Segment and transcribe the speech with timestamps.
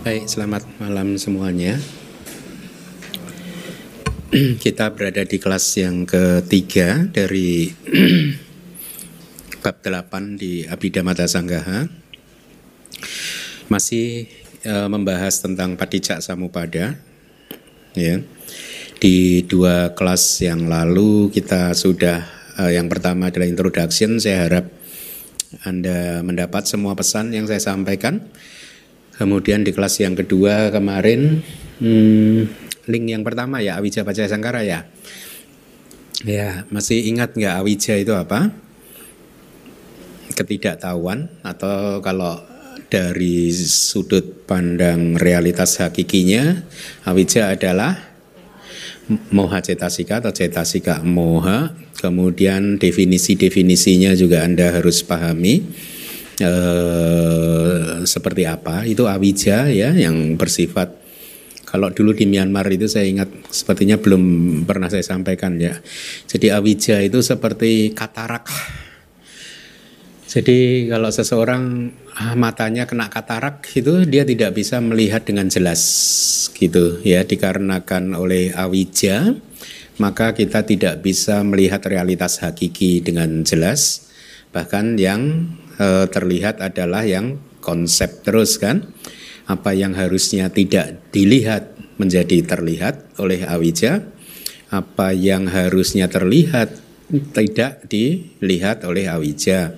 [0.00, 1.76] Baik, selamat malam semuanya.
[4.64, 7.68] Kita berada di kelas yang ketiga dari
[9.60, 11.84] bab 8 di Abhidhamma Sanggaha.
[13.68, 14.24] Masih
[14.64, 16.96] uh, membahas tentang Padicak Samupada.
[17.92, 18.24] Ya.
[19.04, 22.24] Di dua kelas yang lalu kita sudah
[22.56, 24.16] uh, yang pertama adalah introduction.
[24.16, 24.64] Saya harap
[25.60, 28.24] Anda mendapat semua pesan yang saya sampaikan.
[29.20, 31.44] Kemudian di kelas yang kedua kemarin
[31.76, 32.40] hmm,
[32.88, 34.88] link yang pertama ya Awija Baca Sangkara ya.
[36.24, 38.48] Ya, masih ingat nggak Awija itu apa?
[40.32, 42.40] Ketidaktahuan atau kalau
[42.88, 46.64] dari sudut pandang realitas hakikinya
[47.04, 48.00] Awija adalah
[49.28, 51.76] moha cetasika atau cetasika moha.
[52.00, 55.68] Kemudian definisi-definisinya juga Anda harus pahami
[56.40, 61.00] eh, seperti apa itu awija ya yang bersifat
[61.70, 64.22] kalau dulu di Myanmar itu saya ingat sepertinya belum
[64.66, 65.78] pernah saya sampaikan ya.
[66.26, 68.50] Jadi awija itu seperti katarak.
[70.26, 75.82] Jadi kalau seseorang ah, matanya kena katarak itu dia tidak bisa melihat dengan jelas
[76.58, 79.38] gitu ya dikarenakan oleh awija
[79.98, 84.10] maka kita tidak bisa melihat realitas hakiki dengan jelas
[84.54, 85.50] bahkan yang
[85.80, 88.92] e, terlihat adalah yang konsep terus kan?
[89.48, 94.04] Apa yang harusnya tidak dilihat menjadi terlihat oleh awija
[94.70, 96.78] apa yang harusnya terlihat
[97.34, 99.74] tidak dilihat oleh awija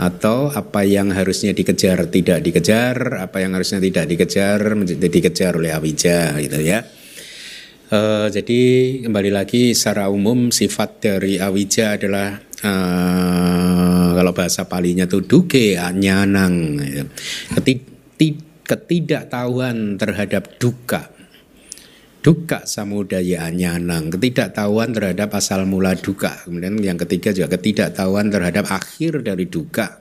[0.00, 5.76] atau apa yang harusnya dikejar tidak dikejar apa yang harusnya tidak dikejar menjadi dikejar oleh
[5.76, 6.80] awija gitu ya.
[7.90, 8.60] Uh, jadi
[9.04, 16.80] kembali lagi secara umum sifat dari awija adalah uh, kalau bahasa palinya itu duke anyanang
[18.66, 21.10] ketidaktahuan terhadap duka.
[22.20, 26.44] Duka samudaya anyanang ketidaktahuan terhadap asal mula duka.
[26.44, 29.99] Kemudian yang ketiga juga ketidaktahuan terhadap akhir dari duka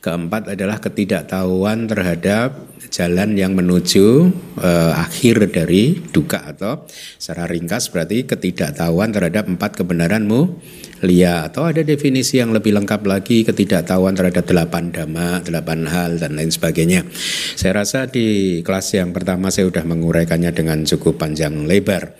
[0.00, 6.84] keempat adalah ketidaktahuan terhadap jalan yang menuju uh, akhir dari duka atau
[7.20, 10.58] secara ringkas berarti ketidaktahuan terhadap empat kebenaranmu
[11.06, 16.36] lia atau ada definisi yang lebih lengkap lagi ketidaktahuan terhadap delapan dhamma, delapan hal dan
[16.36, 17.06] lain sebagainya.
[17.56, 22.18] Saya rasa di kelas yang pertama saya sudah menguraikannya dengan cukup panjang lebar.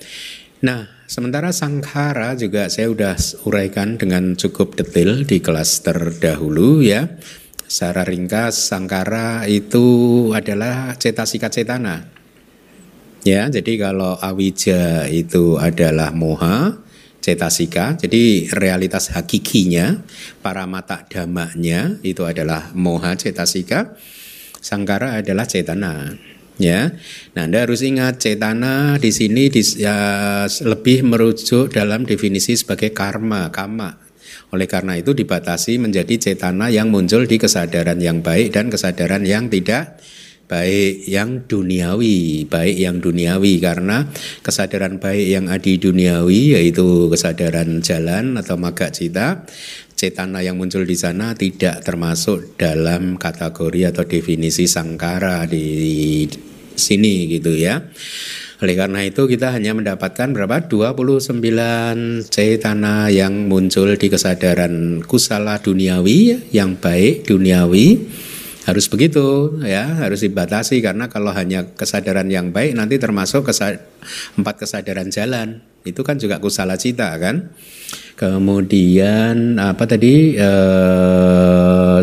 [0.64, 7.18] Nah, sementara sangkara juga saya sudah uraikan dengan cukup detail di kelas terdahulu ya.
[7.66, 12.06] Secara ringkas, sangkara itu adalah cetasika cetana.
[13.22, 16.82] Ya, jadi kalau awija itu adalah moha,
[17.22, 17.94] cetasika.
[17.94, 20.02] Jadi realitas hakikinya,
[20.42, 23.94] para mata damanya itu adalah moha cetasika.
[24.58, 26.18] Sangkara adalah cetana.
[26.60, 26.92] Ya,
[27.32, 33.48] nah Anda harus ingat cetana di sini di, ya, lebih merujuk dalam definisi sebagai karma,
[33.48, 33.96] kama.
[34.52, 39.48] Oleh karena itu dibatasi menjadi cetana yang muncul di kesadaran yang baik dan kesadaran yang
[39.48, 39.96] tidak
[40.50, 44.10] baik yang duniawi, baik yang duniawi karena
[44.42, 49.46] kesadaran baik yang adi duniawi yaitu kesadaran jalan atau maga cita,
[49.94, 56.26] cetana yang muncul di sana tidak termasuk dalam kategori atau definisi sangkara di
[56.80, 57.84] sini gitu ya.
[58.60, 60.68] Oleh karena itu kita hanya mendapatkan berapa?
[60.68, 61.40] 29
[62.28, 68.04] cetana yang muncul di kesadaran kusala duniawi yang baik duniawi
[68.68, 73.80] harus begitu ya harus dibatasi karena kalau hanya kesadaran yang baik nanti termasuk kesad
[74.36, 77.56] empat kesadaran jalan itu kan juga kusala cita kan
[78.20, 80.36] kemudian apa tadi?
[80.36, 80.50] E,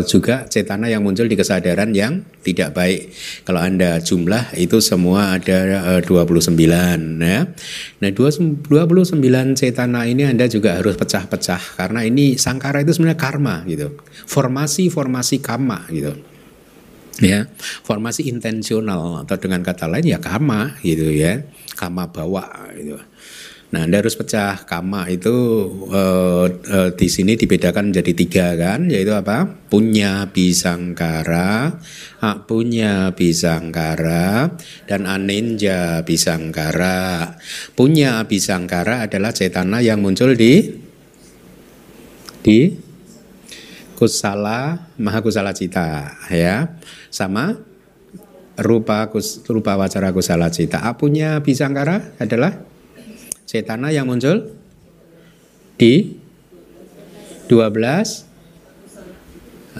[0.02, 3.14] juga cetana yang muncul di kesadaran yang tidak baik.
[3.46, 6.58] Kalau anda jumlah itu semua ada e, 29
[7.22, 7.46] ya.
[8.02, 8.66] Nah 29
[9.54, 13.94] cetana ini anda juga harus pecah-pecah karena ini sangkara itu sebenarnya karma gitu.
[14.26, 16.18] Formasi formasi kama gitu.
[17.22, 17.46] Ya
[17.86, 21.46] formasi intensional atau dengan kata lain ya kama gitu ya.
[21.78, 22.98] Kama bawa gitu
[23.68, 25.36] nah anda harus pecah kama itu
[25.92, 29.44] uh, uh, di sini dibedakan menjadi tiga kan yaitu apa?
[29.68, 31.76] Punya bisangkara
[32.48, 34.50] punya bisangkara
[34.90, 37.38] dan aninja bisangkara.
[37.78, 40.74] Punya bisangkara adalah cetana yang muncul di
[42.42, 42.74] di
[43.94, 46.78] kusala maha kusala cita ya.
[47.10, 47.54] Sama
[48.58, 50.82] rupa kus, rupa wacara kusala cita.
[50.82, 52.67] Apunya bisangkara adalah
[53.48, 54.52] cetana yang muncul
[55.80, 56.20] di
[57.48, 57.48] 12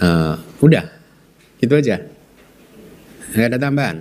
[0.01, 0.33] uh,
[0.65, 0.85] udah
[1.61, 2.01] itu aja.
[3.35, 3.97] Nggak ada tambahan.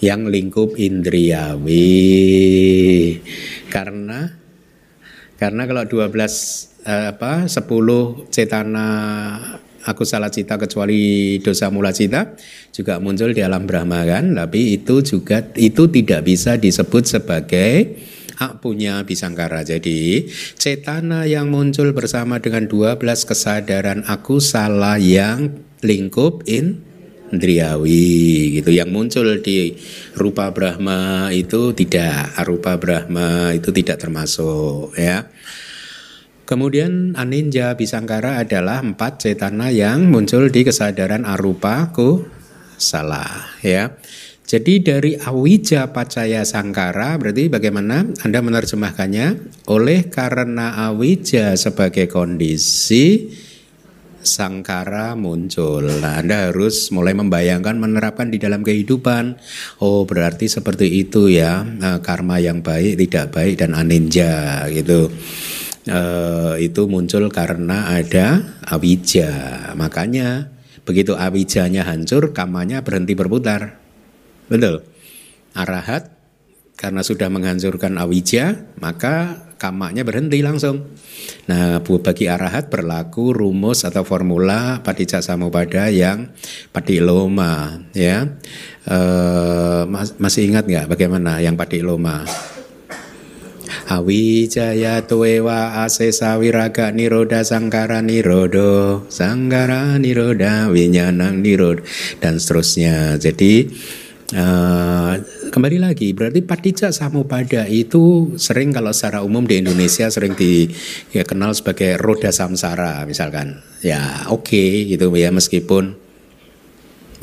[0.00, 1.82] Yang lingkup indriawi.
[3.68, 4.32] Karena
[5.36, 6.08] karena kalau 12
[6.88, 8.88] eh, apa 10 cetana
[9.84, 12.34] aku salah cita kecuali dosa mula cita
[12.74, 14.32] juga muncul di alam Brahma kan?
[14.32, 17.98] Tapi itu juga itu tidak bisa disebut sebagai
[18.62, 19.66] punya bisangkara.
[19.66, 26.86] Jadi cetana yang muncul bersama dengan 12 kesadaran aku salah yang lingkup in
[27.28, 28.72] Indriawi gitu.
[28.72, 29.76] Yang muncul di
[30.16, 35.28] rupa Brahma itu tidak rupa Brahma itu tidak termasuk ya.
[36.48, 42.24] Kemudian aninja bisangkara adalah empat cetana yang muncul di kesadaran arupa ku
[42.80, 43.98] salah ya
[44.48, 49.26] jadi dari awija pacaya sangkara berarti bagaimana Anda menerjemahkannya
[49.68, 53.28] oleh karena awija sebagai kondisi
[54.24, 55.84] sangkara muncul.
[56.00, 59.36] Nah, Anda harus mulai membayangkan, menerapkan di dalam kehidupan.
[59.84, 65.12] Oh, berarti seperti itu ya, nah, karma yang baik, tidak baik dan aninja gitu.
[65.88, 69.28] Uh, itu muncul karena ada awija.
[69.76, 70.48] Makanya
[70.88, 73.87] begitu awijanya hancur, kamanya berhenti berputar.
[74.48, 74.84] Betul.
[75.52, 76.12] Arahat
[76.78, 80.86] karena sudah menghancurkan awija, maka kamanya berhenti langsung.
[81.50, 86.30] Nah, bagi arahat berlaku rumus atau formula padicca samupada yang
[86.70, 88.38] padiloma ya.
[88.86, 88.98] E,
[89.90, 92.22] mas, masih ingat nggak bagaimana yang padiloma?
[93.88, 101.82] Awijaya tuewa asesa wiraga niroda sangkara nirodo sangkara niroda winyanang nirod
[102.20, 103.16] dan seterusnya.
[103.16, 103.72] Jadi
[104.28, 111.52] Uh, kembali lagi berarti paticca samupada itu sering kalau secara umum di Indonesia sering dikenal
[111.52, 113.64] ya, sebagai roda samsara misalkan.
[113.80, 115.96] Ya oke okay, gitu ya meskipun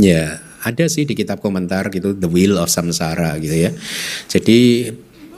[0.01, 3.71] ya ada sih di kitab komentar gitu the wheel of samsara gitu ya.
[4.25, 4.89] Jadi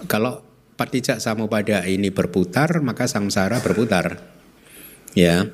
[0.07, 0.39] kalau
[0.79, 4.23] paticca samupada ini berputar maka samsara berputar
[5.19, 5.51] ya.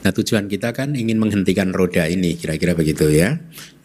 [0.00, 3.36] Nah tujuan kita kan ingin menghentikan roda ini kira-kira begitu ya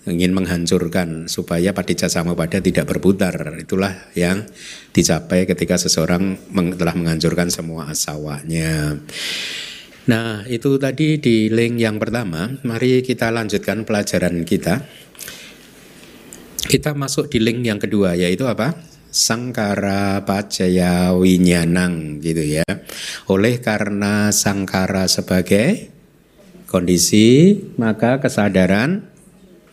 [0.10, 3.38] ingin menghancurkan supaya padicca pada tidak berputar.
[3.62, 4.50] Itulah yang
[4.94, 6.38] dicapai ketika seseorang
[6.78, 8.98] telah menghancurkan semua asawanya.
[10.10, 12.50] Nah, itu tadi di link yang pertama.
[12.66, 14.82] Mari kita lanjutkan pelajaran kita.
[16.66, 18.74] Kita masuk di link yang kedua yaitu apa?
[19.12, 22.66] Sangkara Pacaya Winyanang gitu ya.
[23.30, 25.92] Oleh karena sangkara sebagai
[26.72, 29.11] kondisi, maka kesadaran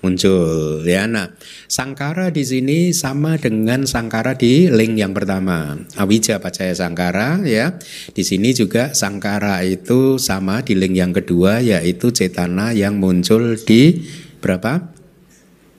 [0.00, 1.06] muncul ya.
[1.11, 1.35] Nah,
[1.67, 5.79] sangkara di sini sama dengan sangkara di link yang pertama.
[5.99, 7.79] Awija pacaya sangkara ya.
[8.15, 14.06] Di sini juga sangkara itu sama di link yang kedua yaitu cetana yang muncul di
[14.39, 14.95] berapa?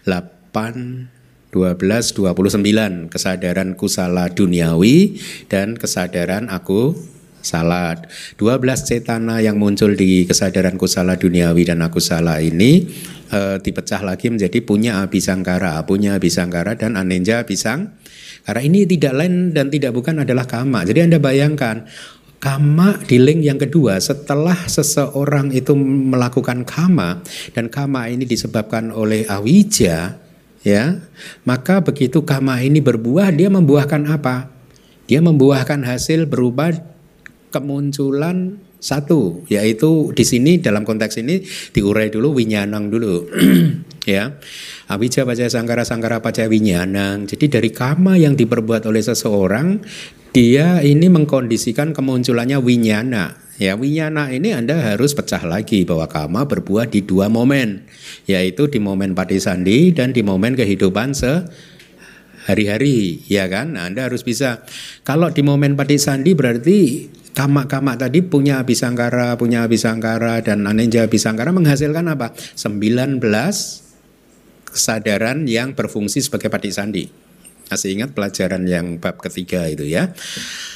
[0.05, 1.19] 8
[1.49, 5.17] 12 29 kesadaran kusala duniawi
[5.49, 6.93] dan kesadaran aku
[7.41, 8.07] salat.
[8.37, 12.87] 12 cetana yang muncul di kesadaran kusala duniawi dan aku salah ini
[13.31, 17.95] e, dipecah lagi menjadi punya abisangkara, punya abisangkara dan anenja abisang.
[18.47, 20.87] Karena ini tidak lain dan tidak bukan adalah kama.
[20.89, 21.85] Jadi Anda bayangkan
[22.39, 27.19] Kama di link yang kedua setelah seseorang itu melakukan kama
[27.51, 30.23] dan kama ini disebabkan oleh awija
[30.63, 30.85] ya
[31.43, 34.55] maka begitu kama ini berbuah dia membuahkan apa
[35.11, 36.79] dia membuahkan hasil berupa
[37.49, 41.43] kemunculan satu yaitu di sini dalam konteks ini
[41.75, 43.27] diurai dulu winyanang dulu
[44.09, 44.39] ya.
[44.89, 47.27] Awija baca sangkara sangkara baca winyanang.
[47.27, 49.83] Jadi dari kama yang diperbuat oleh seseorang
[50.31, 53.37] dia ini mengkondisikan kemunculannya winyana.
[53.59, 57.83] Ya winyana ini anda harus pecah lagi bahwa kama berbuah di dua momen
[58.31, 61.43] yaitu di momen sandi dan di momen kehidupan se
[62.49, 64.65] hari-hari ya kan nah, anda harus bisa
[65.05, 66.79] kalau di momen sandi berarti
[67.39, 72.35] Kamak-kamak tadi punya abisangkara, punya abisangkara dan anenja abisangkara menghasilkan apa?
[72.35, 73.23] 19
[74.67, 77.07] kesadaran yang berfungsi sebagai pati sandi.
[77.71, 80.11] Masih ingat pelajaran yang bab ketiga itu ya.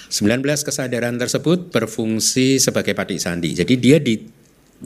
[0.07, 3.59] 19 kesadaran tersebut berfungsi sebagai pati sandi.
[3.59, 4.23] Jadi dia di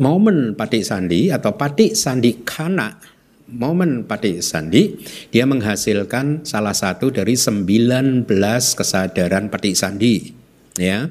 [0.01, 3.16] momen pati sandi atau pati sandi kana
[3.51, 4.99] momen pati sandi
[5.31, 8.27] dia menghasilkan salah satu dari 19
[8.75, 10.35] kesadaran pati sandi
[10.77, 11.11] ya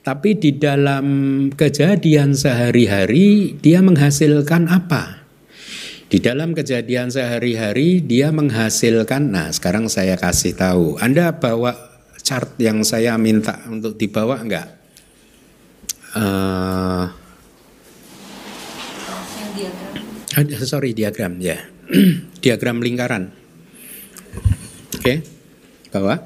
[0.00, 1.06] tapi di dalam
[1.52, 5.28] kejadian sehari-hari dia menghasilkan apa?
[6.10, 10.98] Di dalam kejadian sehari-hari dia menghasilkan, nah sekarang saya kasih tahu.
[10.98, 11.76] Anda bawa
[12.24, 14.68] chart yang saya minta untuk dibawa enggak?
[16.10, 16.99] Uh,
[20.62, 21.58] sorry diagram ya.
[22.44, 23.34] diagram lingkaran.
[24.94, 25.02] Oke.
[25.02, 25.16] Okay.
[25.90, 26.22] Bawah.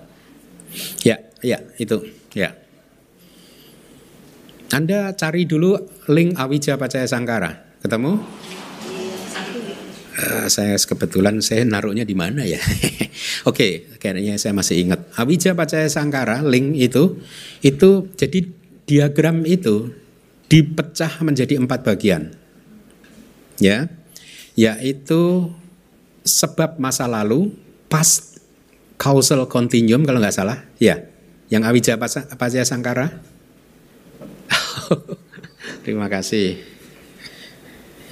[1.00, 2.04] Ya, ya, itu.
[2.36, 2.52] Ya.
[4.74, 5.78] Anda cari dulu
[6.10, 7.78] link Awija Pacaya Sangkara.
[7.80, 8.18] Ketemu?
[10.14, 12.58] Uh, saya kebetulan saya naruhnya di mana ya?
[13.48, 15.00] Oke, okay, kayaknya saya masih ingat.
[15.14, 17.22] Awija Pacaya Sangkara link itu
[17.62, 18.50] itu jadi
[18.84, 19.94] diagram itu
[20.50, 22.43] dipecah menjadi empat bagian.
[23.58, 23.90] Ya.
[24.54, 25.50] Yaitu
[26.22, 27.50] sebab masa lalu,
[27.90, 28.38] past
[28.96, 30.62] causal continuum kalau nggak salah.
[30.78, 31.10] Ya.
[31.50, 31.94] Yang Awija
[32.38, 33.10] Pacaya Sangkara.
[35.84, 36.74] Terima kasih.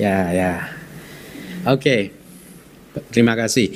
[0.00, 0.52] Ya, ya.
[1.62, 2.00] Oke, okay.
[3.14, 3.70] terima kasih.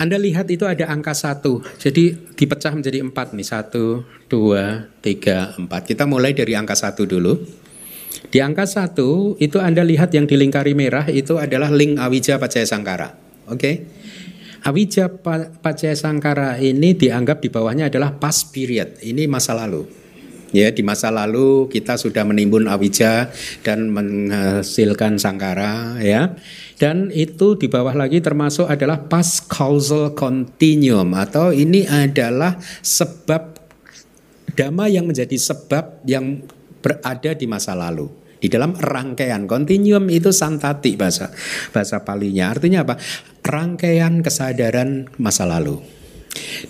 [0.00, 4.00] Anda lihat itu ada angka satu, jadi dipecah menjadi empat nih satu,
[4.32, 5.92] dua, tiga, empat.
[5.92, 7.36] Kita mulai dari angka satu dulu.
[8.28, 13.16] Di angka satu itu Anda lihat yang dilingkari merah itu adalah link Awija Pacaya Sangkara.
[13.48, 13.74] Oke, okay?
[14.68, 15.08] Awija
[15.64, 19.00] Pacaya Sangkara ini dianggap di bawahnya adalah past period.
[19.00, 20.08] Ini masa lalu.
[20.48, 23.28] Ya, di masa lalu kita sudah menimbun awija
[23.60, 26.40] dan menghasilkan sangkara ya.
[26.80, 33.60] Dan itu di bawah lagi termasuk adalah past causal continuum atau ini adalah sebab
[34.56, 36.40] dhamma yang menjadi sebab yang
[36.78, 38.08] berada di masa lalu.
[38.38, 41.34] Di dalam rangkaian continuum itu santati bahasa
[41.74, 42.54] bahasa palinya.
[42.54, 42.94] Artinya apa?
[43.42, 45.97] Rangkaian kesadaran masa lalu.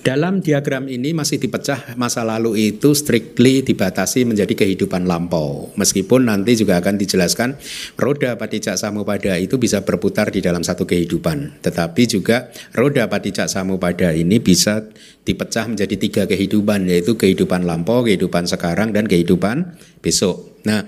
[0.04, 5.72] Dalam diagram ini masih dipecah masa lalu itu strictly dibatasi menjadi kehidupan lampau.
[5.76, 7.58] Meskipun nanti juga akan dijelaskan
[7.96, 11.60] roda patijak samupada itu bisa berputar di dalam satu kehidupan.
[11.64, 14.84] Tetapi juga roda patijak samupada ini bisa
[15.24, 20.56] dipecah menjadi tiga kehidupan yaitu kehidupan lampau, kehidupan sekarang dan kehidupan besok.
[20.64, 20.84] Nah,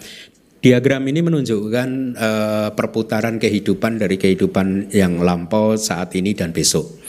[0.60, 7.00] Diagram ini menunjukkan uh, perputaran kehidupan dari kehidupan yang lampau saat ini dan besok.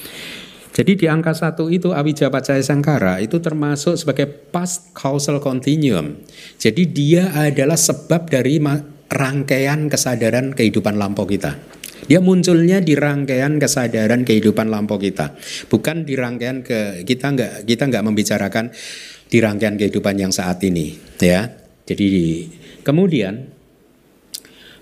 [0.72, 6.16] Jadi di angka satu itu Awija Pacaya Sangkara itu termasuk sebagai past causal continuum.
[6.56, 8.56] Jadi dia adalah sebab dari
[9.12, 11.60] rangkaian kesadaran kehidupan lampau kita.
[12.08, 15.38] Dia munculnya di rangkaian kesadaran kehidupan lampau kita,
[15.70, 18.74] bukan di rangkaian ke kita nggak kita nggak membicarakan
[19.30, 21.46] di rangkaian kehidupan yang saat ini, ya.
[21.86, 22.08] Jadi
[22.82, 23.54] kemudian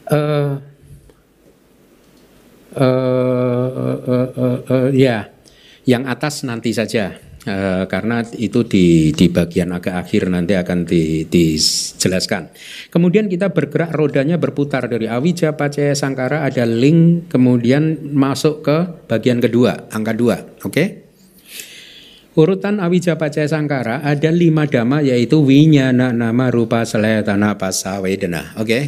[0.09, 0.53] uh,
[2.77, 5.27] uh, uh, uh, uh, uh, ya
[5.87, 11.23] yang atas nanti saja uh, karena itu di di bagian agak akhir nanti akan di,
[11.29, 12.51] dijelaskan.
[12.91, 19.39] Kemudian kita bergerak rodanya berputar dari Awija Pacaya Sangkara ada link kemudian masuk ke bagian
[19.39, 20.73] kedua angka dua, oke?
[20.73, 20.87] Okay?
[22.39, 28.55] Urutan Awija Pacaya Sangkara ada lima dhamma yaitu winyana nama rupa selayatana pasa wedana.
[28.55, 28.83] Oke, okay?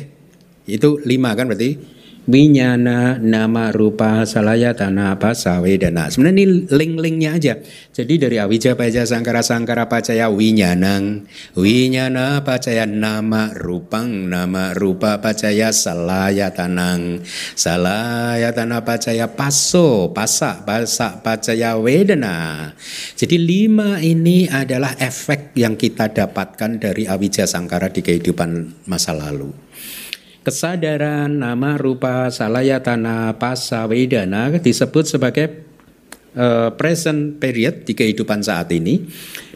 [0.72, 7.54] itu lima kan berarti winyana nama rupa salaya tanah apa sawedana sebenarnya ini link-linknya aja.
[7.92, 11.25] Jadi dari awija paja sangkara sangkara pacaya winyanang.
[11.58, 14.30] Winyana pacaya nama rupang.
[14.30, 17.22] Nama rupa pacaya salaya tanang
[17.56, 22.70] salaya tanah pacaya paso pasak pasak pacaya wedana
[23.18, 29.51] jadi lima ini adalah efek yang kita dapatkan dari awija sangkara di kehidupan masa lalu
[30.42, 35.46] kesadaran nama rupa salayatana pasawedana disebut sebagai
[36.34, 39.06] uh, present period di kehidupan saat ini.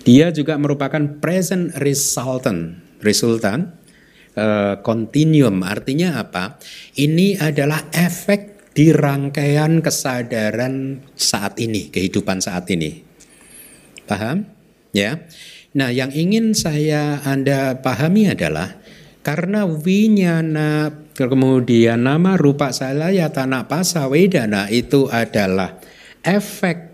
[0.06, 3.74] Dia juga merupakan present resultant, resultant
[4.38, 5.66] uh, continuum.
[5.66, 6.62] Artinya apa?
[6.94, 13.02] Ini adalah efek di rangkaian kesadaran saat ini, kehidupan saat ini.
[14.06, 14.46] Paham?
[14.94, 15.26] Ya.
[15.74, 18.85] Nah, yang ingin saya Anda pahami adalah
[19.26, 25.82] karena winyana kemudian nama rupa salaya tanah pasawedana itu adalah
[26.22, 26.94] efek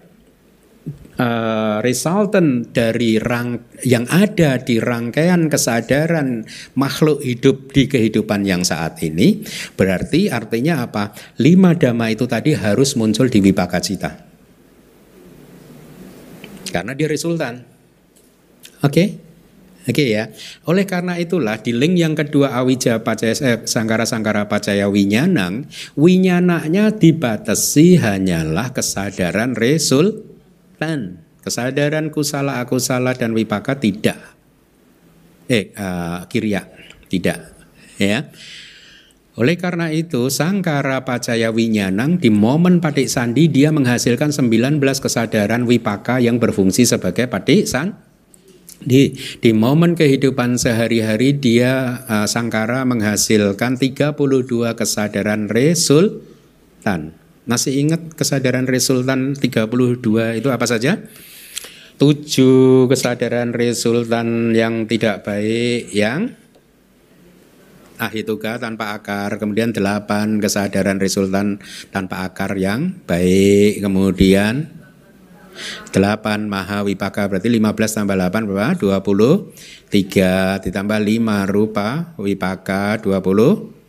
[1.19, 6.47] uh, resultant dari rang yang ada di rangkaian kesadaran
[6.79, 9.43] makhluk hidup di kehidupan yang saat ini.
[9.75, 11.11] Berarti artinya apa?
[11.43, 14.31] Lima dhamma itu tadi harus muncul di wipaka cita
[16.71, 17.67] karena dia resultan
[18.81, 18.89] oke?
[18.89, 19.07] okay?
[19.81, 20.29] Oke okay ya.
[20.69, 25.65] Oleh karena itulah di link yang kedua Awija Pacaya eh, Sangkara Sangkara Pacaya Winyanang,
[25.97, 31.25] winyananya dibatasi hanyalah kesadaran resultan.
[31.41, 34.21] Kesadaran kusala akusala dan wipaka tidak.
[35.49, 36.69] Eh uh, kirya
[37.09, 37.57] tidak
[37.97, 38.29] ya.
[39.33, 46.21] Oleh karena itu, Sangkara Pacaya Winyanang di momen Padik Sandi dia menghasilkan 19 kesadaran wipaka
[46.21, 48.10] yang berfungsi sebagai Padik Sandi
[48.81, 54.13] di di momen kehidupan sehari-hari dia uh, sangkara menghasilkan 32
[54.73, 56.31] kesadaran resul
[56.81, 57.13] resultan.
[57.45, 60.01] Masih ingat kesadaran resultan 32
[60.41, 60.97] itu apa saja?
[62.01, 66.33] Tujuh kesadaran resultan yang tidak baik yang
[68.01, 71.61] ahituka tanpa akar, kemudian delapan kesadaran resultan
[71.93, 74.80] tanpa akar yang baik, kemudian
[75.91, 78.73] delapan maha wipaka berarti 15 tambah 8 berapa?
[78.79, 83.81] 20 3 ditambah 5 rupa wipaka 20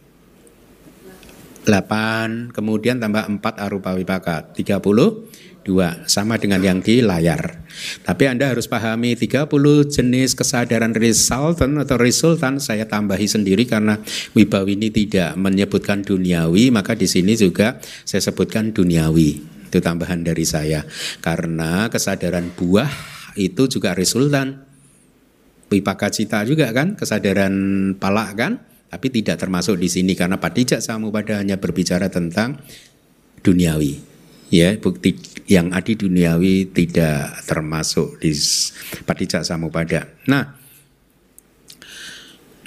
[1.62, 5.62] 8 kemudian tambah 4 arupa wipaka 32
[6.11, 7.62] sama dengan yang di layar.
[8.02, 9.47] Tapi Anda harus pahami 30
[9.87, 14.02] jenis kesadaran resultan atau resultan saya tambahi sendiri karena
[14.35, 19.52] Wibawi ini tidak menyebutkan duniawi maka di sini juga saya sebutkan duniawi.
[19.73, 20.85] Itu tambahan dari saya.
[21.25, 22.93] Karena kesadaran buah
[23.41, 24.69] itu juga resultan.
[25.73, 28.52] Wipaka cita juga kan, kesadaran palak kan?
[28.93, 32.61] tapi tidak termasuk di sini karena patijak pada hanya berbicara tentang
[33.41, 34.12] duniawi.
[34.52, 35.17] Ya, bukti
[35.49, 38.37] yang adi duniawi tidak termasuk di
[39.09, 40.12] patijak pada.
[40.29, 40.45] Nah,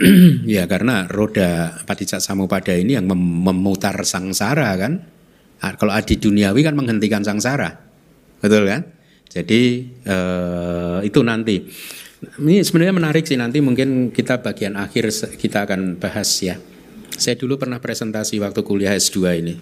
[0.58, 5.14] ya karena roda patijak pada ini yang mem memutar sangsara kan.
[5.60, 7.72] Kalau adi duniawi kan menghentikan sangsara.
[8.40, 8.82] Betul kan?
[9.32, 9.62] Jadi
[10.06, 11.58] eh, itu nanti.
[12.26, 16.58] Ini sebenarnya menarik sih nanti mungkin kita bagian akhir kita akan bahas ya.
[17.16, 19.56] Saya dulu pernah presentasi waktu kuliah S2 ini.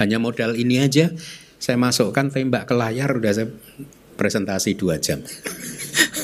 [0.00, 1.12] Hanya modal ini aja
[1.58, 3.48] saya masukkan tembak ke layar udah saya
[4.14, 5.22] presentasi dua jam.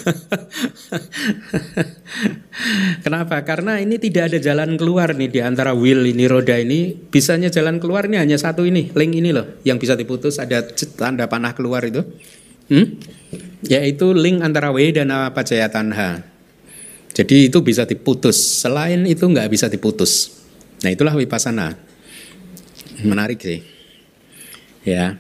[3.05, 3.45] Kenapa?
[3.45, 6.95] Karena ini tidak ada jalan keluar nih di antara wheel ini roda ini.
[6.95, 10.63] Bisanya jalan keluar ini hanya satu ini, link ini loh yang bisa diputus ada
[10.97, 12.05] tanda panah keluar itu.
[12.69, 12.97] Hmm?
[13.65, 16.25] Yaitu link antara W dan Pajaya Tanha.
[17.15, 18.37] Jadi itu bisa diputus.
[18.37, 20.43] Selain itu nggak bisa diputus.
[20.83, 21.79] Nah itulah wipasana.
[23.05, 23.63] Menarik sih.
[24.85, 25.17] Ya.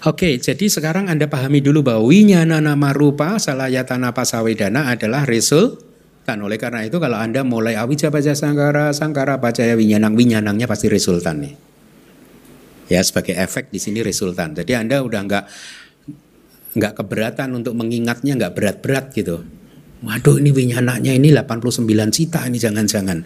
[0.00, 6.40] Oke, jadi sekarang Anda pahami dulu bahwa winyana nama rupa salayatana pasawedana adalah resultan.
[6.40, 11.44] Oleh karena itu kalau Anda mulai awija baca sangkara, sangkara bacaya winyanang, winyanangnya pasti resultan
[11.44, 11.54] nih.
[12.88, 14.56] Ya, sebagai efek di sini resultan.
[14.56, 15.44] Jadi Anda udah nggak
[16.80, 19.44] nggak keberatan untuk mengingatnya nggak berat-berat gitu.
[20.00, 23.20] Waduh ini winyananya ini 89 cita ini jangan-jangan.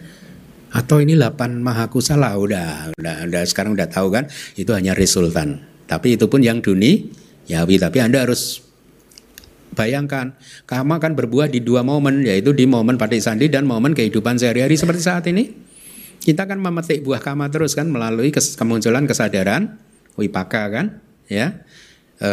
[0.75, 4.27] Atau ini 8 mahakusala udah, udah, udah sekarang udah tahu kan
[4.59, 5.74] itu hanya resultan.
[5.85, 7.09] Tapi itu pun yang duni
[7.45, 8.65] yawi tapi Anda harus
[9.75, 10.33] bayangkan
[10.65, 15.01] kama kan berbuah di dua momen yaitu di momen sandi dan momen kehidupan sehari-hari seperti
[15.03, 15.53] saat ini.
[16.25, 19.77] Kita kan memetik buah kama terus kan melalui kemunculan kesadaran
[20.17, 20.85] wipaka kan
[21.29, 21.61] ya
[22.19, 22.31] e,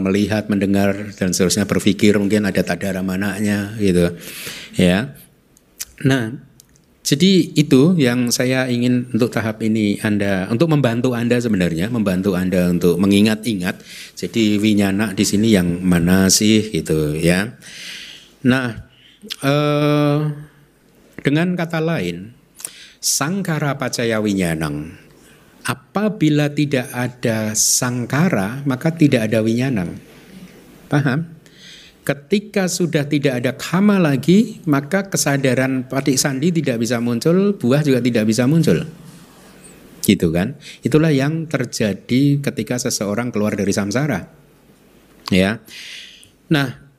[0.00, 4.16] melihat, mendengar dan seterusnya berpikir mungkin ada tadara mananya gitu.
[4.74, 5.14] Ya.
[6.02, 6.40] Nah,
[7.00, 12.70] jadi itu yang saya ingin untuk tahap ini Anda untuk membantu Anda sebenarnya, membantu Anda
[12.70, 13.80] untuk mengingat-ingat.
[14.14, 17.56] Jadi winyana di sini yang mana sih gitu ya.
[18.46, 18.84] Nah,
[19.42, 20.18] eh,
[21.24, 22.36] dengan kata lain,
[23.00, 25.10] sangkara pacaya winyanang
[25.60, 30.00] Apabila tidak ada sangkara, maka tidak ada winyanang.
[30.88, 31.28] Paham?
[32.00, 38.00] Ketika sudah tidak ada kama lagi, maka kesadaran patik sandi tidak bisa muncul, buah juga
[38.00, 38.88] tidak bisa muncul.
[40.00, 40.56] Gitu kan?
[40.80, 44.32] Itulah yang terjadi ketika seseorang keluar dari samsara.
[45.28, 45.60] Ya.
[46.48, 46.90] Nah,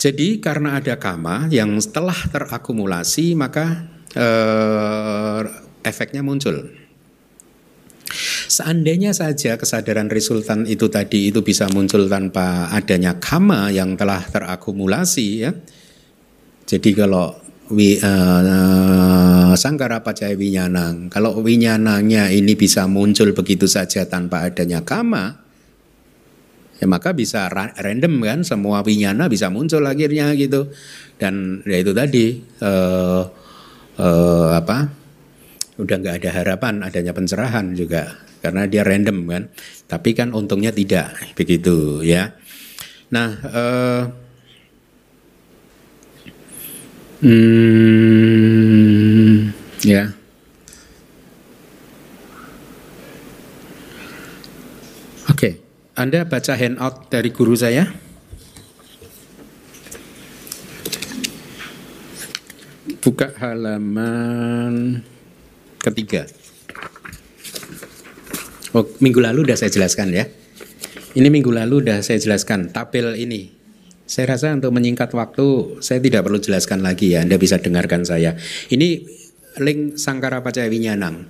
[0.00, 5.40] jadi karena ada kama yang setelah terakumulasi, maka eh,
[5.84, 6.79] efeknya muncul.
[8.50, 15.26] Seandainya saja kesadaran resultan itu tadi itu bisa muncul tanpa adanya kama yang telah terakumulasi
[15.46, 15.54] ya.
[16.66, 17.30] Jadi kalau
[17.70, 25.38] wi, uh, sangkara pacaya winyanang, kalau winyanangnya ini bisa muncul begitu saja tanpa adanya kama,
[26.82, 30.74] ya maka bisa random kan semua winyana bisa muncul akhirnya gitu
[31.22, 33.22] dan ya itu tadi uh,
[33.94, 34.90] uh, apa
[35.76, 39.52] udah nggak ada harapan adanya pencerahan juga karena dia random kan.
[39.86, 42.34] Tapi kan untungnya tidak begitu ya.
[43.10, 44.06] Nah, uh,
[47.26, 47.90] hmm,
[49.82, 50.14] ya.
[55.26, 55.58] Oke,
[55.98, 57.90] Anda baca handout dari guru saya.
[63.00, 65.02] Buka halaman
[65.82, 66.30] ketiga.
[68.70, 70.30] Oh, minggu lalu sudah saya jelaskan ya.
[71.18, 73.50] Ini minggu lalu sudah saya jelaskan tabel ini.
[74.06, 77.26] Saya rasa untuk menyingkat waktu saya tidak perlu jelaskan lagi ya.
[77.26, 78.38] Anda bisa dengarkan saya.
[78.70, 79.02] Ini
[79.58, 81.26] link Sangkara Pacaya Winyanang.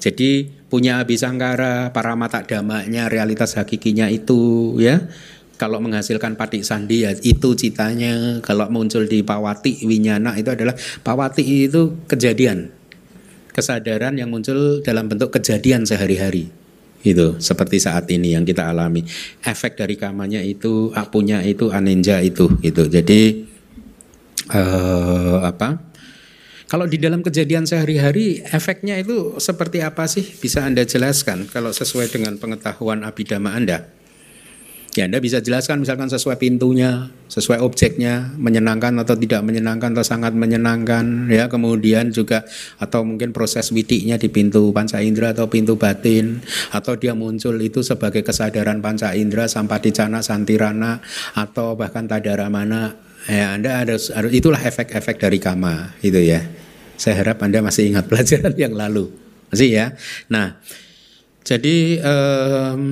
[0.00, 5.06] Jadi punya abisangkara, para mata damanya, realitas hakikinya itu ya.
[5.60, 8.40] Kalau menghasilkan patik sandi ya itu citanya.
[8.40, 10.72] Kalau muncul di pawati winyana itu adalah
[11.04, 12.72] pawati itu kejadian.
[13.52, 16.59] Kesadaran yang muncul dalam bentuk kejadian sehari-hari.
[17.00, 19.04] Itu seperti saat ini yang kita alami.
[19.40, 22.88] Efek dari kamanya itu, apunya itu, anenja itu gitu.
[22.88, 23.46] Jadi
[24.52, 25.90] uh, apa?
[26.70, 30.22] Kalau di dalam kejadian sehari-hari efeknya itu seperti apa sih?
[30.22, 33.99] Bisa Anda jelaskan kalau sesuai dengan pengetahuan abidama Anda?
[34.98, 40.34] Ya Anda bisa jelaskan misalkan sesuai pintunya, sesuai objeknya, menyenangkan atau tidak menyenangkan atau sangat
[40.34, 41.46] menyenangkan ya.
[41.46, 42.42] Kemudian juga
[42.82, 46.42] atau mungkin proses witiknya di pintu panca indera atau pintu batin
[46.74, 50.98] atau dia muncul itu sebagai kesadaran panca indera, sampaticana, santirana
[51.38, 52.98] atau bahkan tadaramana
[53.30, 56.42] ya Anda harus, harus itulah efek-efek dari kama itu ya.
[56.98, 59.06] Saya harap Anda masih ingat pelajaran yang lalu.
[59.54, 59.86] Masih ya.
[60.26, 60.58] Nah,
[61.46, 62.82] jadi um,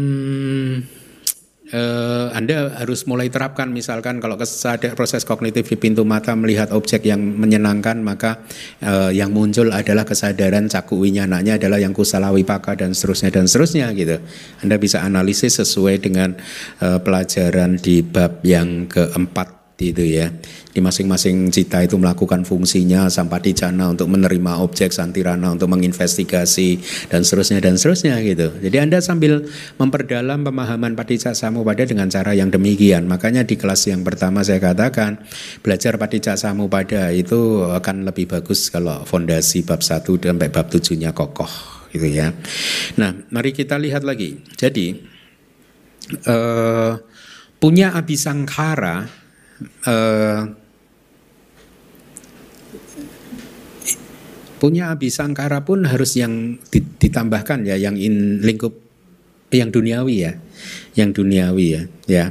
[1.72, 7.04] uh, Anda harus mulai terapkan misalkan kalau ada proses kognitif di pintu mata melihat objek
[7.04, 8.40] yang menyenangkan maka
[8.84, 13.86] uh, yang muncul adalah kesadaran caku winyananya adalah yang kusala wipaka dan seterusnya dan seterusnya
[13.92, 14.16] gitu.
[14.64, 16.38] Anda bisa analisis sesuai dengan
[16.80, 20.34] uh, pelajaran di bab yang keempat itu ya.
[20.74, 27.22] Di masing-masing cita itu melakukan fungsinya sampati jana untuk menerima objek santirana untuk menginvestigasi dan
[27.22, 28.50] seterusnya dan seterusnya gitu.
[28.58, 29.46] Jadi Anda sambil
[29.78, 33.06] memperdalam pemahaman paticca samupada dengan cara yang demikian.
[33.06, 35.22] Makanya di kelas yang pertama saya katakan
[35.62, 41.50] belajar paticca samupada itu akan lebih bagus kalau fondasi bab 1 sampai bab 7-nya kokoh
[41.94, 42.34] gitu ya.
[42.98, 44.42] Nah, mari kita lihat lagi.
[44.58, 44.98] Jadi
[46.26, 46.92] uh,
[47.58, 49.17] punya abisangkara
[49.86, 50.50] uh,
[54.58, 56.58] punya abisangkara pun harus yang
[56.98, 58.74] ditambahkan ya yang in lingkup
[59.54, 60.32] yang duniawi ya
[60.98, 62.24] yang duniawi ya ya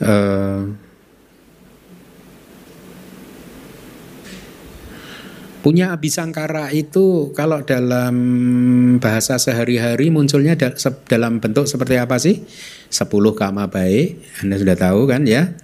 [0.00, 0.70] uh,
[5.64, 8.14] punya abisangkara itu kalau dalam
[9.00, 10.60] bahasa sehari-hari munculnya
[11.08, 12.44] dalam bentuk seperti apa sih?
[12.92, 15.56] Sepuluh kama baik, Anda sudah tahu kan ya?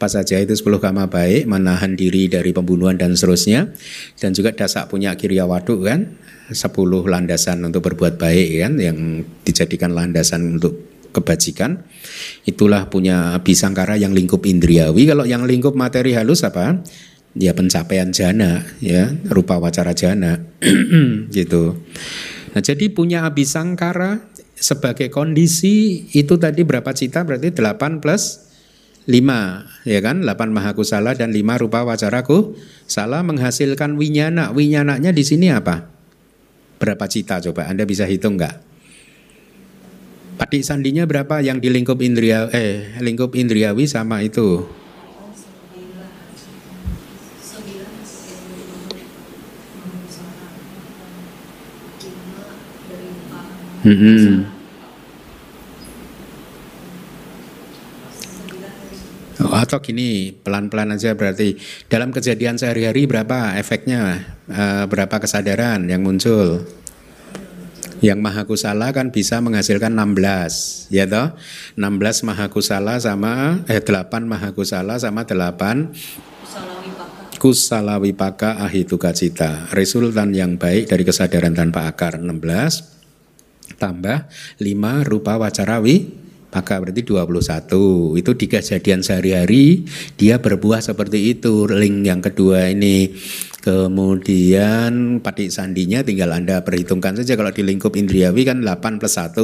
[0.00, 3.68] Apa saja itu 10 kama baik, menahan diri dari pembunuhan dan seterusnya.
[4.16, 6.16] Dan juga dasak punya kirya waduk kan,
[6.48, 6.56] 10
[7.04, 11.84] landasan untuk berbuat baik kan, yang dijadikan landasan untuk kebajikan.
[12.48, 15.04] Itulah punya bisangkara yang lingkup indriawi.
[15.04, 16.80] Kalau yang lingkup materi halus apa?
[17.36, 20.40] Ya pencapaian jana, ya rupa wacara jana,
[21.36, 21.76] gitu.
[22.56, 28.49] Nah jadi punya abisangkara sebagai kondisi itu tadi berapa cita berarti 8 plus
[29.10, 30.22] lima ya kan?
[30.22, 32.54] Delapan mahakusala dan lima rupa wacaraku.
[32.86, 34.54] Salah menghasilkan winyana.
[34.54, 35.90] Winyananya di sini apa?
[36.78, 37.66] Berapa cita coba?
[37.66, 38.56] Anda bisa hitung nggak?
[40.38, 41.42] Patik sandinya berapa?
[41.42, 44.64] Yang di lingkup indria eh lingkup indriawi sama itu.
[53.80, 53.96] Hmm.
[53.96, 54.59] hmm.
[59.70, 61.54] Atau gini pelan-pelan aja berarti.
[61.86, 64.18] Dalam kejadian sehari-hari berapa efeknya
[64.50, 66.66] uh, berapa kesadaran yang muncul?
[68.02, 71.38] Yang maha kusala kan bisa menghasilkan 16 ya toh?
[71.78, 75.38] 16 maha kusala sama eh 8 maha kusala sama 8
[77.38, 84.26] kusala wipaka ahituka cita resultan yang baik dari kesadaran tanpa akar 16 tambah
[84.58, 84.66] 5
[85.06, 86.10] rupa wacarawi
[86.50, 89.86] maka berarti 21 itu di kejadian sehari-hari
[90.18, 91.70] dia berbuah seperti itu.
[91.70, 93.14] Link yang kedua ini.
[93.60, 97.36] Kemudian patik sandinya tinggal anda perhitungkan saja.
[97.36, 99.36] Kalau di lingkup indriawi kan 8 plus 1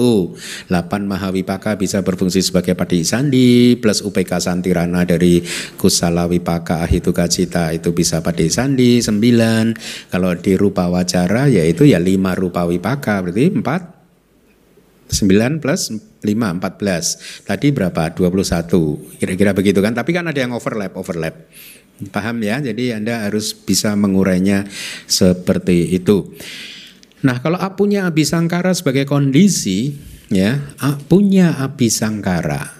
[0.72, 0.72] 8
[1.04, 5.44] mahawipaka bisa berfungsi sebagai patik sandi plus UPK santirana dari
[5.76, 12.00] kusala wipaka ahituka cita itu bisa patik sandi 9 kalau di rupa wacara yaitu ya
[12.00, 13.95] 5 rupa wipaka berarti 4
[15.06, 17.46] 9 plus 5, 14.
[17.46, 18.10] Tadi berapa?
[18.10, 19.22] 21.
[19.22, 19.94] Kira-kira begitu kan.
[19.94, 21.46] Tapi kan ada yang overlap, overlap.
[22.12, 22.60] Paham ya?
[22.60, 24.68] Jadi Anda harus bisa mengurainya
[25.08, 26.36] seperti itu.
[27.24, 29.96] Nah, kalau punya abisangkara sebagai kondisi,
[30.28, 30.60] ya,
[31.08, 32.76] punya abisangkara.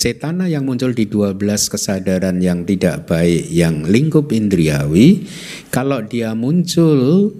[0.00, 1.36] Cetana yang muncul di 12
[1.68, 5.28] kesadaran yang tidak baik, yang lingkup indriawi,
[5.68, 7.34] kalau dia muncul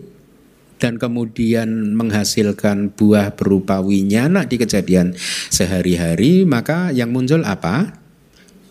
[0.81, 5.13] dan kemudian menghasilkan buah berupa winyana di kejadian
[5.53, 8.01] sehari-hari, maka yang muncul apa?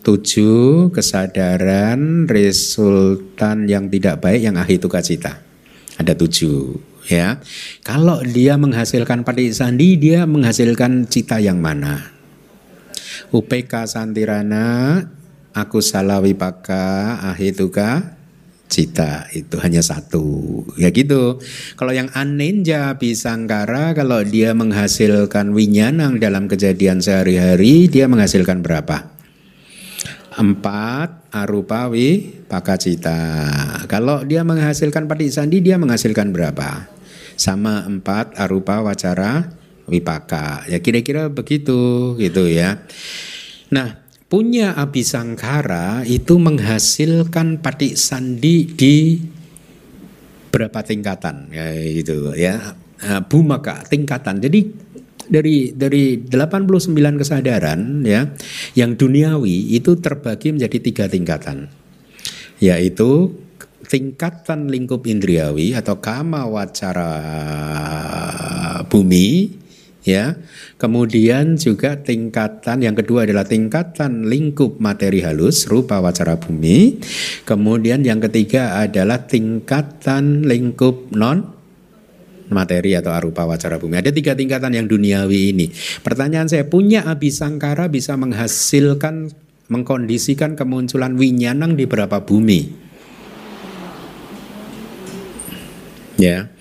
[0.02, 5.38] Tujuh kesadaran resultan yang tidak baik yang ahituka cita.
[6.02, 7.38] Ada tujuh ya.
[7.86, 12.10] Kalau dia menghasilkan patik sandi, dia menghasilkan cita yang mana?
[13.30, 15.06] UPK Santirana,
[15.54, 18.19] aku salah wipaka, ahituka,
[18.70, 20.64] cita itu hanya satu.
[20.78, 21.42] Ya gitu.
[21.76, 29.10] Kalau yang anenja bisangkara kalau dia menghasilkan winyanang dalam kejadian sehari-hari dia menghasilkan berapa?
[30.38, 33.20] Empat arupawi pakacita.
[33.90, 36.88] Kalau dia menghasilkan pati sandi dia menghasilkan berapa?
[37.36, 39.50] Sama empat arupa wacara
[39.90, 40.70] wipaka.
[40.70, 42.86] Ya kira-kira begitu gitu ya.
[43.74, 49.18] Nah punya abisangkara itu menghasilkan patik sandi di
[50.54, 54.70] berapa tingkatan ya gitu ya nah, bumaka tingkatan jadi
[55.30, 58.30] dari dari 89 kesadaran ya
[58.78, 61.70] yang duniawi itu terbagi menjadi tiga tingkatan
[62.62, 63.34] yaitu
[63.90, 67.14] tingkatan lingkup indriawi atau kama wacara
[68.86, 69.58] bumi
[70.06, 70.38] ya.
[70.80, 77.04] Kemudian juga tingkatan yang kedua adalah tingkatan lingkup materi halus rupa wacara bumi.
[77.44, 81.60] Kemudian yang ketiga adalah tingkatan lingkup non
[82.48, 84.00] materi atau arupa wacara bumi.
[84.00, 85.68] Ada tiga tingkatan yang duniawi ini.
[86.00, 89.36] Pertanyaan saya, punya abisangkara bisa menghasilkan,
[89.68, 92.88] mengkondisikan kemunculan winyanang di berapa bumi?
[96.20, 96.52] Ya,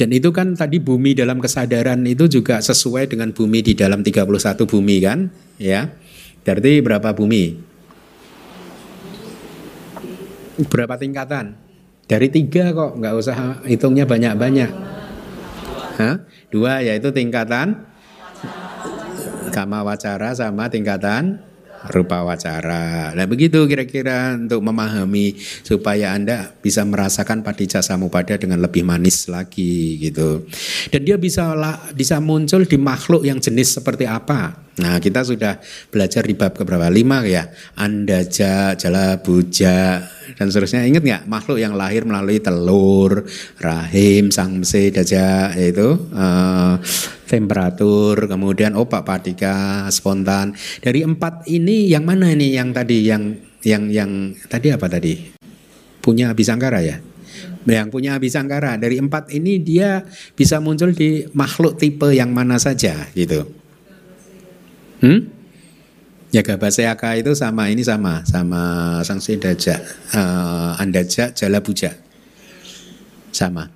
[0.00, 4.24] dan itu kan tadi bumi dalam kesadaran itu juga sesuai dengan bumi di dalam 31
[4.64, 5.28] bumi kan?
[5.60, 5.92] Ya.
[6.40, 7.60] Berarti berapa bumi?
[10.72, 11.52] Berapa tingkatan?
[12.08, 14.72] Dari tiga kok, nggak usah hitungnya banyak-banyak.
[16.00, 16.24] Hah?
[16.48, 17.84] Dua yaitu tingkatan
[19.52, 21.44] kama wacara sama tingkatan
[21.88, 23.16] rupa wacara.
[23.16, 29.96] Nah begitu kira-kira untuk memahami supaya Anda bisa merasakan padija samupada dengan lebih manis lagi
[29.96, 30.44] gitu.
[30.92, 31.56] Dan dia bisa
[31.96, 34.69] bisa muncul di makhluk yang jenis seperti apa.
[34.80, 35.60] Nah kita sudah
[35.92, 36.88] belajar di bab keberapa?
[36.88, 37.52] Lima ya.
[37.76, 40.00] Andaja, jala buja,
[40.34, 40.88] dan seterusnya.
[40.88, 43.28] Ingat nggak makhluk yang lahir melalui telur,
[43.60, 46.80] rahim, sangse, daja, yaitu uh,
[47.28, 50.56] temperatur, kemudian opak patika, spontan.
[50.80, 54.10] Dari empat ini yang mana ini yang tadi yang yang yang
[54.48, 55.14] tadi apa tadi?
[56.00, 56.96] Punya abisangkara ya?
[57.68, 60.00] Yang punya abisangkara dari empat ini dia
[60.32, 63.59] bisa muncul di makhluk tipe yang mana saja gitu.
[65.00, 65.20] Hmm?
[66.30, 68.62] Ya Gabaseaka itu sama ini sama sama
[69.02, 69.82] sang sedaja
[70.14, 71.90] uh, andaja jala buja
[73.34, 73.66] sama.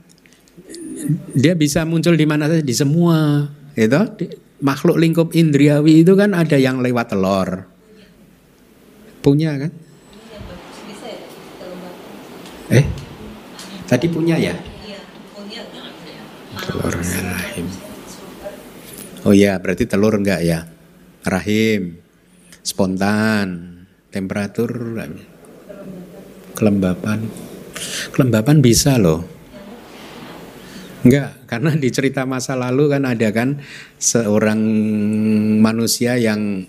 [1.34, 3.98] Dia bisa muncul di mana saja di semua itu
[4.62, 7.66] makhluk lingkup indriawi itu kan ada yang lewat telur
[9.18, 9.72] punya kan?
[12.70, 12.86] Eh
[13.90, 14.54] tadi punya ya?
[16.54, 17.66] Telurnya rahim.
[19.26, 20.73] Oh iya berarti telur enggak ya?
[21.24, 22.04] Rahim
[22.64, 24.72] spontan, temperatur,
[26.56, 27.28] kelembapan.
[28.10, 29.20] Kelembapan bisa loh.
[31.04, 33.60] Enggak, karena di cerita masa lalu kan ada kan
[34.00, 34.56] seorang
[35.60, 36.64] manusia yang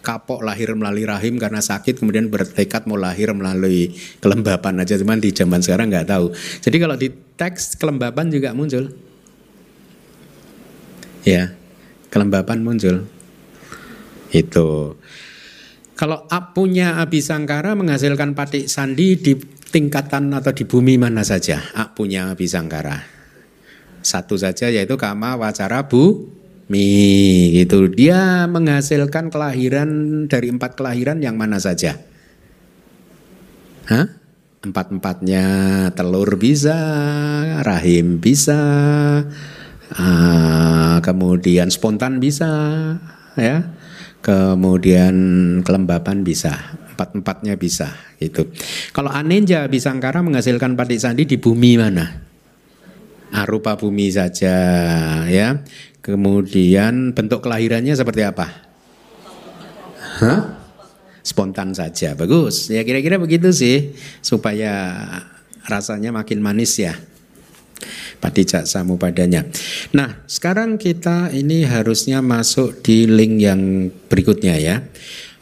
[0.00, 3.90] kapok lahir melalui rahim karena sakit kemudian bertekad mau lahir melalui
[4.22, 6.32] kelembapan aja cuman di zaman sekarang nggak tahu.
[6.64, 8.96] Jadi kalau di teks kelembapan juga muncul.
[11.26, 11.52] Ya,
[12.08, 13.15] kelembapan muncul.
[14.30, 14.98] Itu.
[15.96, 19.32] Kalau punya Abisangkara menghasilkan patik sandi di
[19.72, 21.60] tingkatan atau di bumi mana saja?
[21.96, 23.00] punya Abisangkara.
[24.04, 26.28] Satu saja yaitu kama wacara bu
[26.68, 27.88] mi gitu.
[27.88, 29.88] Dia menghasilkan kelahiran
[30.28, 31.96] dari empat kelahiran yang mana saja?
[33.88, 34.06] Hah?
[34.66, 35.46] Empat-empatnya
[35.94, 36.74] telur bisa,
[37.62, 38.58] rahim bisa,
[39.94, 42.50] uh, kemudian spontan bisa,
[43.38, 43.75] ya
[44.26, 45.14] kemudian
[45.62, 48.50] kelembapan bisa empat-empatnya bisa gitu.
[48.90, 52.26] Kalau anenja bisangkara menghasilkan patik sandi di bumi mana?
[53.30, 54.56] Arupa bumi saja
[55.30, 55.62] ya.
[56.02, 58.46] Kemudian bentuk kelahirannya seperti apa?
[60.18, 60.58] Hah?
[61.22, 62.18] Spontan saja.
[62.18, 62.66] Bagus.
[62.70, 65.06] Ya kira-kira begitu sih supaya
[65.70, 66.98] rasanya makin manis ya
[68.18, 69.44] padijak samu padanya.
[69.92, 73.60] Nah, sekarang kita ini harusnya masuk di link yang
[74.08, 74.76] berikutnya ya.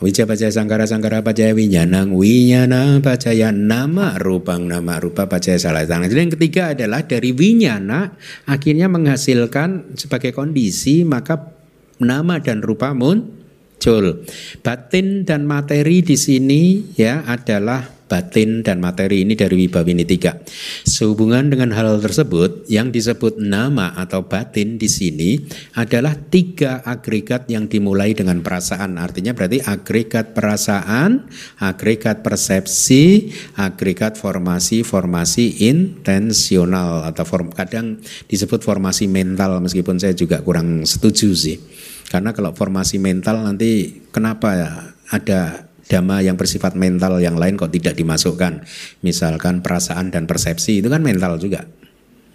[0.02, 6.10] Wija baca sangkara sangkara pacaya winyanang winyana pacaya nama rupang nama rupa pacaya salah tangan.
[6.10, 8.12] Jadi yang ketiga adalah dari winyana
[8.44, 11.54] akhirnya menghasilkan sebagai kondisi maka
[12.02, 14.26] nama dan rupa muncul.
[14.66, 20.36] Batin dan materi di sini ya adalah batin dan materi ini dari Wibawini tiga.
[20.84, 25.40] Sehubungan dengan hal tersebut, yang disebut nama atau batin di sini
[25.76, 29.00] adalah tiga agregat yang dimulai dengan perasaan.
[29.00, 31.26] Artinya berarti agregat perasaan,
[31.60, 40.84] agregat persepsi, agregat formasi-formasi intensional atau form, kadang disebut formasi mental meskipun saya juga kurang
[40.84, 41.58] setuju sih.
[42.04, 44.70] Karena kalau formasi mental nanti kenapa ya
[45.10, 48.64] ada dhamma yang bersifat mental yang lain kok tidak dimasukkan.
[49.04, 51.68] Misalkan perasaan dan persepsi itu kan mental juga.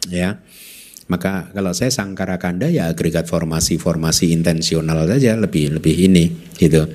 [0.10, 0.42] Ya.
[1.10, 6.30] Maka kalau saya sangkara kanda ya agregat formasi-formasi intensional saja lebih lebih ini
[6.62, 6.86] gitu.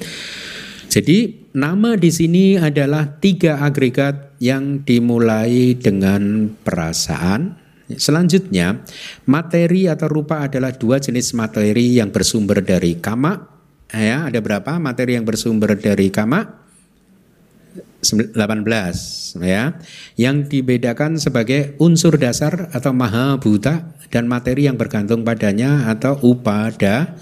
[0.87, 7.59] Jadi nama di sini adalah tiga agregat yang dimulai dengan perasaan.
[7.85, 8.87] Selanjutnya,
[9.27, 13.54] materi atau rupa adalah dua jenis materi yang bersumber dari kama
[13.97, 14.77] ya ada berapa?
[14.83, 16.65] Materi yang bersumber dari kama?
[18.05, 18.37] 18
[19.41, 19.81] ya.
[20.15, 27.17] Yang dibedakan sebagai unsur dasar atau maha buta dan materi yang bergantung padanya atau upada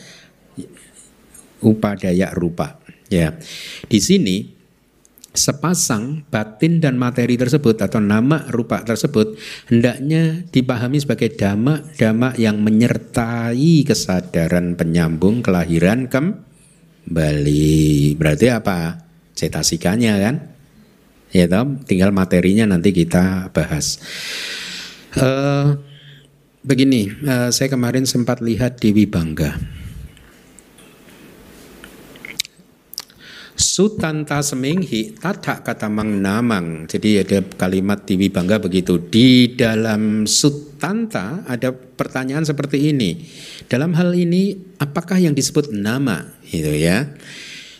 [1.63, 3.39] upadaya rupa ya.
[3.87, 4.51] Di sini
[5.33, 9.41] sepasang batin dan materi tersebut atau nama rupa tersebut
[9.73, 16.52] hendaknya dipahami sebagai dhamma-dhamma yang menyertai kesadaran penyambung kelahiran kem
[17.07, 18.15] Bali.
[18.15, 19.03] Berarti apa?
[19.35, 20.37] Cetasikanya kan?
[21.33, 23.97] Ya toh, tinggal materinya nanti kita bahas.
[25.17, 25.81] Uh,
[26.61, 29.57] begini, uh, saya kemarin sempat lihat di Wibangga.
[33.63, 36.91] Sutanta seminghi tatak kata mang namang.
[36.91, 38.99] Jadi ada kalimat di Wibangga begitu.
[38.99, 43.23] Di dalam sutanta ada pertanyaan seperti ini.
[43.71, 46.27] Dalam hal ini apakah yang disebut nama?
[46.53, 47.07] gitu ya.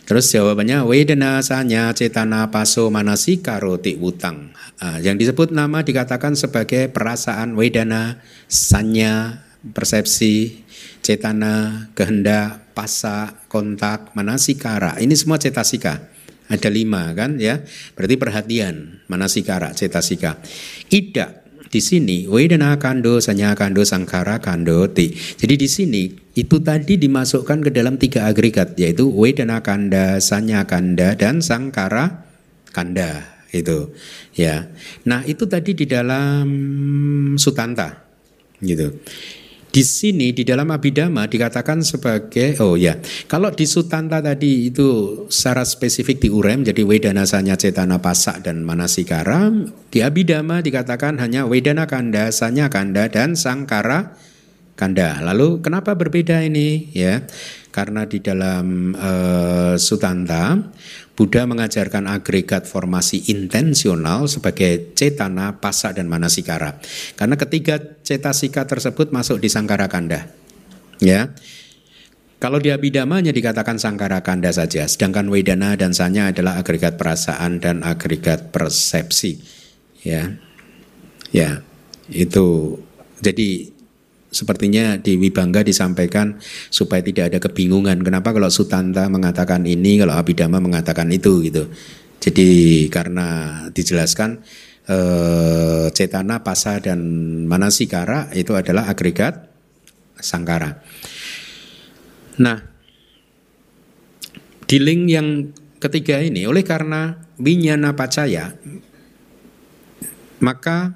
[0.03, 4.51] Terus jawabannya wedana sanya cetana paso manasika roti utang.
[4.79, 8.19] Uh, yang disebut nama dikatakan sebagai perasaan wedana,
[8.51, 10.63] sanya, persepsi,
[10.99, 14.97] cetana, kehendak, pasa, kontak, manasikara.
[14.99, 16.09] Ini semua cetasika.
[16.51, 17.63] Ada lima kan ya.
[17.95, 20.41] Berarti perhatian, manasikara, cetasika.
[20.91, 25.09] Ida di sini wedana kando, sanya kando, sangkara kando, ti.
[25.17, 26.03] Jadi di sini
[26.37, 32.29] itu tadi dimasukkan ke dalam tiga agregat yaitu wedana kanda, sanya kanda, dan sangkara
[32.69, 33.89] kanda itu
[34.37, 34.69] ya.
[35.09, 36.45] Nah itu tadi di dalam
[37.41, 38.05] sutanta
[38.61, 38.93] gitu.
[39.73, 42.93] Di sini di dalam Abhidhamma dikatakan sebagai oh ya
[43.25, 49.49] kalau di Sutanta tadi itu secara spesifik diurem jadi Wedana Sanya Cetana Pasak dan Manasikara
[49.89, 54.13] di Abhidhamma dikatakan hanya Wedana Kanda, Sanya Kanda dan Sangkara
[54.77, 55.17] Kanda.
[55.25, 57.25] Lalu kenapa berbeda ini ya?
[57.73, 60.53] Karena di dalam uh, Sutanta
[61.13, 66.81] Buddha mengajarkan agregat formasi intensional sebagai cetana, pasa, dan manasikara.
[67.13, 70.33] Karena ketiga cetasika tersebut masuk di sangkara kanda.
[70.97, 71.33] Ya,
[72.43, 77.85] kalau di abidamanya dikatakan sangkara kanda saja, sedangkan wedana dan sanya adalah agregat perasaan dan
[77.85, 79.39] agregat persepsi.
[80.01, 80.35] Ya,
[81.31, 81.63] ya,
[82.11, 82.77] itu
[83.23, 83.72] jadi
[84.33, 86.41] sepertinya di Wibangga disampaikan
[86.73, 88.01] supaya tidak ada kebingungan.
[88.01, 91.69] Kenapa kalau Sutanta mengatakan ini, kalau Abhidhamma mengatakan itu gitu.
[92.17, 92.49] Jadi
[92.89, 94.41] karena dijelaskan
[94.89, 96.99] eh, cetana, pasa dan
[97.45, 99.47] manasikara itu adalah agregat
[100.17, 100.81] sangkara.
[102.41, 102.57] Nah,
[104.65, 105.27] di link yang
[105.77, 108.55] ketiga ini oleh karena winyana pacaya
[110.39, 110.95] maka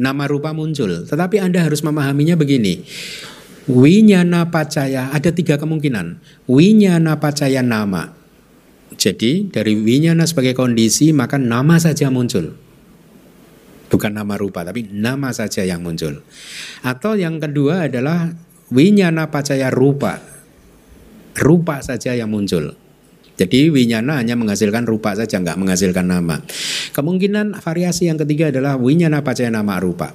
[0.00, 1.04] nama rupa muncul.
[1.04, 2.80] Tetapi Anda harus memahaminya begini.
[3.68, 6.16] Winyana pacaya ada tiga kemungkinan.
[6.48, 8.16] Winyana pacaya nama.
[8.96, 12.56] Jadi dari winyana sebagai kondisi maka nama saja muncul.
[13.92, 16.24] Bukan nama rupa tapi nama saja yang muncul.
[16.80, 18.32] Atau yang kedua adalah
[18.72, 20.18] winyana pacaya rupa.
[21.36, 22.74] Rupa saja yang muncul.
[23.40, 26.44] Jadi winyana hanya menghasilkan rupa saja, nggak menghasilkan nama.
[26.92, 30.12] Kemungkinan variasi yang ketiga adalah winyana pacaya nama rupa.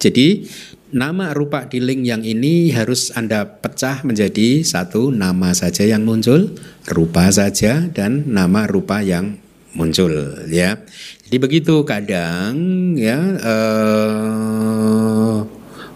[0.00, 0.48] Jadi
[0.96, 6.56] nama rupa di link yang ini harus Anda pecah menjadi satu nama saja yang muncul,
[6.88, 9.36] rupa saja dan nama rupa yang
[9.76, 10.08] muncul
[10.48, 10.80] ya.
[11.28, 12.56] Jadi begitu kadang
[12.96, 15.44] ya uh,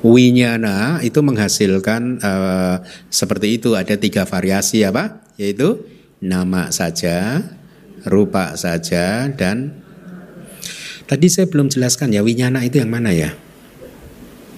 [0.04, 5.24] winyana itu menghasilkan uh, seperti itu ada tiga variasi apa?
[5.40, 7.40] Yaitu nama saja,
[8.04, 9.72] rupa saja dan
[11.08, 13.32] tadi saya belum jelaskan ya winyana itu yang mana ya?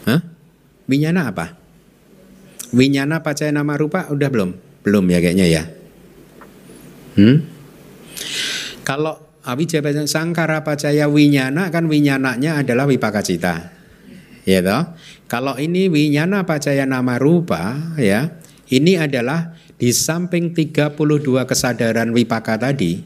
[0.07, 0.21] Hah?
[0.91, 1.59] Winyana apa?
[2.75, 4.51] Winyana pacaya nama rupa udah belum?
[4.83, 5.63] Belum ya kayaknya ya.
[7.15, 7.47] Hmm?
[8.83, 9.79] Kalau awija
[10.11, 13.71] sangkara pacaya winyana kan winyananya adalah wipaka cita.
[14.43, 14.99] Ya toh?
[15.31, 18.35] Kalau ini winyana pacaya nama rupa ya,
[18.75, 20.95] ini adalah di samping 32
[21.43, 23.03] kesadaran wipaka tadi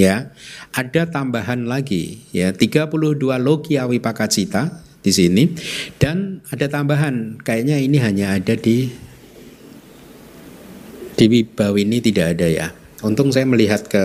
[0.00, 0.32] ya,
[0.72, 5.52] ada tambahan lagi ya 32 logia wipaka cita di sini
[6.00, 8.88] dan ada tambahan kayaknya ini hanya ada di
[11.20, 12.68] di Wibawa ini tidak ada ya.
[13.04, 14.04] Untung saya melihat ke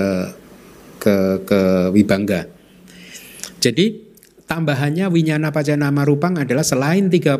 [0.99, 1.15] ke
[1.47, 1.59] ke
[1.95, 2.47] Wibangga.
[3.59, 3.99] Jadi
[4.47, 7.39] tambahannya winyana nama rupang adalah selain 32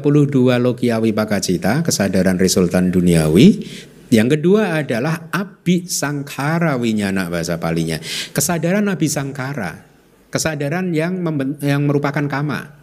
[0.60, 3.68] logia wipaka cita, kesadaran resultan duniawi,
[4.12, 7.96] yang kedua adalah abi sangkara winyana bahasa palinya.
[8.36, 9.88] Kesadaran abi sangkara,
[10.28, 11.24] kesadaran yang
[11.64, 12.76] yang merupakan kama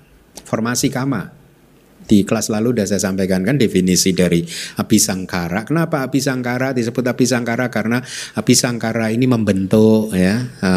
[0.48, 1.36] formasi kama.
[2.08, 4.40] Di kelas lalu sudah saya sampaikan kan definisi dari
[4.80, 5.68] abisangkara.
[5.68, 7.68] Kenapa abisangkara disebut abisangkara?
[7.68, 8.00] Karena
[8.32, 10.68] abisangkara ini membentuk ya uh,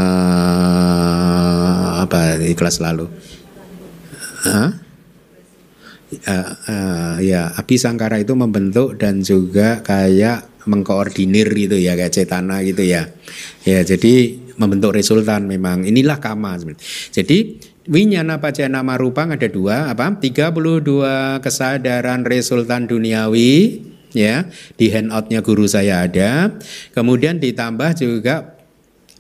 [2.04, 3.08] apa di kelas lalu.
[4.44, 4.91] Huh?
[6.12, 13.08] Uh, ya abisangkara itu membentuk dan juga kayak mengkoordinir gitu ya kayak cetana gitu ya.
[13.64, 16.60] Ya jadi membentuk resultan memang inilah kama.
[17.16, 23.82] Jadi Winyana pacana marupang ada dua apa 32 kesadaran resultan duniawi
[24.14, 24.46] ya
[24.78, 26.62] di handoutnya guru saya ada
[26.94, 28.54] kemudian ditambah juga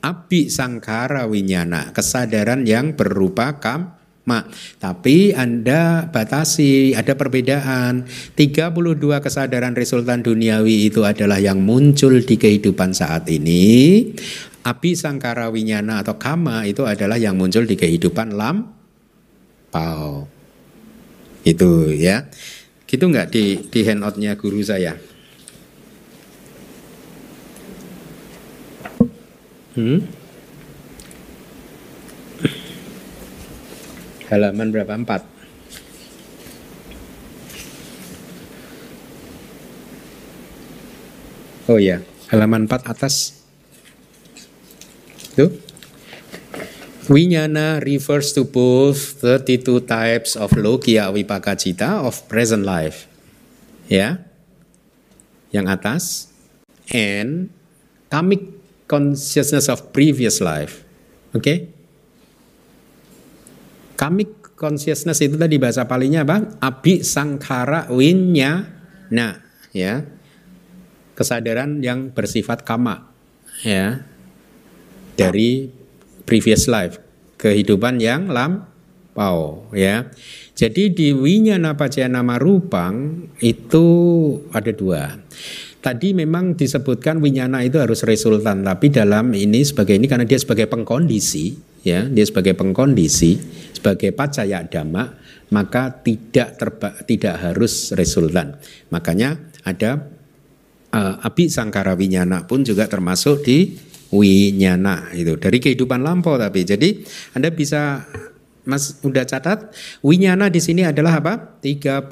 [0.06, 4.46] api sangkara winyana kesadaran yang berupa kam Ma,
[4.78, 8.06] tapi Anda batasi, ada perbedaan.
[8.38, 14.06] 32 kesadaran resultan duniawi itu adalah yang muncul di kehidupan saat ini.
[14.62, 18.70] Api sangkara winyana atau kama itu adalah yang muncul di kehidupan lam
[19.74, 20.30] pau.
[21.42, 22.30] Itu ya.
[22.86, 24.94] Gitu nggak di di handoutnya guru saya?
[29.74, 30.21] Hmm?
[34.32, 34.96] Halaman berapa?
[34.96, 35.28] Empat.
[41.68, 43.44] Oh ya, halaman 4 atas
[45.32, 45.48] itu
[47.12, 53.08] Winyana refers to both 32 types of logia vipaka cita of present life.
[53.92, 54.24] Ya.
[55.52, 56.04] Yang atas
[56.96, 57.52] and
[58.08, 58.48] kamic
[58.88, 60.88] consciousness of previous life.
[61.36, 61.44] Oke.
[61.44, 61.58] Okay?
[64.02, 66.58] Kamic consciousness itu tadi bahasa palingnya apa?
[66.58, 68.66] Abi sangkara winya.
[69.14, 69.38] Nah,
[69.70, 70.02] ya.
[71.14, 73.14] Kesadaran yang bersifat kama.
[73.62, 74.10] Ya
[75.22, 75.70] dari
[76.26, 76.98] previous life,
[77.38, 80.10] kehidupan yang lampau ya.
[80.58, 81.74] Jadi di winyana
[82.10, 83.88] nama rupang itu
[84.54, 85.18] ada dua.
[85.82, 90.70] Tadi memang disebutkan winyana itu harus resultan, tapi dalam ini sebagai ini karena dia sebagai
[90.70, 93.38] pengkondisi, ya, dia sebagai pengkondisi,
[93.76, 95.18] sebagai pacaya dhamma,
[95.52, 98.56] maka tidak terba, tidak harus resultan.
[98.90, 100.08] Makanya ada
[100.96, 103.76] uh, api sangkara winyana pun juga termasuk di
[104.12, 106.64] winyana itu dari kehidupan lampau tapi.
[106.68, 107.04] Jadi
[107.36, 108.06] Anda bisa
[108.62, 109.74] Mas udah catat
[110.06, 111.58] winyana di sini adalah apa?
[111.66, 112.06] 32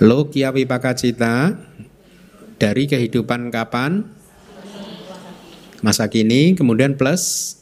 [0.00, 1.52] logia wipaka cita
[2.56, 4.17] dari kehidupan kapan
[5.84, 7.54] masa kini kemudian plus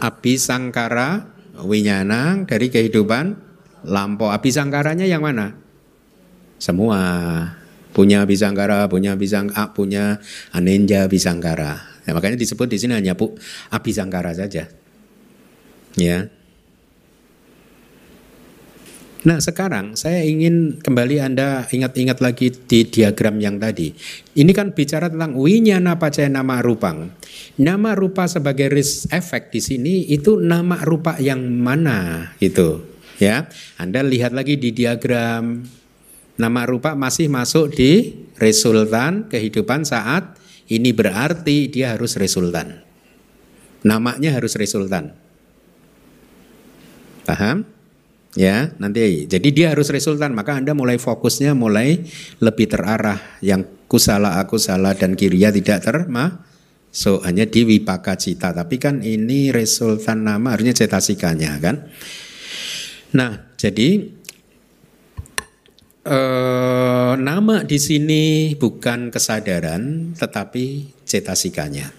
[0.00, 1.30] api sangkara
[1.64, 3.36] winyana dari kehidupan
[3.84, 5.54] lampau api sangkaranya yang mana
[6.58, 7.00] semua
[7.94, 10.18] punya bisangkara, punya bisang, ah, punya
[10.50, 11.78] anenja bisangkara.
[12.04, 13.38] Ya, makanya disebut di sini hanya pu,
[13.70, 14.68] abisangkara saja.
[15.94, 16.28] Ya.
[19.24, 23.96] Nah sekarang saya ingin kembali Anda ingat-ingat lagi di diagram yang tadi.
[24.36, 27.08] Ini kan bicara tentang winyana pacaya nama rupang.
[27.56, 32.84] Nama rupa sebagai risk effect di sini itu nama rupa yang mana gitu.
[33.16, 33.48] Ya,
[33.80, 35.64] Anda lihat lagi di diagram
[36.34, 38.10] Nama rupa masih masuk di
[38.42, 40.34] resultan kehidupan saat
[40.66, 42.82] ini berarti dia harus resultan.
[43.86, 45.14] Namanya harus resultan.
[47.22, 47.73] Paham?
[48.34, 49.30] Ya, nanti.
[49.30, 52.02] Jadi dia harus resultan, maka Anda mulai fokusnya mulai
[52.42, 53.38] lebih terarah.
[53.38, 56.42] Yang kusala aku salah dan kiriya tidak terma
[56.94, 58.54] so hanya di wipaka cita.
[58.54, 61.90] Tapi kan ini resultan nama harusnya cetasikanya kan?
[63.18, 64.06] Nah jadi
[66.06, 71.90] eh, nama di sini bukan kesadaran tetapi cetasikanya.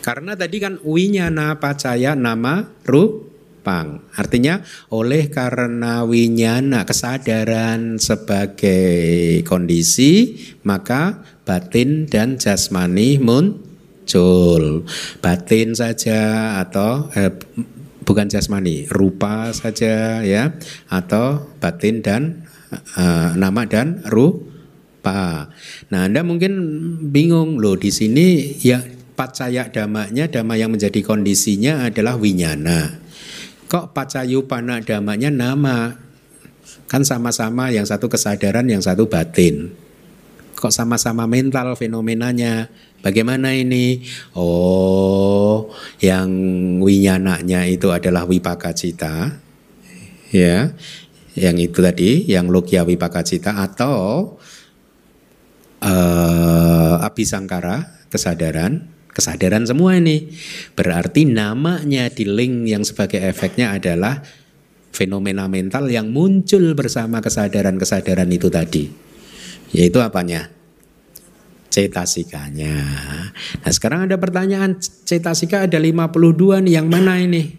[0.00, 3.29] Karena tadi kan winyana pacaya nama ru
[3.70, 4.02] pang.
[4.18, 10.34] Artinya oleh karena winyana kesadaran sebagai kondisi
[10.66, 14.82] maka batin dan jasmani muncul.
[15.22, 17.30] Batin saja atau eh,
[18.02, 20.50] bukan jasmani, rupa saja ya
[20.90, 22.42] atau batin dan
[22.74, 25.46] eh, nama dan rupa.
[25.94, 26.58] Nah, Anda mungkin
[27.14, 28.82] bingung loh di sini ya
[29.14, 33.09] pacaya damanya, dama yang menjadi kondisinya adalah winyana.
[33.70, 35.94] Kok pacayupana damanya nama?
[36.90, 39.70] Kan sama-sama yang satu kesadaran, yang satu batin.
[40.58, 42.66] Kok sama-sama mental fenomenanya?
[42.98, 44.02] Bagaimana ini?
[44.34, 45.70] Oh,
[46.02, 46.28] yang
[46.82, 49.38] winyananya itu adalah wipaka cita.
[50.34, 50.74] Ya,
[51.38, 54.34] yang itu tadi, yang logia wipaka cita atau
[55.78, 60.30] uh, abisangkara kesadaran kesadaran semua ini.
[60.74, 64.22] Berarti namanya di link yang sebagai efeknya adalah
[64.90, 68.90] fenomena mental yang muncul bersama kesadaran-kesadaran itu tadi.
[69.70, 70.50] Yaitu apanya?
[71.70, 72.82] Cetasikanya.
[73.62, 77.54] Nah sekarang ada pertanyaan, cetasika ada 52 nih, yang mana ini?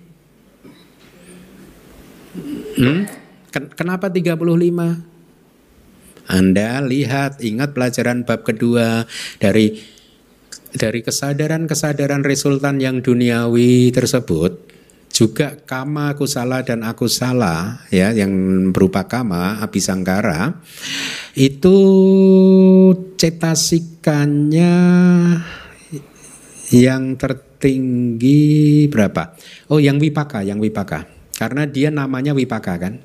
[2.76, 3.08] Hmm?
[3.52, 5.12] Kenapa 35?
[6.28, 9.08] Anda lihat, ingat pelajaran bab kedua
[9.40, 9.80] dari
[10.76, 14.72] dari kesadaran-kesadaran resultan yang duniawi tersebut
[15.12, 18.32] juga kama kusala dan akusala ya yang
[18.72, 20.56] berupa kama abisangkara
[21.36, 21.76] itu
[23.20, 24.74] cetasikannya
[26.72, 29.36] yang tertinggi berapa?
[29.68, 31.06] Oh, yang wipaka, yang wipaka.
[31.36, 33.04] Karena dia namanya wipaka kan?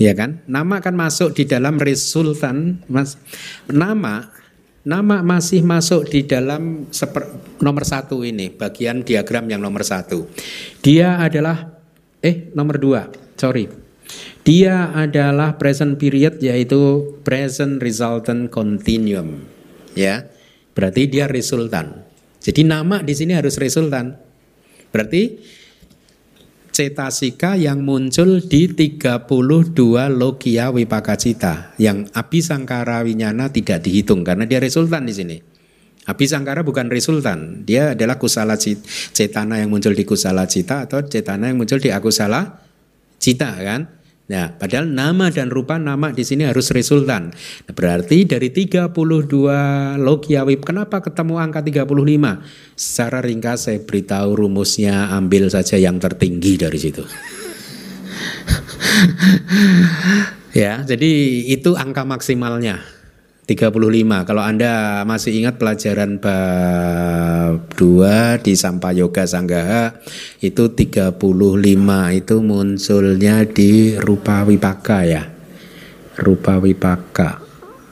[0.00, 0.40] Ya kan?
[0.48, 3.20] Nama kan masuk di dalam resultan, Mas.
[3.68, 4.32] Nama
[4.88, 7.28] Nama masih masuk di dalam seper,
[7.60, 10.24] nomor satu ini, bagian diagram yang nomor satu.
[10.80, 11.76] Dia adalah,
[12.24, 13.04] eh nomor dua,
[13.36, 13.68] sorry.
[14.48, 19.44] Dia adalah present period yaitu present resultant continuum.
[19.92, 20.24] Ya,
[20.72, 22.08] berarti dia resultan.
[22.40, 24.16] Jadi nama di sini harus resultan.
[24.88, 25.36] Berarti
[26.78, 29.26] cetasika yang muncul di 32
[30.14, 35.36] logia wipakacita yang api sangkara winyana tidak dihitung karena dia resultan di sini.
[36.06, 41.50] Api sangkara bukan resultan, dia adalah kusala cetana yang muncul di kusala cita atau cetana
[41.50, 42.62] yang muncul di akusala
[43.18, 43.97] cita kan.
[44.28, 47.32] Nah, padahal nama dan rupa nama di sini harus resultan.
[47.64, 52.44] Nah, berarti dari 32 logia wip, kenapa ketemu angka 35?
[52.76, 57.08] Secara ringkas saya beritahu rumusnya, ambil saja yang tertinggi dari situ.
[60.60, 61.10] ya, jadi
[61.48, 62.97] itu angka maksimalnya.
[63.48, 64.28] 35.
[64.28, 70.04] Kalau Anda masih ingat pelajaran bab 2 di Sampayoga Sanggaha
[70.44, 71.16] itu 35
[72.12, 75.24] itu munculnya di rupa wipaka ya.
[76.20, 77.40] Rupa wipaka.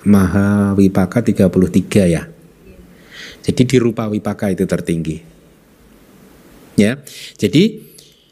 [0.04, 2.28] Maha wipaka 33 ya.
[3.40, 5.24] Jadi di rupa wipaka itu tertinggi.
[6.76, 7.00] Ya.
[7.40, 7.80] Jadi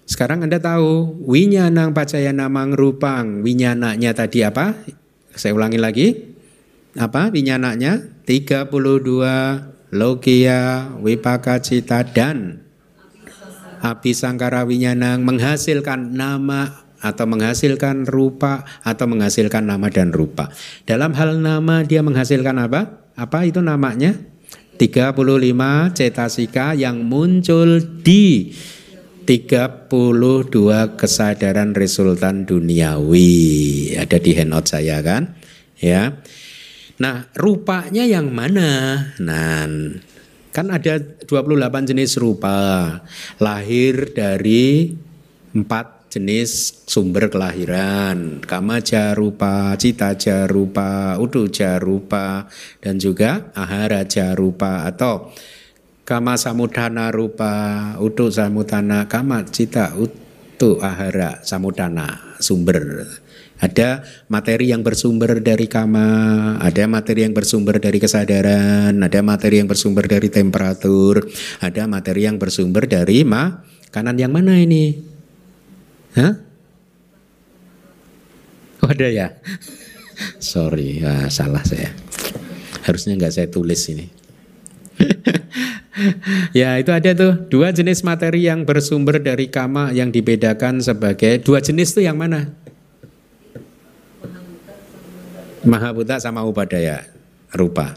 [0.05, 3.41] sekarang Anda tahu winyanang pacayana mangrupang.
[3.41, 4.77] Winyananya tadi apa?
[5.33, 6.34] Saya ulangi lagi
[6.95, 8.71] apa winyananya 32
[9.95, 12.63] logia wipaka cita dan
[13.83, 20.49] api sangkara winyanang menghasilkan nama atau menghasilkan rupa atau menghasilkan nama dan rupa.
[20.89, 23.13] Dalam hal nama dia menghasilkan apa?
[23.13, 24.17] Apa itu namanya?
[24.75, 28.51] 35 cetasika yang muncul di
[29.29, 33.95] 32 kesadaran resultan duniawi.
[34.01, 35.37] Ada di handout saya kan?
[35.79, 36.19] Ya.
[36.95, 39.03] Nah, rupanya yang mana?
[39.19, 39.67] Nah,
[40.55, 43.03] kan ada 28 jenis rupa.
[43.43, 44.95] Lahir dari
[45.51, 48.39] empat jenis sumber kelahiran.
[48.47, 52.47] Kama jarupa, cita jarupa, udu jarupa,
[52.79, 55.35] dan juga ahara jarupa atau
[56.07, 63.03] kama samudana rupa, udu samudana, kama cita, utu ahara samudana, sumber
[63.65, 66.05] ada materi yang bersumber dari kama,
[66.61, 71.25] ada materi yang bersumber dari kesadaran, ada materi yang bersumber dari temperatur,
[71.65, 75.01] ada materi yang bersumber dari ma kanan yang mana ini?
[76.13, 76.37] Hah?
[78.85, 79.33] Oh ada ya?
[80.53, 81.89] Sorry, ah, salah saya.
[82.85, 84.13] Harusnya nggak saya tulis ini.
[86.61, 91.65] ya itu ada tuh dua jenis materi yang bersumber dari kama yang dibedakan sebagai dua
[91.65, 92.64] jenis tuh yang mana?
[95.65, 97.05] Mahabuta sama Upadaya
[97.55, 97.97] rupa.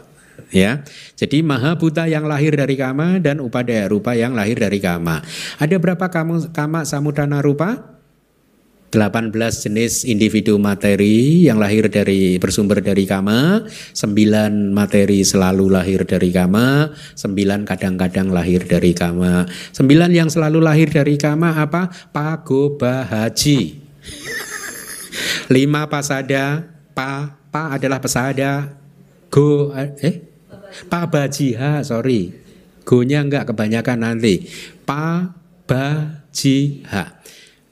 [0.54, 0.80] ya.
[1.18, 5.20] Jadi maha buta yang lahir dari kama dan upadaya rupa yang lahir dari kama.
[5.60, 7.98] Ada berapa kamu kama samudana rupa?
[8.88, 9.36] 18
[9.68, 16.96] jenis individu materi yang lahir dari bersumber dari kama, 9 materi selalu lahir dari kama,
[17.12, 19.44] 9 kadang-kadang lahir dari kama.
[19.76, 21.92] 9 yang selalu lahir dari kama apa?
[22.16, 23.76] Pagobahaji.
[25.52, 25.52] 5
[25.92, 26.64] pasada,
[26.96, 28.76] pa, pa adalah pasada,
[29.32, 30.28] go eh
[30.88, 32.32] pabajiha, sorry.
[32.88, 34.48] Go-nya enggak kebanyakan nanti.
[34.88, 35.60] Pabajiha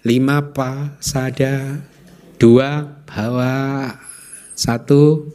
[0.07, 1.81] lima pasada,
[2.37, 3.97] dua bawa,
[4.53, 5.33] satu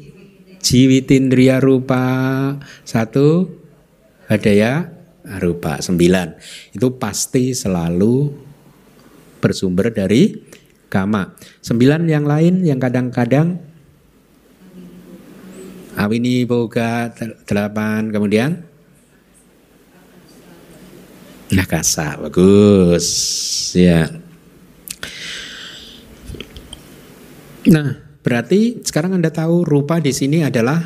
[0.62, 2.06] jiwitindria rupa,
[2.86, 3.50] satu
[4.30, 4.94] hadaya
[5.42, 6.38] rupa, sembilan.
[6.72, 8.30] Itu pasti selalu
[9.42, 10.38] bersumber dari
[10.88, 11.34] kama.
[11.66, 13.71] Sembilan yang lain yang kadang-kadang
[16.02, 17.14] awini boga
[17.46, 18.58] delapan kemudian
[21.54, 23.06] nakasa bagus
[23.78, 24.10] ya
[27.70, 27.94] Nah,
[28.26, 30.82] berarti sekarang Anda tahu rupa di sini adalah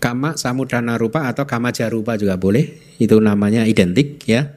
[0.00, 2.96] kama samudana rupa atau kama jarupa juga boleh.
[2.96, 4.56] Itu namanya identik ya.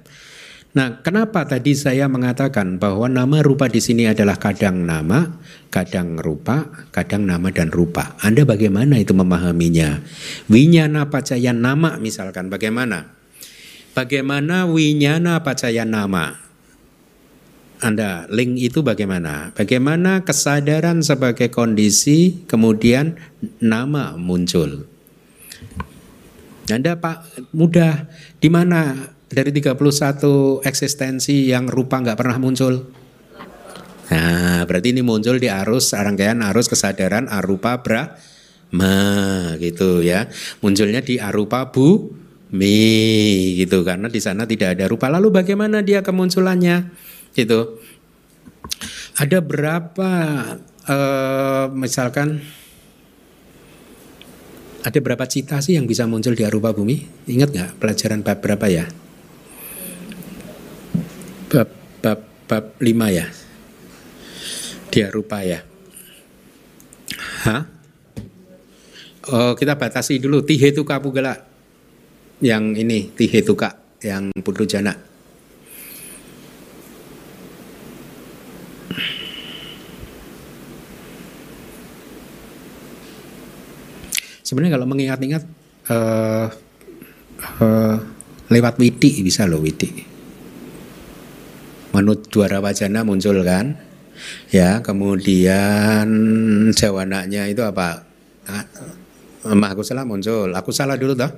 [0.74, 5.38] Nah, kenapa tadi saya mengatakan bahwa nama rupa di sini adalah kadang nama,
[5.70, 8.18] kadang rupa, kadang nama dan rupa.
[8.18, 10.02] Anda bagaimana itu memahaminya?
[10.50, 13.14] Winyana pacaya nama misalkan bagaimana?
[13.94, 16.42] Bagaimana winyana pacaya nama?
[17.78, 19.54] Anda link itu bagaimana?
[19.54, 23.22] Bagaimana kesadaran sebagai kondisi kemudian
[23.62, 24.90] nama muncul?
[26.66, 28.10] Anda Pak mudah
[28.42, 32.86] di mana dari 31 eksistensi yang rupa nggak pernah muncul?
[34.14, 38.96] Nah, berarti ini muncul di arus rangkaian arus kesadaran arupa brahma
[39.58, 40.30] gitu ya.
[40.62, 42.14] Munculnya di arupa bu
[42.54, 45.10] mi gitu karena di sana tidak ada rupa.
[45.10, 46.94] Lalu bagaimana dia kemunculannya?
[47.34, 47.82] Gitu.
[49.18, 50.12] Ada berapa
[50.86, 52.42] uh, misalkan
[54.84, 57.26] ada berapa cita sih yang bisa muncul di arupa bumi?
[57.26, 58.86] Ingat nggak pelajaran bab berapa ya?
[61.54, 61.70] Bab
[62.02, 63.30] bab bab lima ya.
[64.90, 65.62] Di arupa ya.
[67.46, 67.62] Hah?
[69.30, 71.38] Oh, kita batasi dulu tihe tuka pugala.
[72.42, 73.70] Yang ini tihe tuka
[74.02, 74.98] yang putu jana.
[84.42, 85.44] Sebenarnya kalau mengingat-ingat
[85.94, 86.50] uh,
[87.62, 87.98] uh,
[88.50, 90.13] lewat widi bisa loh widi.
[91.94, 93.78] Manut dua wajana muncul kan,
[94.50, 96.10] ya kemudian
[96.74, 98.02] jawananya itu apa?
[98.50, 98.66] Ah,
[99.46, 100.50] aku salah muncul.
[100.58, 101.30] Aku salah dulu toh.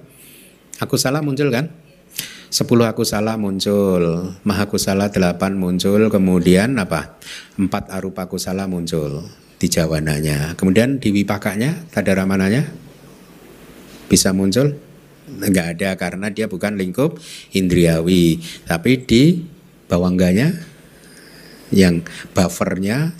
[0.80, 1.68] Aku salah muncul kan?
[2.48, 7.20] Sepuluh aku salah muncul, maha salah delapan muncul, kemudian apa?
[7.60, 9.28] Empat arupa aku salah muncul
[9.60, 10.56] di jawananya.
[10.56, 12.64] Kemudian di wipakanya, tadara mananya?
[14.06, 14.78] bisa muncul?
[15.26, 17.18] Enggak ada karena dia bukan lingkup
[17.52, 18.40] indriawi.
[18.64, 19.24] Tapi di
[19.86, 20.54] bawangganya
[21.74, 23.18] yang buffernya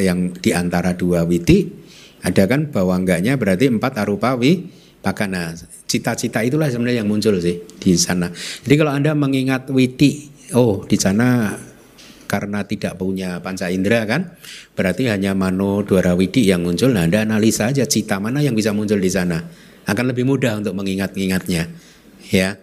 [0.00, 1.68] yang di antara dua witi
[2.22, 4.70] ada kan bawangganya berarti empat arupa wi
[5.02, 5.52] pakana.
[5.90, 8.30] Cita-cita itulah sebenarnya yang muncul sih di sana.
[8.64, 11.52] Jadi kalau Anda mengingat witi, oh di sana
[12.30, 14.32] karena tidak punya panca indera kan
[14.72, 18.72] berarti hanya mano dua widi yang muncul nah anda analisa aja cita mana yang bisa
[18.72, 19.36] muncul di sana
[19.84, 21.68] akan lebih mudah untuk mengingat-ingatnya
[22.32, 22.56] ya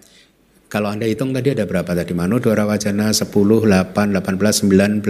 [0.69, 2.13] kalau Anda hitung tadi ada berapa tadi?
[2.13, 5.09] Mano Dora Wajana 10, 8, 18, 19, 19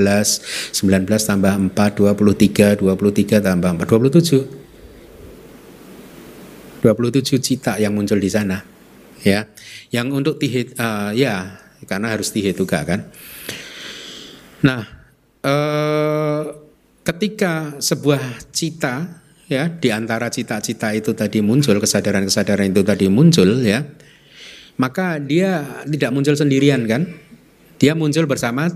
[1.19, 6.79] tambah 4, 23, 23 tambah 4, 27.
[6.79, 8.63] 27 cita yang muncul di sana.
[9.27, 9.51] Ya.
[9.91, 13.11] Yang untuk tihit, uh, ya karena harus tihit juga kan.
[14.63, 14.87] Nah,
[15.43, 16.55] uh,
[17.03, 19.19] ketika sebuah cita
[19.51, 23.81] ya di antara cita-cita itu tadi muncul kesadaran-kesadaran itu tadi muncul ya
[24.79, 27.03] maka dia tidak muncul sendirian kan?
[27.75, 28.71] Dia muncul bersama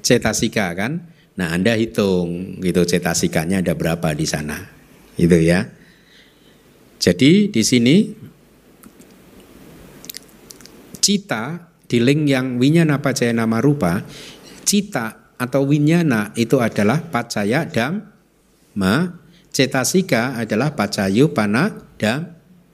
[0.00, 1.10] cetasika kan?
[1.34, 4.62] Nah anda hitung gitu cetasikanya ada berapa di sana
[5.18, 5.66] itu ya.
[6.98, 8.10] Jadi di sini
[11.02, 14.02] cita di link yang winyana pacaya nama rupa
[14.66, 18.02] cita atau winyana itu adalah pacaya dam
[18.74, 19.18] ma
[19.54, 21.74] cetasika adalah pacayu pana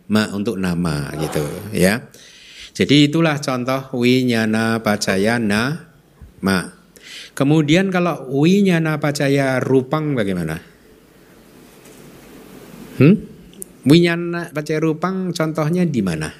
[0.08, 2.04] ma untuk nama gitu ya.
[2.74, 5.38] Jadi itulah contoh winyana pacaya
[6.42, 6.58] ma.
[7.38, 10.58] Kemudian kalau winyana pacaya rupang bagaimana?
[12.98, 13.14] Hmm?
[13.86, 16.34] Winyana pacaya rupang contohnya di mana?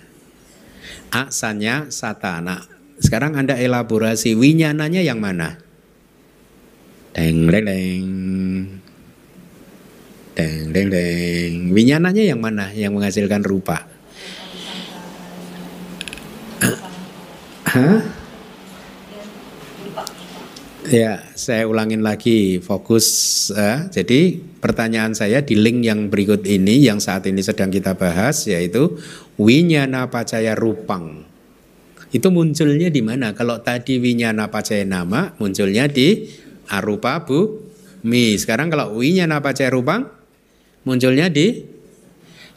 [1.14, 2.66] Aksanya satana.
[2.98, 5.54] Sekarang Anda elaborasi winyananya yang mana?
[7.14, 8.06] Deng deng deng.
[10.34, 11.54] Deng deng deng.
[11.70, 13.93] Winyananya yang mana yang menghasilkan rupa?
[17.74, 17.98] Hah?
[20.86, 23.50] Ya, saya ulangin lagi fokus.
[23.50, 28.46] Eh, jadi pertanyaan saya di link yang berikut ini yang saat ini sedang kita bahas
[28.46, 28.94] yaitu
[29.42, 31.26] winyana pacaya rupang.
[32.14, 33.34] Itu munculnya di mana?
[33.34, 36.30] Kalau tadi winyana pacaya nama munculnya di
[36.70, 37.58] arupa bu
[38.06, 38.38] mi.
[38.38, 40.06] Sekarang kalau winyana pacaya rupang
[40.86, 41.66] munculnya di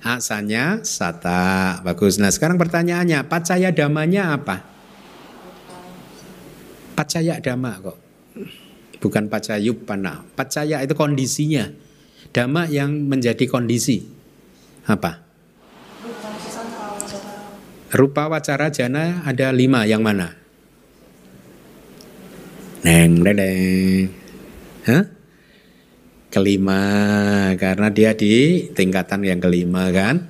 [0.06, 1.82] asanya sata.
[1.82, 2.22] Bagus.
[2.22, 4.77] Nah, sekarang pertanyaannya, pacaya damanya apa?
[6.98, 8.08] Pacaya dama kok
[9.00, 10.26] bukan pacayupana.
[10.34, 11.70] Pacaya itu kondisinya.
[12.34, 14.04] Dhamma yang menjadi kondisi.
[14.90, 15.24] Apa?
[17.88, 20.36] Rupa wacara jana ada lima yang mana?
[22.84, 24.12] Neng, neng,
[24.84, 25.04] Hah?
[26.28, 26.84] Kelima,
[27.56, 30.28] karena dia di tingkatan yang kelima kan.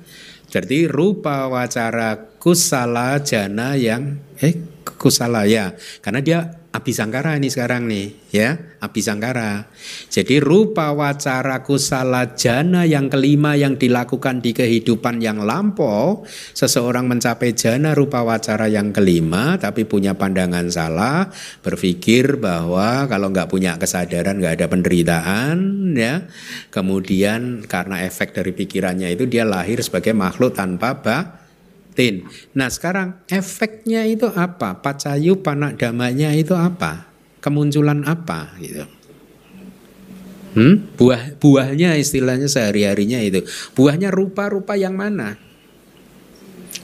[0.48, 4.54] Jadi rupa wacara kusala jana yang eh
[4.98, 6.38] kusala ya, karena dia
[6.68, 8.76] Abisangkara ini sekarang nih ya.
[8.78, 9.72] Abisangkara
[10.12, 16.28] jadi rupa wacara kusala jana yang kelima yang dilakukan di kehidupan yang lampau.
[16.52, 21.32] Seseorang mencapai jana rupa wacara yang kelima tapi punya pandangan salah
[21.64, 25.58] berpikir bahwa kalau nggak punya kesadaran nggak ada penderitaan
[25.96, 26.28] ya.
[26.68, 31.47] Kemudian karena efek dari pikirannya itu dia lahir sebagai makhluk tanpa bah
[31.98, 32.30] batin.
[32.54, 34.78] Nah sekarang efeknya itu apa?
[34.78, 37.10] Pacayu panak damanya itu apa?
[37.42, 38.86] Kemunculan apa gitu?
[40.54, 40.86] Hmm?
[40.94, 43.42] Buah buahnya istilahnya sehari-harinya itu.
[43.74, 45.34] Buahnya rupa-rupa yang mana?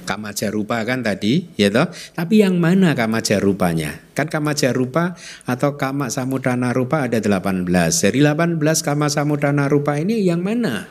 [0.04, 1.88] Kamaja rupa kan tadi, ya toh?
[2.12, 4.04] Tapi yang mana kamaja rupanya?
[4.12, 5.16] Kan kamaja rupa
[5.48, 7.64] atau kama samudana rupa ada 18.
[8.04, 10.84] Dari 18 kama samudana rupa ini yang mana?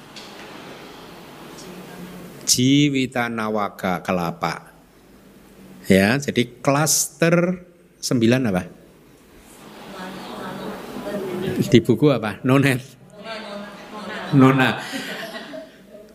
[2.53, 4.69] Jiwita Nawaka Kelapa.
[5.89, 7.65] Ya, jadi klaster
[7.97, 8.13] 9
[8.45, 8.69] apa?
[11.65, 12.37] Di buku apa?
[12.45, 12.85] Nonet.
[14.37, 14.77] Nona.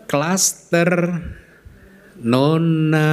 [0.07, 1.11] Klaster
[2.23, 3.11] Nona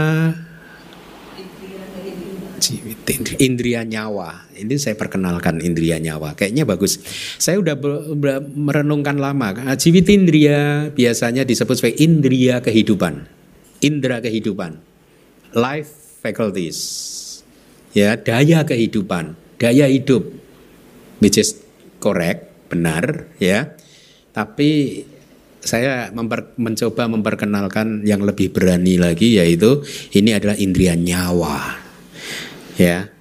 [3.37, 4.49] indria nyawa.
[4.57, 6.33] Ini saya perkenalkan indria nyawa.
[6.33, 6.97] Kayaknya bagus.
[7.37, 7.77] Saya udah
[8.55, 9.53] merenungkan lama.
[9.77, 13.29] Jiwit indria biasanya disebut sebagai indria kehidupan.
[13.85, 14.81] Indra kehidupan.
[15.53, 16.79] Life faculties.
[17.95, 20.27] Ya, daya kehidupan, daya hidup.
[21.23, 21.63] Which is
[22.03, 23.71] correct, benar, ya.
[24.35, 24.99] Tapi
[25.63, 29.81] saya memper, mencoba memperkenalkan yang lebih berani lagi yaitu
[30.13, 31.84] ini adalah indria nyawa
[32.79, 33.11] ya.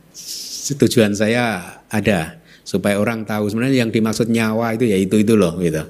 [0.64, 5.60] Tujuan saya ada supaya orang tahu sebenarnya yang dimaksud nyawa itu ya itu itu loh
[5.60, 5.84] gitu.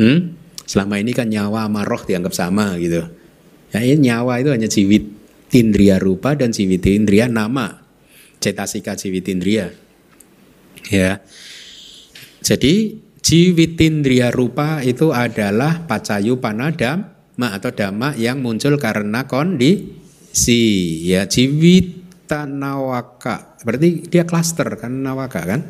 [0.00, 0.40] Hmm?
[0.70, 3.02] selama ini kan nyawa sama roh dianggap sama gitu.
[3.74, 5.02] Ya ini nyawa itu hanya jiwit
[5.50, 7.82] indria rupa dan jiwit indria nama.
[8.38, 9.74] Cetasika jiwit indria
[10.86, 11.18] ya.
[12.38, 21.02] Jadi jiwit indria rupa itu adalah pacayu panadam atau dhamma yang muncul karena kondisi.
[21.02, 21.99] Ya jiwit
[22.46, 23.58] nawaka.
[23.66, 25.60] Berarti dia klaster kan nawaka kan?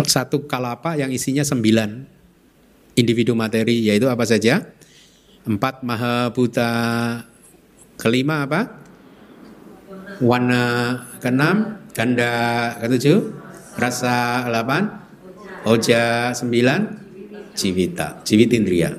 [0.00, 1.90] Satu kalapa yang isinya sembilan
[2.96, 4.64] individu materi yaitu apa saja?
[5.44, 6.70] Empat maha buta
[8.00, 8.80] kelima apa?
[10.20, 10.64] Warna
[11.20, 12.32] keenam, ganda
[12.80, 13.32] ketujuh,
[13.80, 14.88] rasa delapan,
[15.64, 16.80] oja sembilan,
[17.56, 18.92] civita, civit indria.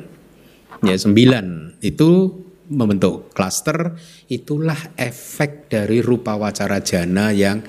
[0.81, 2.40] Ya sembilan itu
[2.71, 3.99] membentuk klaster
[4.31, 7.59] itulah efek dari rupa wacara jana yang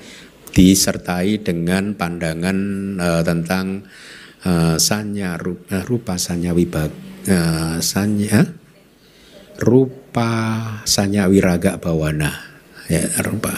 [0.53, 2.57] disertai dengan pandangan
[3.01, 3.83] uh, tentang
[4.47, 6.93] uh, sanya rupa, rupa sanya wibag
[7.27, 8.63] uh, sanya
[9.59, 10.29] rupa
[10.85, 12.31] sanya wiraga bawana.
[12.91, 13.53] Ya rupa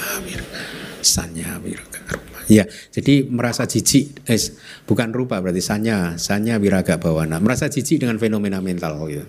[1.01, 2.39] sanya wiraga rupa.
[2.45, 4.39] Ya jadi merasa jijik eh,
[4.85, 7.41] bukan rupa berarti sanya sanya wiraga bawana.
[7.41, 9.25] Merasa jijik dengan fenomena mental gitu.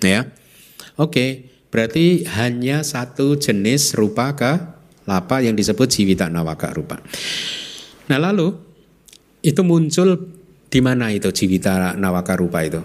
[0.00, 0.30] Ya
[0.98, 4.52] Oke, berarti hanya satu jenis rupa ke
[5.06, 6.98] lapa yang disebut jiwita nawaka rupa.
[8.10, 8.50] Nah lalu
[9.46, 10.18] itu muncul
[10.66, 12.82] di mana itu jiwita nawaka rupa itu?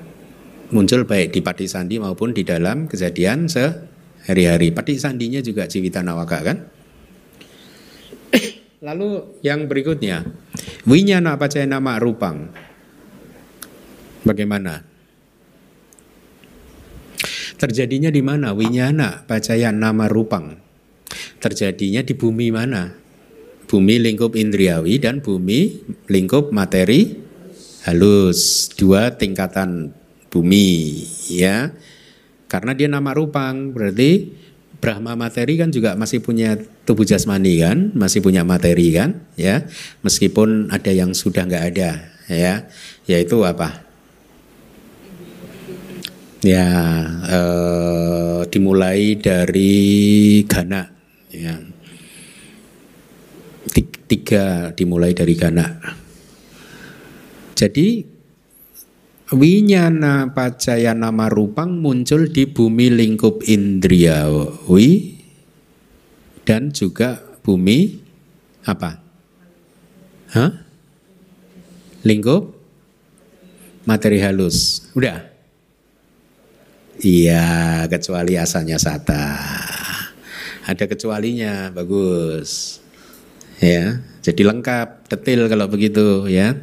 [0.70, 4.70] Muncul baik di pati sandi maupun di dalam kejadian sehari-hari.
[4.70, 6.57] Pati sandinya juga jiwita nawaka kan?
[8.88, 10.22] Lalu yang berikutnya,
[10.86, 12.49] winyana pacaya nama rupang.
[14.22, 14.93] Bagaimana?
[17.64, 18.51] Terjadinya di mana?
[18.51, 20.59] Winyana, pacaya nama rupang.
[21.39, 22.91] Terjadinya di bumi mana?
[23.72, 25.80] Bumi lingkup indriawi dan bumi
[26.11, 27.16] lingkup materi
[27.88, 28.68] halus.
[28.76, 29.95] Dua tingkatan
[30.28, 31.72] bumi ya.
[32.51, 34.43] Karena dia nama rupang berarti
[34.84, 39.64] Brahma materi kan juga masih punya tubuh jasmani kan, masih punya materi kan, ya.
[40.03, 42.68] Meskipun ada yang sudah nggak ada, ya.
[43.07, 43.83] Yaitu apa?
[46.44, 46.68] Ya,
[47.24, 49.74] eh, dimulai dari
[50.44, 50.84] Gana,
[51.32, 51.56] ya.
[54.12, 55.66] Tiga dimulai dari Gana.
[57.56, 58.14] Jadi
[59.34, 65.18] Winyana pacaya nama rupang muncul di bumi lingkup indriawi
[66.46, 67.98] dan juga bumi
[68.68, 69.02] apa?
[70.38, 70.52] Hah?
[72.06, 72.54] Lingkup
[73.89, 74.86] materi halus.
[74.94, 75.33] Udah?
[77.02, 79.39] Iya, kecuali asalnya sata.
[80.70, 82.80] Ada kecualinya, bagus.
[83.58, 86.54] Ya, jadi lengkap, detail kalau begitu ya.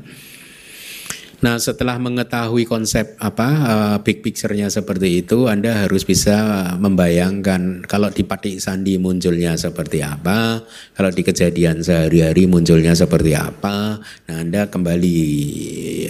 [1.41, 6.37] Nah, setelah mengetahui konsep apa uh, big picture-nya seperti itu, Anda harus bisa
[6.77, 10.61] membayangkan kalau di patik sandi munculnya seperti apa,
[10.93, 13.97] kalau di kejadian sehari-hari munculnya seperti apa.
[14.29, 15.21] Nah, Anda kembali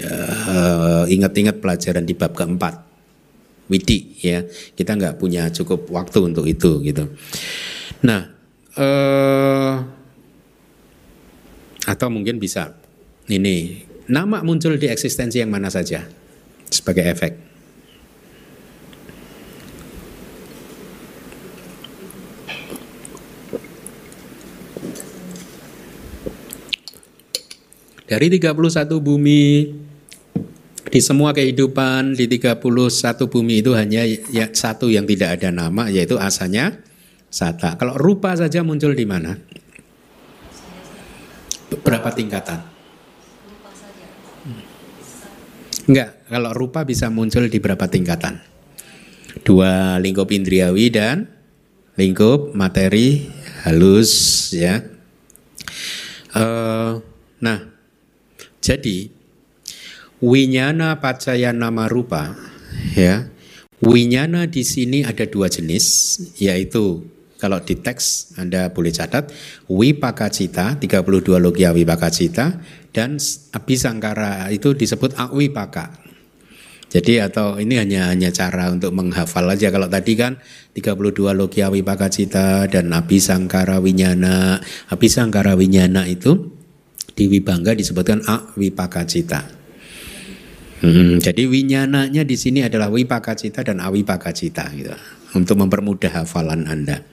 [0.02, 2.89] uh, ingat-ingat pelajaran di bab keempat.
[3.70, 4.42] Widi ya.
[4.74, 7.06] Kita nggak punya cukup waktu untuk itu gitu.
[8.02, 8.28] Nah,
[8.76, 9.74] uh,
[11.86, 12.74] atau mungkin bisa
[13.30, 16.02] ini Nama muncul di eksistensi yang mana saja
[16.66, 17.38] sebagai efek.
[28.10, 29.70] Dari 31 bumi
[30.88, 32.56] di semua kehidupan di 31
[33.28, 36.80] bumi itu hanya ya, satu yang tidak ada nama yaitu asalnya
[37.28, 37.76] sata.
[37.76, 39.36] Kalau rupa saja muncul di mana?
[41.84, 42.60] Berapa tingkatan?
[45.90, 48.40] Enggak, kalau rupa bisa muncul di berapa tingkatan?
[49.42, 51.26] Dua lingkup indriawi dan
[51.98, 53.26] lingkup materi
[53.66, 54.12] halus
[54.54, 54.82] ya.
[56.30, 57.02] Uh,
[57.42, 57.58] nah,
[58.62, 59.10] jadi
[60.20, 62.36] winyana pacaya nama rupa
[62.94, 63.28] ya.
[63.80, 67.08] Winyana di sini ada dua jenis yaitu
[67.40, 69.32] kalau di teks Anda boleh catat
[69.72, 72.60] Wipakacita 32 logia Wipakacita
[72.92, 73.16] dan
[73.56, 75.96] Abhisangkara itu disebut Awipaka.
[76.90, 80.36] Jadi atau ini hanya hanya cara untuk menghafal aja kalau tadi kan
[80.76, 84.60] 32 logia Wipakacita dan Abhisangkara Winyana.
[84.92, 86.52] Abhisangkara Winyana itu
[87.16, 89.59] di Wibangga disebutkan Awipakacita.
[90.80, 94.96] Hmm, jadi winyananya di sini adalah wipakacita dan awipakacita gitu
[95.36, 97.04] untuk mempermudah hafalan Anda.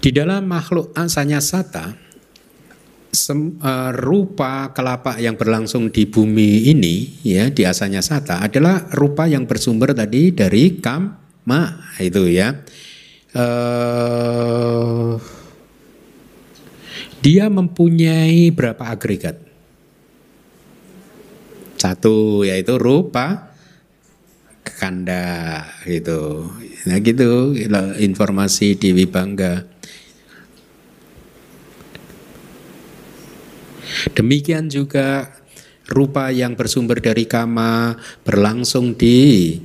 [0.00, 1.94] Di dalam makhluk asanya sata,
[3.14, 9.30] sem, uh, rupa kelapa yang berlangsung di bumi ini ya di asanya sata adalah rupa
[9.30, 10.80] yang bersumber tadi dari
[11.50, 12.62] kama itu ya.
[13.34, 15.18] Uh,
[17.18, 19.42] dia mempunyai berapa agregat?
[21.74, 23.50] Satu yaitu rupa
[24.62, 26.54] kanda gitu.
[26.86, 27.58] Nah gitu
[27.98, 29.66] informasi di Wibangga.
[34.14, 35.34] Demikian juga
[35.90, 39.58] rupa yang bersumber dari kama berlangsung di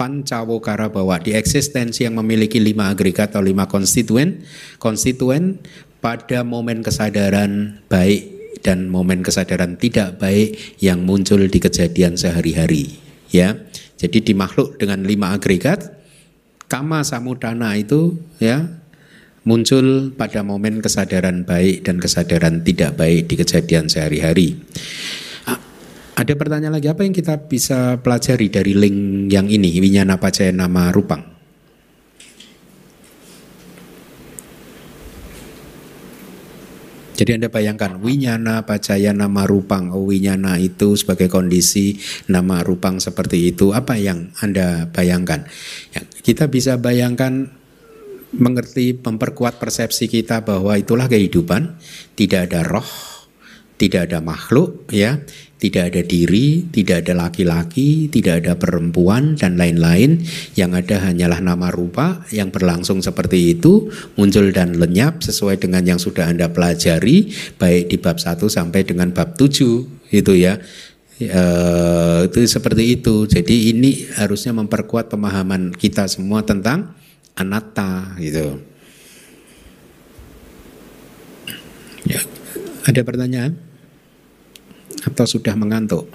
[0.00, 4.40] pancawokara bahwa di eksistensi yang memiliki lima agregat atau lima konstituen,
[4.80, 5.60] konstituen
[6.00, 12.96] pada momen kesadaran baik dan momen kesadaran tidak baik yang muncul di kejadian sehari-hari.
[13.28, 13.60] Ya,
[14.00, 15.92] jadi di makhluk dengan lima agregat,
[16.72, 18.80] kama samudana itu ya
[19.44, 24.56] muncul pada momen kesadaran baik dan kesadaran tidak baik di kejadian sehari-hari.
[26.16, 30.90] Ada pertanyaan lagi apa yang kita bisa pelajari dari link yang ini Winyana Pacaya Nama
[30.90, 31.22] Rupang?
[37.20, 42.00] Jadi Anda bayangkan Winyana Pacaya Nama Rupang oh, Winyana itu sebagai kondisi
[42.32, 45.46] nama Rupang seperti itu Apa yang Anda bayangkan?
[45.92, 47.60] Ya, kita bisa bayangkan
[48.34, 51.78] mengerti, memperkuat persepsi kita bahwa itulah kehidupan,
[52.14, 52.86] tidak ada roh,
[53.74, 55.18] tidak ada makhluk ya,
[55.60, 60.24] tidak ada diri, tidak ada laki-laki, tidak ada perempuan dan lain-lain.
[60.56, 66.00] Yang ada hanyalah nama rupa yang berlangsung seperti itu, muncul dan lenyap sesuai dengan yang
[66.00, 67.28] sudah Anda pelajari
[67.60, 70.56] baik di bab 1 sampai dengan bab 7 itu ya.
[71.20, 71.42] E,
[72.24, 73.28] itu seperti itu.
[73.28, 76.96] Jadi ini harusnya memperkuat pemahaman kita semua tentang
[77.36, 78.64] anatta gitu.
[82.08, 82.24] Ya.
[82.88, 83.69] Ada pertanyaan?
[85.10, 86.06] Atau sudah mengantuk?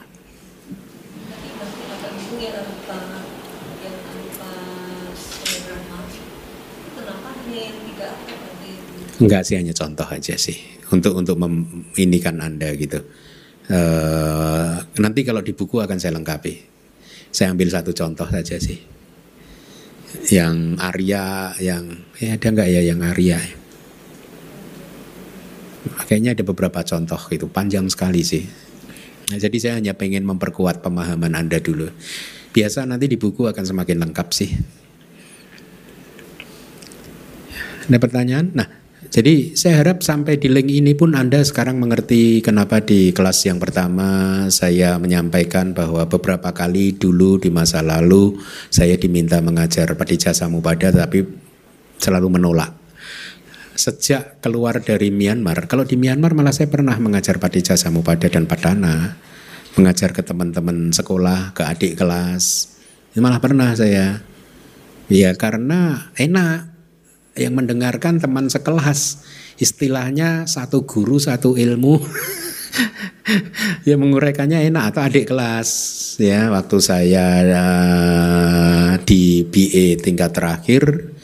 [9.15, 10.59] Enggak sih hanya contoh aja sih
[10.91, 12.99] untuk untuk meminikan anda gitu.
[13.65, 16.75] Uh, nanti kalau di buku akan saya lengkapi.
[17.31, 18.79] Saya ambil satu contoh saja sih.
[20.31, 21.83] Yang Arya, yang
[22.19, 23.39] ya ada nggak ya yang Arya?
[26.05, 28.45] Kayaknya ada beberapa contoh itu panjang sekali sih.
[29.26, 31.89] Nah, jadi saya hanya pengen memperkuat pemahaman Anda dulu.
[32.53, 34.51] Biasa nanti di buku akan semakin lengkap sih.
[37.89, 38.53] Ada pertanyaan?
[38.53, 38.67] Nah,
[39.09, 43.57] jadi saya harap sampai di link ini pun Anda sekarang mengerti kenapa di kelas yang
[43.57, 48.38] pertama saya menyampaikan bahwa beberapa kali dulu di masa lalu
[48.69, 51.23] saya diminta mengajar Padija Samupada tapi
[51.95, 52.84] selalu menolak
[53.76, 59.19] sejak keluar dari Myanmar, kalau di Myanmar malah saya pernah mengajar Padija Samupada dan Padana,
[59.76, 62.76] mengajar ke teman-teman sekolah, ke adik kelas,
[63.11, 64.23] itu malah pernah saya.
[65.05, 66.71] Ya karena enak
[67.38, 69.21] yang mendengarkan teman sekelas,
[69.61, 72.01] istilahnya satu guru satu ilmu.
[73.88, 75.69] ya menguraikannya enak atau adik kelas
[76.21, 81.14] ya waktu saya uh, di BA tingkat terakhir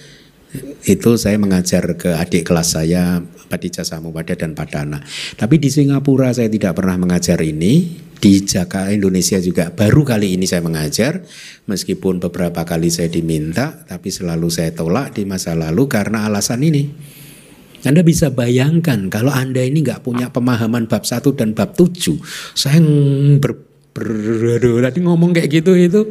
[0.82, 5.04] itu saya mengajar ke adik kelas saya Padija Samupada dan Padana.
[5.38, 8.10] Tapi di Singapura saya tidak pernah mengajar ini.
[8.22, 11.26] Di Jakarta Indonesia juga baru kali ini saya mengajar.
[11.66, 16.86] Meskipun beberapa kali saya diminta, tapi selalu saya tolak di masa lalu karena alasan ini.
[17.82, 22.22] Anda bisa bayangkan kalau Anda ini nggak punya pemahaman bab 1 dan bab 7.
[22.54, 22.78] Saya
[23.42, 23.58] ber,
[23.90, 24.10] ber,
[24.86, 26.02] tadi ngomong kayak gitu itu.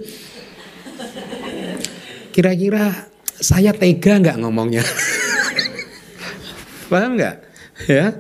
[2.35, 3.10] Kira-kira
[3.41, 4.85] saya tega nggak ngomongnya?
[6.93, 7.37] Paham nggak?
[7.89, 8.13] Ya,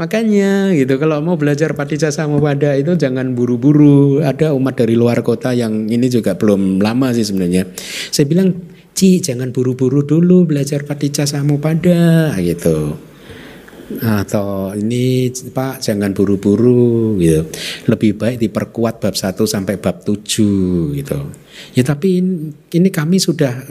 [0.00, 2.08] makanya gitu kalau mau belajar Padija
[2.40, 4.24] pada itu jangan buru-buru.
[4.24, 7.68] Ada umat dari luar kota yang ini juga belum lama sih sebenarnya.
[8.08, 8.56] Saya bilang,
[8.96, 11.28] Ci jangan buru-buru dulu belajar Padija
[11.60, 13.11] pada gitu
[14.00, 17.44] atau ini Pak jangan buru-buru gitu.
[17.90, 21.18] Lebih baik diperkuat bab 1 sampai bab 7 gitu.
[21.76, 22.22] Ya tapi
[22.72, 23.68] ini kami sudah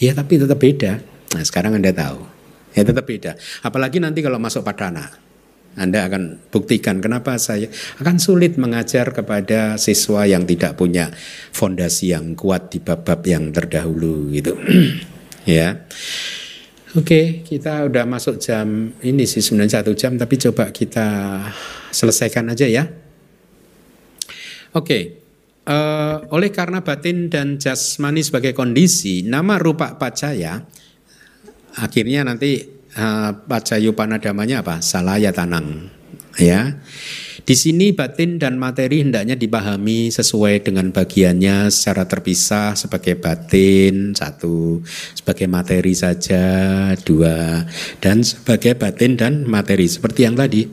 [0.00, 1.02] ya tapi tetap beda.
[1.36, 2.20] Nah, sekarang Anda tahu.
[2.72, 3.34] Ya tetap beda.
[3.66, 5.10] Apalagi nanti kalau masuk padana.
[5.78, 7.70] Anda akan buktikan kenapa saya
[8.02, 11.14] akan sulit mengajar kepada siswa yang tidak punya
[11.54, 14.58] fondasi yang kuat di bab-bab yang terdahulu gitu.
[15.46, 15.86] ya.
[16.98, 21.06] Oke, kita udah masuk jam ini sih sebenarnya satu jam, tapi coba kita
[21.94, 22.82] selesaikan aja ya.
[24.74, 25.22] Oke,
[25.70, 30.66] uh, oleh karena batin dan jasmani sebagai kondisi, nama rupa pacaya,
[31.78, 32.58] akhirnya nanti
[32.98, 34.82] uh, pacayu panadamanya apa?
[34.82, 35.94] Salaya tanang,
[36.42, 36.74] ya.
[37.40, 44.84] Di sini batin dan materi hendaknya dipahami sesuai dengan bagiannya secara terpisah sebagai batin satu,
[45.16, 46.44] sebagai materi saja
[47.00, 47.64] dua,
[48.02, 50.68] dan sebagai batin dan materi seperti yang tadi.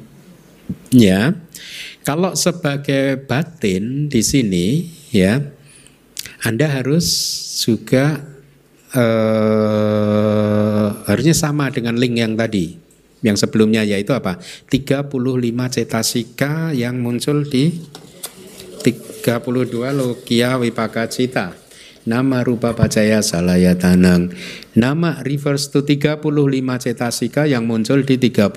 [0.91, 1.31] Ya,
[2.03, 5.39] kalau sebagai batin di sini ya,
[6.43, 7.07] Anda harus
[7.63, 8.19] juga
[8.91, 12.86] eh, harusnya sama dengan link yang tadi
[13.25, 14.37] yang sebelumnya yaitu apa?
[14.69, 15.09] 35
[15.73, 17.73] cetasika yang muncul di
[18.81, 21.57] 32 logia wipaka cita.
[22.07, 24.31] Nama rupa pacaya salaya tanang.
[24.79, 26.23] Nama refers to 35
[26.79, 28.47] cetasika yang muncul di 32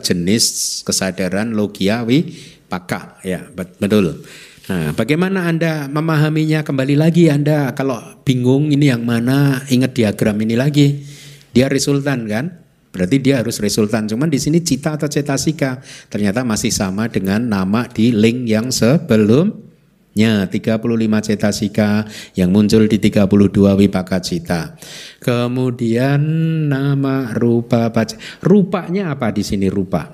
[0.00, 0.44] jenis
[0.88, 3.20] kesadaran logia wipaka.
[3.20, 4.24] Ya, betul.
[4.72, 10.56] Nah, bagaimana Anda memahaminya kembali lagi Anda kalau bingung ini yang mana ingat diagram ini
[10.56, 11.04] lagi.
[11.52, 12.67] Dia resultan kan?
[12.98, 14.10] Berarti dia harus resultan.
[14.10, 15.78] Cuman di sini cita atau cetasika
[16.10, 20.82] ternyata masih sama dengan nama di link yang sebelumnya 35
[21.22, 24.74] cetasika yang muncul di 32 wipaka cita.
[25.22, 26.18] Kemudian
[26.66, 28.18] nama rupa baca.
[28.42, 30.10] Rupanya apa di sini rupa?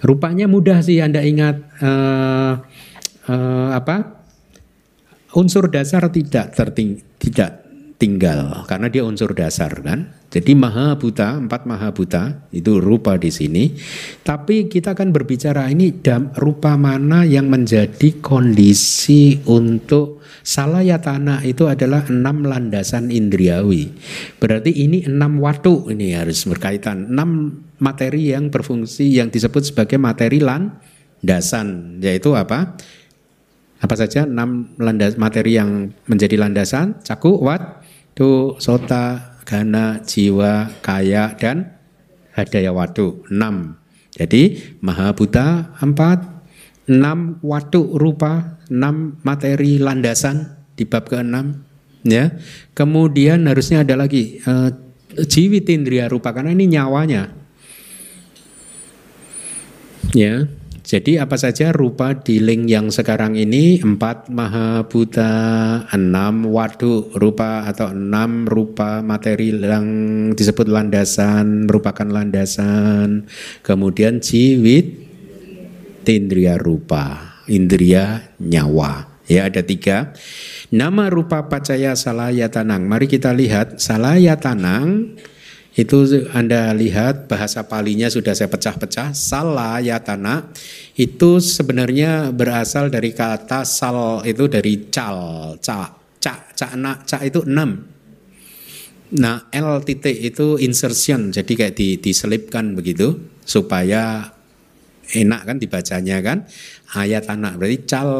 [0.00, 2.52] Rupanya mudah sih Anda ingat uh,
[3.28, 4.24] uh, apa?
[5.36, 7.61] Unsur dasar tidak terting tidak
[8.02, 10.10] tinggal karena dia unsur dasar kan.
[10.32, 13.78] Jadi maha buta, empat maha buta itu rupa di sini.
[14.26, 15.94] Tapi kita akan berbicara ini
[16.34, 23.92] rupa mana yang menjadi kondisi untuk salayatana itu adalah enam landasan indriawi.
[24.42, 27.12] Berarti ini enam waktu ini harus berkaitan.
[27.12, 32.74] Enam materi yang berfungsi yang disebut sebagai materi landasan yaitu apa?
[33.82, 37.02] Apa saja enam landas materi yang menjadi landasan?
[37.02, 37.81] Caku, wat,
[38.12, 41.76] tu, sota, gana, jiwa, kaya, dan
[42.32, 43.24] hadaya watu.
[43.28, 43.76] Enam.
[44.12, 46.20] Jadi maha buta empat,
[46.88, 51.36] enam watu rupa, enam materi landasan di bab ke-6
[52.04, 52.36] ya.
[52.76, 54.68] Kemudian harusnya ada lagi uh,
[55.16, 57.32] jiwit indria rupa karena ini nyawanya.
[60.12, 60.44] Ya.
[60.82, 65.30] Jadi apa saja rupa di link yang sekarang ini empat maha buta,
[65.94, 69.86] enam waduk rupa atau enam rupa materi yang
[70.34, 73.30] disebut landasan merupakan landasan.
[73.62, 75.06] Kemudian jiwit
[76.02, 79.22] tindria rupa, indria nyawa.
[79.30, 80.12] Ya ada tiga.
[80.74, 82.82] Nama rupa pacaya salayatanang.
[82.90, 85.14] Mari kita lihat salayatanang
[85.72, 89.16] itu Anda lihat bahasa palinya sudah saya pecah-pecah.
[89.16, 90.52] Salah yatana
[91.00, 97.40] itu sebenarnya berasal dari kata sal itu dari cal, ca, ca, ca, na, ca itu
[97.48, 97.88] enam.
[99.16, 101.32] Nah L titik itu insertion.
[101.32, 104.28] Jadi kayak di, diselipkan begitu supaya
[105.16, 106.44] enak kan dibacanya kan?
[106.92, 108.10] Ayat anak berarti cal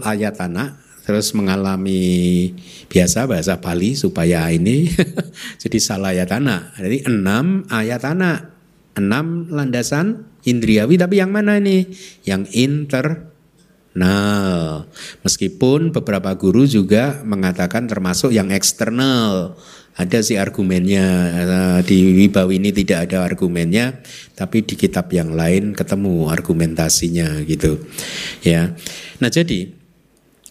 [0.00, 0.80] ayat anak
[1.10, 2.54] terus mengalami
[2.86, 4.86] biasa bahasa Bali supaya ini
[5.66, 6.78] jadi salah ayat anak.
[6.78, 8.54] Jadi enam ayat anak,
[8.94, 11.90] enam landasan indriawi tapi yang mana ini?
[12.22, 13.26] Yang internal.
[15.26, 19.58] Meskipun beberapa guru juga mengatakan termasuk yang eksternal.
[19.98, 21.06] Ada sih argumennya
[21.42, 23.98] eh, di Wibawi ini tidak ada argumennya,
[24.38, 27.82] tapi di kitab yang lain ketemu argumentasinya gitu.
[28.46, 28.78] Ya.
[29.18, 29.79] Nah, jadi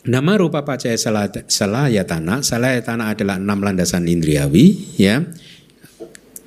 [0.07, 5.27] Nama rupa pacaya salayatana, salayatana adalah enam landasan indriawi, ya.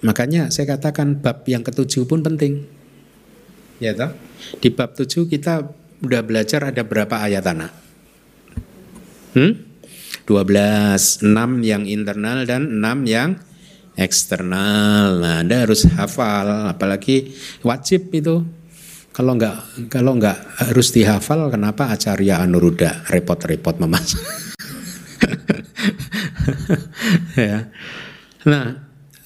[0.01, 2.65] Makanya saya katakan bab yang ketujuh pun penting.
[3.77, 4.17] Ya toh?
[4.57, 5.69] Di bab tujuh kita
[6.01, 7.69] udah belajar ada berapa ayatana?
[9.37, 9.53] Hmm?
[10.25, 13.37] 12, 6 yang internal dan 6 yang
[14.01, 15.21] eksternal.
[15.21, 18.47] Nah, Anda harus hafal, apalagi wajib itu
[19.13, 19.57] kalau nggak
[19.93, 24.17] kalau nggak harus dihafal, kenapa Acarya Anuruddha repot-repot memas?
[27.37, 27.69] ya.
[28.49, 28.67] Nah,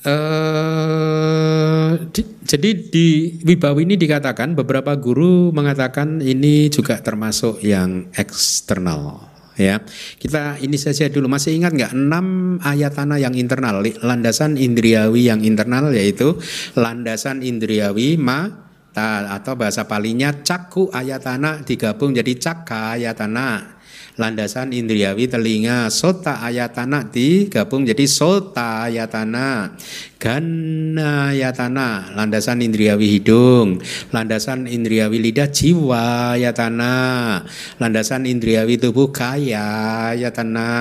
[0.03, 9.30] eh, di, jadi di Wibawi ini dikatakan beberapa guru mengatakan ini juga termasuk yang eksternal
[9.57, 9.80] ya
[10.20, 15.41] kita ini saja dulu masih ingat nggak enam ayat tanah yang internal landasan indriawi yang
[15.41, 16.37] internal yaitu
[16.76, 18.66] landasan indriawi ma
[18.97, 23.76] atau bahasa palinya caku ayatana digabung jadi caka ayatana.
[24.16, 29.76] Landasan indriawi telinga sota ayatana digabung jadi sota ayatana.
[30.16, 33.76] Gana ayatana landasan indriawi hidung.
[34.16, 37.44] Landasan indriawi lidah jiwa ayatana.
[37.76, 40.72] Landasan indriawi tubuh kaya ayatana.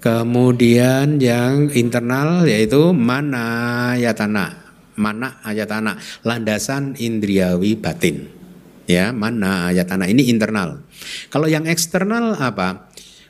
[0.00, 4.67] Kemudian yang internal yaitu mana ayatana
[4.98, 8.28] mana ayat anak landasan indriawi batin
[8.90, 10.82] ya mana ayat anak ini internal
[11.30, 12.88] kalau yang eksternal apa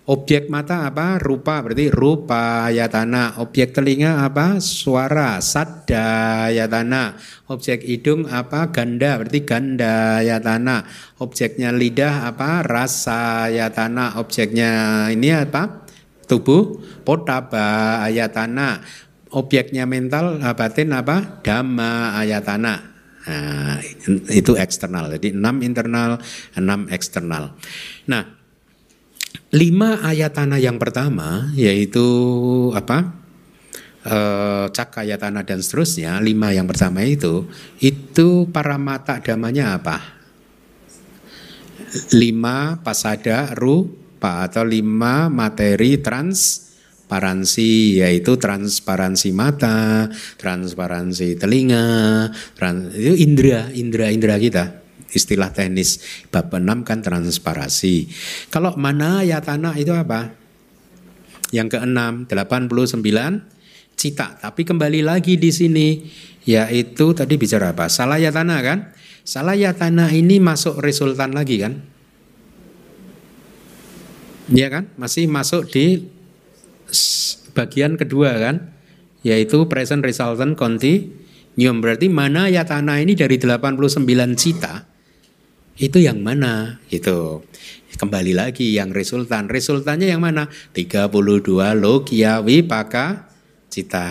[0.08, 1.20] Objek mata apa?
[1.20, 3.36] Rupa berarti rupa yatana.
[3.44, 4.56] Objek telinga apa?
[4.56, 7.12] Suara sadda yatana.
[7.44, 8.72] Objek hidung apa?
[8.72, 10.88] Ganda berarti ganda yatana.
[11.20, 12.64] Objeknya lidah apa?
[12.64, 14.16] Rasa yatana.
[14.16, 15.84] Objeknya ini apa?
[16.24, 18.80] Tubuh potaba ayatana
[19.34, 21.42] objeknya mental eh, batin apa?
[21.44, 22.98] Dhamma ayatana.
[23.28, 23.76] Nah,
[24.32, 25.12] itu eksternal.
[25.12, 26.16] Jadi enam internal
[26.56, 27.52] enam eksternal.
[28.08, 28.24] Nah
[29.52, 32.04] lima ayatana yang pertama yaitu
[32.72, 33.16] apa?
[34.08, 34.16] E,
[34.72, 37.44] cakayatana dan seterusnya lima yang pertama itu
[37.84, 40.16] itu para mata damanya apa?
[42.16, 46.67] Lima pasada rupa atau lima materi trans
[47.08, 54.84] transparansi yaitu transparansi mata, transparansi telinga, trans, itu indera, indera indera kita.
[55.08, 58.12] Istilah teknis bab 6 kan transparasi.
[58.52, 60.36] Kalau mana ya tanah itu apa?
[61.48, 63.00] Yang keenam 89
[63.96, 64.36] cita.
[64.36, 66.04] Tapi kembali lagi di sini
[66.44, 67.88] yaitu tadi bicara apa?
[67.88, 68.92] Salah ya tanah kan?
[69.24, 71.80] Salah ya tanah ini masuk resultan lagi kan?
[74.52, 74.92] Iya kan?
[75.00, 76.17] Masih masuk di
[77.52, 78.72] bagian kedua kan,
[79.26, 81.82] yaitu present resultant continuum.
[81.82, 84.06] Berarti mana ya tanah ini dari 89
[84.38, 84.86] cita,
[85.78, 87.46] itu yang mana gitu.
[87.98, 89.50] Kembali lagi yang resultan.
[89.50, 90.46] Resultannya yang mana?
[90.70, 91.10] 32
[91.74, 93.26] logia wipaka
[93.66, 94.06] cita.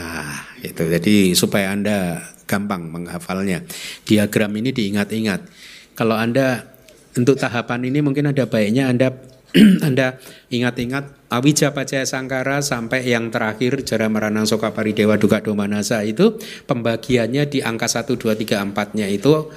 [0.60, 0.84] Gitu.
[0.92, 3.64] Jadi supaya Anda gampang menghafalnya.
[4.04, 5.40] Diagram ini diingat-ingat.
[5.96, 6.68] Kalau Anda
[7.16, 9.12] untuk tahapan ini mungkin ada baiknya Anda
[9.88, 10.20] anda
[10.52, 17.48] ingat-ingat Awija Pacaya Sangkara sampai yang terakhir Jara Maranang Soka Paridewa Duka Domanasa itu pembagiannya
[17.48, 19.48] di angka 1, 2, 3, 4-nya itu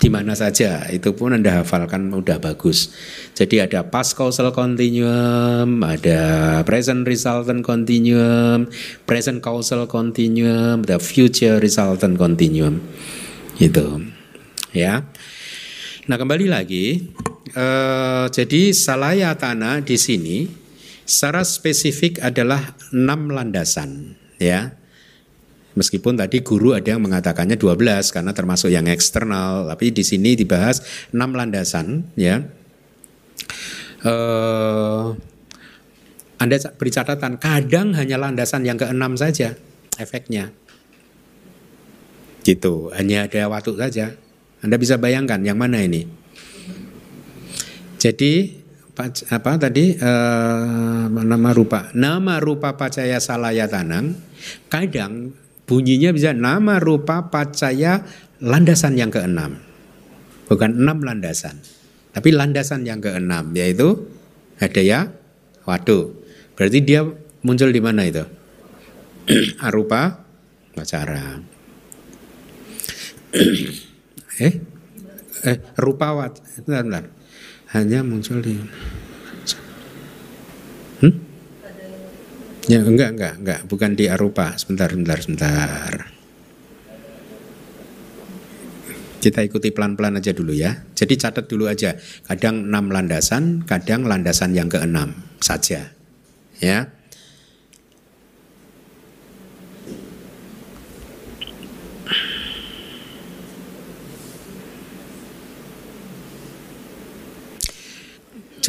[0.00, 0.88] di mana saja.
[0.88, 2.96] Itu pun anda hafalkan udah bagus.
[3.36, 6.22] Jadi ada past causal continuum ada
[6.64, 8.64] present resultant continuum
[9.04, 12.80] present causal continuum the future resultant continuum.
[13.60, 14.00] Itu.
[14.72, 15.04] Ya.
[16.08, 17.12] Nah kembali lagi
[17.48, 20.38] eh, jadi salaya tanah di sini
[21.08, 24.80] secara spesifik adalah enam landasan ya
[25.70, 30.82] Meskipun tadi guru ada yang mengatakannya 12 karena termasuk yang eksternal, tapi di sini dibahas
[31.14, 32.42] 6 landasan ya.
[34.02, 35.14] Uh,
[36.42, 39.54] anda beri catatan, kadang hanya landasan yang keenam saja
[40.00, 40.50] efeknya.
[42.42, 44.06] Gitu, hanya ada waktu saja.
[44.64, 46.08] Anda bisa bayangkan yang mana ini?
[48.00, 48.32] Jadi
[49.30, 54.12] apa tadi uh, nama rupa nama rupa pacaya salaya tanang
[54.66, 55.30] kadang
[55.64, 58.02] bunyinya bisa nama rupa pacaya
[58.40, 59.60] landasan yang keenam.
[60.48, 61.60] Bukan enam landasan.
[62.10, 64.08] Tapi landasan yang keenam yaitu
[64.58, 65.12] ada ya
[65.68, 66.10] waduh.
[66.58, 67.06] Berarti dia
[67.44, 68.24] muncul di mana itu?
[69.66, 70.24] Arupa
[70.74, 71.38] pacara.
[74.44, 74.54] eh?
[75.40, 76.36] Eh, rupawat.
[76.66, 77.04] Bentar, bentar.
[77.70, 78.58] Hanya muncul di
[81.00, 81.16] Hmm?
[82.68, 84.52] Ya enggak enggak enggak bukan di Arupa.
[84.60, 85.92] Sebentar sebentar sebentar.
[89.20, 90.80] Kita ikuti pelan-pelan aja dulu ya.
[90.96, 91.96] Jadi catat dulu aja.
[92.24, 95.92] Kadang enam landasan, kadang landasan yang keenam saja.
[96.60, 96.99] Ya.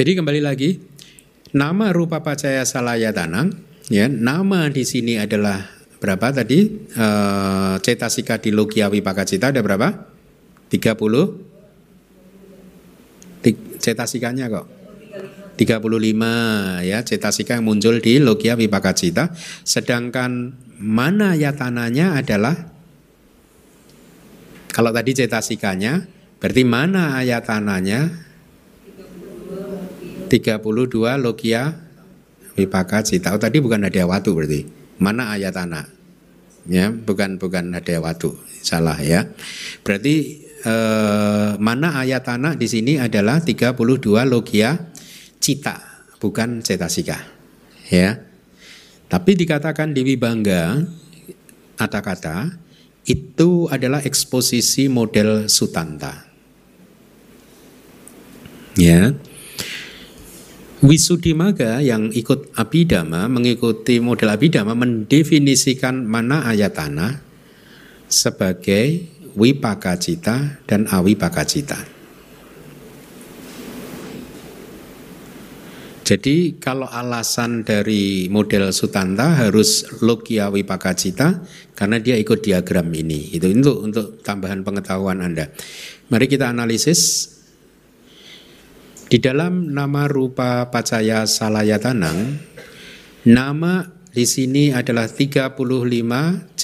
[0.01, 0.81] Jadi kembali lagi,
[1.53, 3.53] nama rupa pacaya salaya tanang
[3.93, 5.61] Ya, nama di sini adalah
[6.01, 6.89] berapa tadi?
[6.89, 7.07] E,
[7.85, 9.93] cetasika di Logia Wipakacita ada berapa?
[10.73, 10.97] 30
[13.77, 14.65] cetasikanya kok
[15.61, 15.69] 35
[16.81, 22.57] ya cetasika yang muncul di Logia Wipakacita sedangkan mana yatananya adalah
[24.73, 26.09] kalau tadi cetasikanya
[26.41, 28.30] berarti mana ayatananya
[30.31, 31.91] 32 Logia
[32.55, 33.35] Wipaka cita.
[33.35, 34.63] Oh tadi bukan ada watu berarti.
[34.99, 35.91] Mana ayat anak?
[36.69, 38.37] Ya, bukan bukan ada watu.
[38.61, 39.27] Salah ya.
[39.81, 43.75] Berarti eh, mana ayat anak di sini adalah 32
[44.27, 44.91] logia
[45.41, 47.17] cita, bukan cetasika.
[47.89, 48.23] Ya.
[49.11, 50.79] Tapi dikatakan Dewi Bangga
[51.75, 52.55] kata-kata
[53.09, 56.29] itu adalah eksposisi model Sutanta.
[58.77, 59.17] Ya.
[60.81, 67.21] Wisudimaga yang ikut Abhidhamma mengikuti model Abhidhamma mendefinisikan mana ayatana
[68.09, 69.05] sebagai
[69.37, 71.77] wipakacita dan awipakacita.
[76.01, 81.45] Jadi kalau alasan dari model Sutanta harus logia wipakacita
[81.77, 83.29] karena dia ikut diagram ini.
[83.37, 85.53] Itu untuk untuk tambahan pengetahuan Anda.
[86.09, 87.29] Mari kita analisis
[89.11, 92.39] di dalam nama rupa pacaya salayatanang,
[93.27, 95.51] nama di sini adalah 35
[96.55, 96.63] C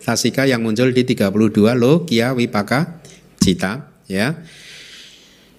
[0.00, 3.04] tasika yang muncul di 32 lo kia wipaka
[3.36, 4.40] cita ya.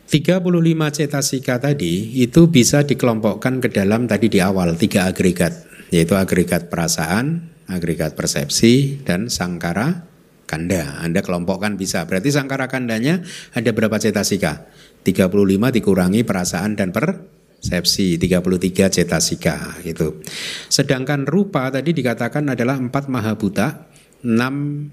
[0.10, 0.42] 35
[0.90, 5.54] cetasika tadi itu bisa dikelompokkan ke dalam tadi di awal tiga agregat
[5.94, 10.08] yaitu agregat perasaan, agregat persepsi dan sangkara
[10.48, 10.98] kanda.
[11.04, 12.08] Anda kelompokkan bisa.
[12.08, 13.22] Berarti sangkara kandanya
[13.52, 14.66] ada berapa cetasika?
[15.08, 20.20] 35 dikurangi perasaan dan persepsi 33 cetasika gitu.
[20.68, 23.88] Sedangkan rupa tadi dikatakan adalah empat mahabuta,
[24.28, 24.84] enam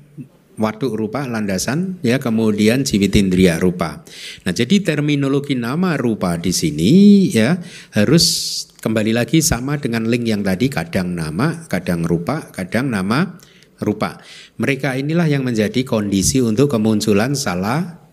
[0.55, 4.07] waduk rupa landasan ya kemudian jiwitindria rupa.
[4.47, 7.59] Nah, jadi terminologi nama rupa di sini ya
[7.99, 8.25] harus
[8.79, 13.35] kembali lagi sama dengan link yang tadi kadang nama, kadang rupa, kadang nama
[13.83, 14.23] rupa.
[14.63, 18.04] Mereka inilah yang menjadi kondisi untuk kemunculan salah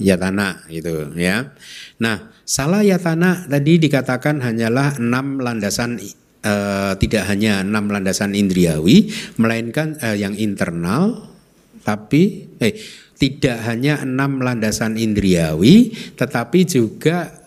[0.00, 1.52] yatana gitu ya.
[2.00, 6.00] Nah, salah yatana tadi dikatakan hanyalah enam landasan
[6.42, 11.30] uh, tidak hanya enam landasan indriawi, melainkan uh, yang internal,
[11.84, 12.74] tapi eh
[13.20, 17.44] tidak hanya enam landasan indriawi, tetapi juga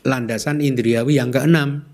[0.00, 1.84] landasan indriawi yang keenam.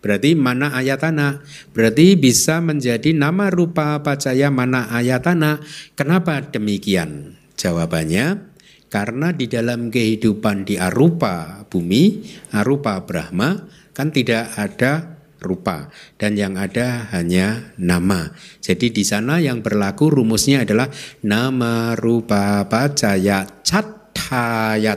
[0.00, 1.44] Berarti mana ayatana?
[1.76, 5.60] Berarti bisa menjadi nama rupa pacaya mana ayatana.
[5.92, 7.36] Kenapa demikian?
[7.60, 8.49] Jawabannya
[8.90, 15.88] karena di dalam kehidupan di arupa bumi, arupa Brahma kan tidak ada rupa
[16.20, 18.34] dan yang ada hanya nama.
[18.60, 20.90] Jadi di sana yang berlaku rumusnya adalah
[21.24, 23.46] nama rupa pacaya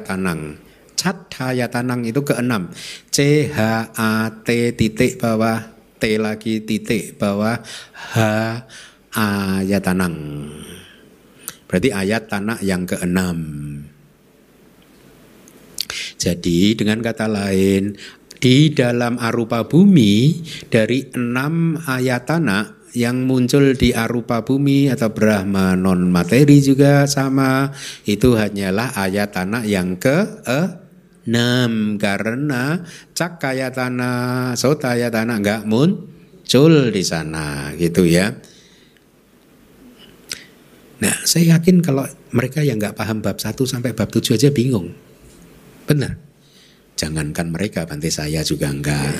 [0.03, 0.59] tanang.
[0.99, 2.71] Cathaya tanang itu keenam.
[3.11, 3.59] C H
[3.93, 5.63] A T titik bawah
[5.99, 7.59] T lagi titik bawah
[8.13, 8.17] H
[9.83, 10.15] tanang.
[11.73, 13.41] Berarti ayat tanah yang keenam.
[16.21, 17.97] Jadi dengan kata lain
[18.37, 20.37] di dalam arupa bumi
[20.69, 27.73] dari enam ayatana yang muncul di arupa bumi atau Brahma non materi juga sama
[28.05, 30.45] itu hanyalah ayat tanah yang ke
[31.25, 32.85] enam karena
[33.17, 38.52] cakaya tanah sotaya tanah nggak muncul di sana gitu ya.
[41.03, 44.95] Nah saya yakin kalau mereka yang nggak paham bab 1 sampai bab 7 aja bingung.
[45.83, 46.15] Benar.
[46.95, 49.11] Jangankan mereka, Bante saya juga enggak.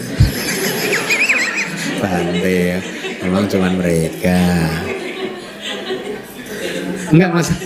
[2.02, 2.80] Bante, ya.
[3.28, 4.40] memang cuma mereka.
[7.12, 7.58] Enggak maksud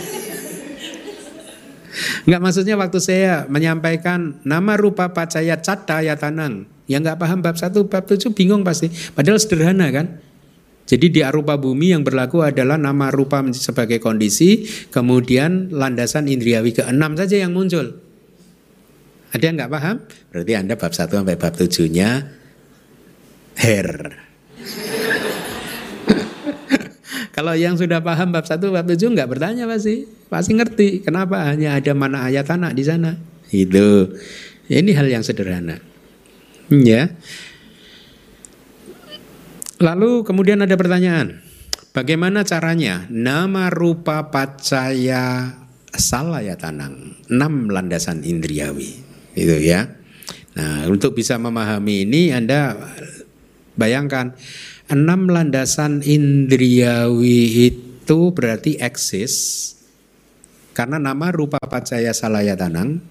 [2.27, 5.55] Enggak maksudnya waktu saya menyampaikan nama rupa pacaya
[6.01, 6.65] ya tanang.
[6.89, 8.89] Yang enggak paham bab satu, bab tujuh bingung pasti.
[9.13, 10.19] Padahal sederhana kan.
[10.87, 17.19] Jadi di arupa bumi yang berlaku adalah nama rupa sebagai kondisi, kemudian landasan indriawi keenam
[17.19, 17.99] saja yang muncul.
[19.35, 19.95] Ada yang nggak paham?
[20.31, 22.09] Berarti Anda bab 1 sampai bab 7-nya
[23.59, 23.87] hair.
[27.35, 30.07] Kalau yang sudah paham bab 1 bab 7 nggak bertanya pasti.
[30.31, 33.19] Pasti ngerti kenapa hanya ada mana ayat anak di sana.
[33.51, 34.15] Itu.
[34.71, 35.83] Ini hal yang sederhana.
[36.71, 37.11] Ya.
[39.77, 41.45] Lalu kemudian ada pertanyaan.
[41.93, 45.53] Bagaimana caranya nama rupa pacaya
[45.93, 49.01] salaya tanang enam landasan indriawi
[49.33, 49.97] itu ya.
[50.57, 52.73] Nah, untuk bisa memahami ini Anda
[53.77, 54.33] bayangkan
[54.89, 59.33] enam landasan indriawi itu berarti eksis
[60.73, 63.01] karena nama rupa pacaya salaya tanang.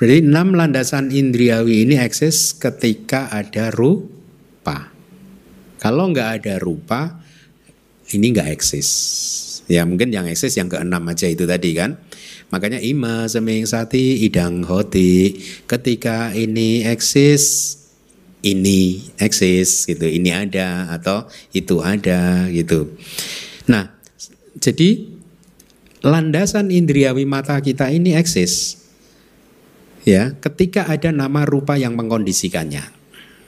[0.00, 4.99] Berarti enam landasan indriawi ini eksis ketika ada rupa.
[5.80, 7.24] Kalau nggak ada rupa,
[8.12, 8.88] ini nggak eksis.
[9.70, 11.96] Ya mungkin yang eksis yang keenam aja itu tadi kan.
[12.52, 15.40] Makanya ima seming sati idang hoti.
[15.64, 17.74] Ketika ini eksis,
[18.44, 20.04] ini eksis gitu.
[20.04, 21.24] Ini ada atau
[21.56, 22.92] itu ada gitu.
[23.70, 23.94] Nah,
[24.58, 25.06] jadi
[26.04, 28.82] landasan indriawi mata kita ini eksis.
[30.04, 32.82] Ya, ketika ada nama rupa yang mengkondisikannya.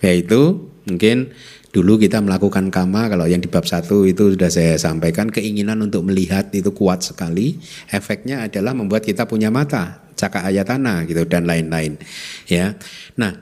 [0.01, 1.35] Yaitu mungkin
[1.73, 6.05] Dulu kita melakukan kama, kalau yang di bab satu itu sudah saya sampaikan, keinginan untuk
[6.05, 7.57] melihat itu kuat sekali.
[7.89, 11.97] Efeknya adalah membuat kita punya mata, caka ayatana gitu dan lain-lain.
[12.45, 12.77] Ya,
[13.17, 13.41] nah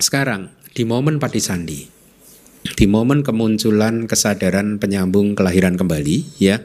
[0.00, 1.84] sekarang di momen pati sandi,
[2.72, 6.64] di momen kemunculan kesadaran penyambung kelahiran kembali, ya,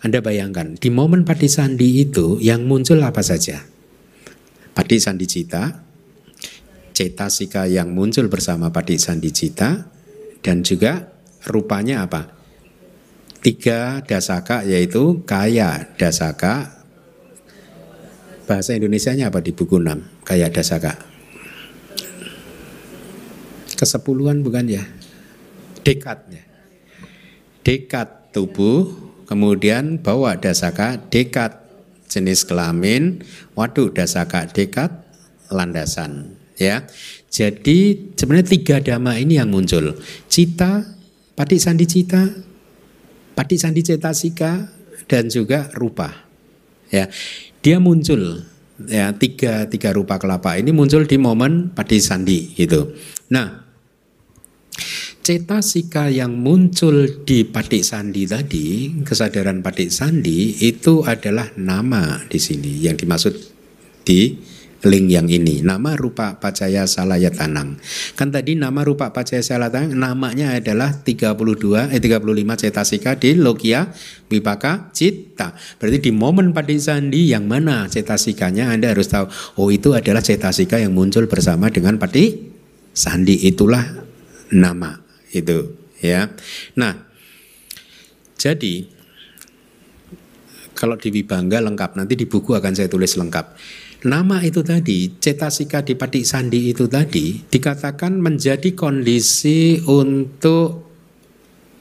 [0.00, 3.60] Anda bayangkan di momen pati sandi itu yang muncul apa saja?
[4.72, 5.84] Pati sandi cita,
[6.96, 9.97] cetasika yang muncul bersama pati sandi cita,
[10.42, 11.10] dan juga
[11.46, 12.34] rupanya apa?
[13.38, 16.82] Tiga dasaka yaitu kaya dasaka.
[18.48, 20.24] Bahasa Indonesia-nya apa di buku 6?
[20.24, 20.96] Kaya dasaka.
[23.78, 24.82] Kesepuluhan bukan ya?
[25.84, 26.42] Dekatnya.
[27.62, 28.90] Dekat tubuh,
[29.28, 31.60] kemudian bawa dasaka dekat
[32.08, 34.90] jenis kelamin, waduh dasaka dekat
[35.52, 36.88] landasan ya.
[37.28, 39.94] Jadi sebenarnya tiga dhamma ini yang muncul.
[40.26, 40.84] Cita,
[41.36, 42.24] pati sandi cita,
[43.36, 44.78] pati sandi cetasika,
[45.08, 46.28] dan juga rupa.
[46.88, 47.12] Ya,
[47.60, 48.44] dia muncul
[48.86, 52.94] ya tiga tiga rupa kelapa ini muncul di momen pati sandi gitu.
[53.34, 53.66] Nah,
[55.20, 58.66] cetasika yang muncul di pati sandi tadi,
[59.04, 63.34] kesadaran pati sandi itu adalah nama di sini yang dimaksud
[64.06, 64.32] di
[64.86, 67.80] link yang ini nama rupa pacaya salaya tanang
[68.14, 73.90] kan tadi nama rupa pacaya salaya tanang namanya adalah 32 eh 35 cetasika di logia
[74.30, 79.26] wipaka cita berarti di momen padi sandi yang mana cetasikanya Anda harus tahu
[79.58, 82.54] oh itu adalah cetasika yang muncul bersama dengan padi
[82.94, 83.82] sandi itulah
[84.52, 84.98] nama
[85.32, 86.30] itu ya.
[86.78, 86.94] Nah,
[88.38, 88.86] jadi
[90.72, 93.58] kalau di Wibangga lengkap nanti di buku akan saya tulis lengkap.
[93.98, 100.86] Nama itu tadi, cetasika di patik sandi itu tadi dikatakan menjadi kondisi untuk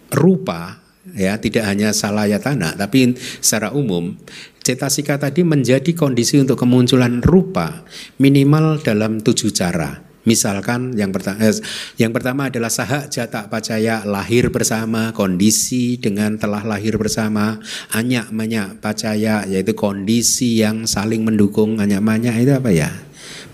[0.10, 0.82] rupa
[1.16, 4.16] ya tidak hanya salayatana tapi secara umum
[4.60, 7.88] cetasika tadi menjadi kondisi untuk kemunculan rupa
[8.20, 11.56] minimal dalam tujuh cara Misalkan yang pertama, eh,
[11.96, 17.64] yang pertama adalah sahak jata pacaya lahir bersama, kondisi dengan telah lahir bersama,
[17.96, 22.92] anyak manyak pacaya yaitu kondisi yang saling mendukung, anyak manyak itu apa ya?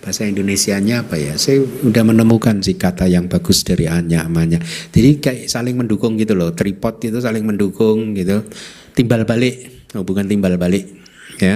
[0.01, 1.37] Bahasa Indonesianya apa ya?
[1.37, 4.65] Saya udah menemukan sih kata yang bagus dari anyak manyak.
[4.89, 8.41] Jadi kayak saling mendukung gitu loh, tripod itu saling mendukung gitu.
[8.97, 11.02] Timbal balik, hubungan timbal balik
[11.43, 11.55] ya.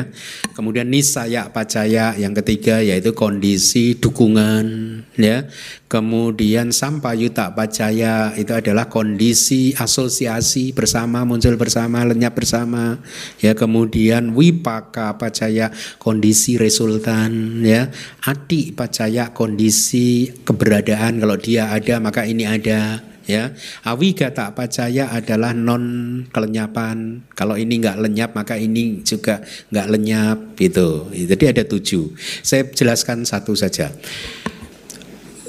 [0.51, 4.67] Kemudian nisaya pacaya yang ketiga yaitu kondisi dukungan
[5.15, 5.47] ya.
[5.87, 12.99] Kemudian sampayuta pacaya itu adalah kondisi asosiasi bersama muncul bersama lenyap bersama
[13.39, 13.55] ya.
[13.55, 17.87] Kemudian wipaka pacaya kondisi resultan ya.
[18.27, 25.51] Ati pacaya kondisi keberadaan kalau dia ada maka ini ada ya awi tak percaya adalah
[25.53, 27.27] non kelenyapan.
[27.35, 31.11] Kalau ini nggak lenyap maka ini juga nggak lenyap gitu.
[31.11, 32.15] Jadi ada tujuh.
[32.41, 33.91] Saya jelaskan satu saja.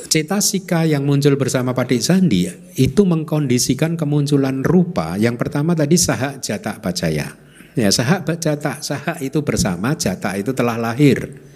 [0.08, 2.48] Cetasika yang muncul bersama Padik Sandi
[2.80, 5.20] itu mengkondisikan kemunculan rupa.
[5.20, 7.48] Yang pertama tadi sahak jatak percaya
[7.78, 11.47] ya sahak jatak sahak itu bersama jatak itu telah lahir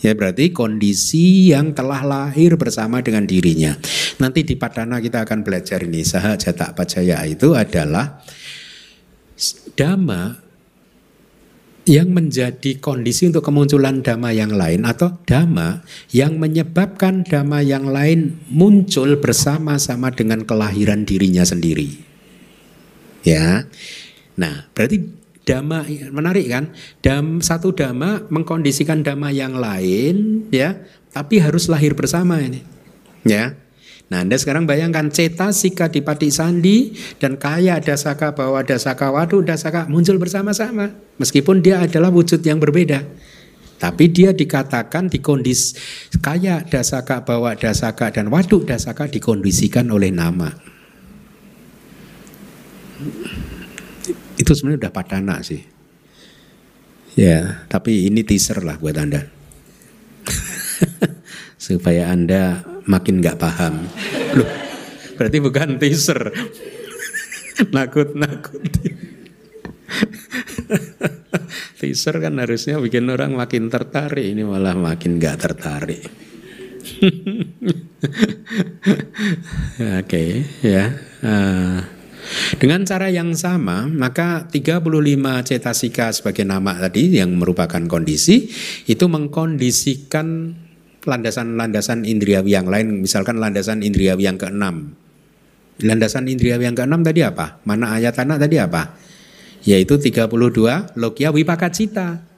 [0.00, 3.76] Ya berarti kondisi yang telah lahir bersama dengan dirinya.
[4.16, 6.00] Nanti di Padana kita akan belajar ini.
[6.00, 8.24] Saha Jata Pajaya itu adalah
[9.76, 10.40] dhamma
[11.88, 18.40] yang menjadi kondisi untuk kemunculan dhamma yang lain atau dhamma yang menyebabkan dhamma yang lain
[18.48, 21.92] muncul bersama-sama dengan kelahiran dirinya sendiri.
[23.20, 23.68] Ya.
[24.40, 26.74] Nah, berarti dhamma menarik kan?
[27.00, 30.80] Dam satu dhamma mengkondisikan dhamma yang lain ya,
[31.10, 32.62] tapi harus lahir bersama ini.
[33.24, 33.56] Ya.
[34.10, 39.38] Nah, Anda sekarang bayangkan ceta sika di pati sandi dan kaya dasaka bawa dasaka wadu
[39.46, 40.90] dasaka muncul bersama-sama
[41.22, 43.06] meskipun dia adalah wujud yang berbeda.
[43.80, 45.78] Tapi dia dikatakan di kondisi
[46.18, 50.69] kaya dasaka bawa dasaka dan waduk dasaka dikondisikan oleh nama
[54.40, 55.60] itu sebenarnya udah padana sih.
[57.18, 59.28] Ya, tapi ini teaser lah buat Anda.
[61.60, 63.84] Supaya Anda makin nggak paham.
[64.40, 64.48] Loh,
[65.20, 66.18] berarti bukan teaser.
[67.76, 68.64] Nakut-nakut.
[71.82, 76.08] teaser kan harusnya bikin orang makin tertarik, ini malah makin nggak tertarik.
[79.76, 80.30] Oke, okay,
[80.64, 80.96] ya.
[81.20, 81.99] Uh,
[82.58, 84.80] dengan cara yang sama, maka 35
[85.46, 88.50] cetasika sebagai nama tadi yang merupakan kondisi
[88.86, 90.54] itu mengkondisikan
[91.04, 94.92] landasan-landasan indriawi yang lain, misalkan landasan indriawi yang keenam.
[95.80, 97.64] Landasan indriawi yang keenam tadi apa?
[97.64, 98.94] Mana ayat anak tadi apa?
[99.64, 100.28] Yaitu 32
[100.96, 102.29] logia wipakacita.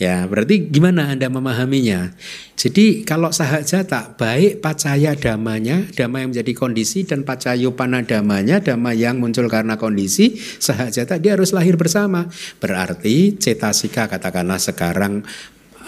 [0.00, 2.16] Ya, berarti gimana Anda memahaminya?
[2.56, 9.20] Jadi kalau sahajata baik pacaya damanya, dama yang menjadi kondisi dan pacayo panadamanya, dama yang
[9.20, 12.32] muncul karena kondisi, sahajata dia harus lahir bersama.
[12.64, 15.20] Berarti cetasika katakanlah sekarang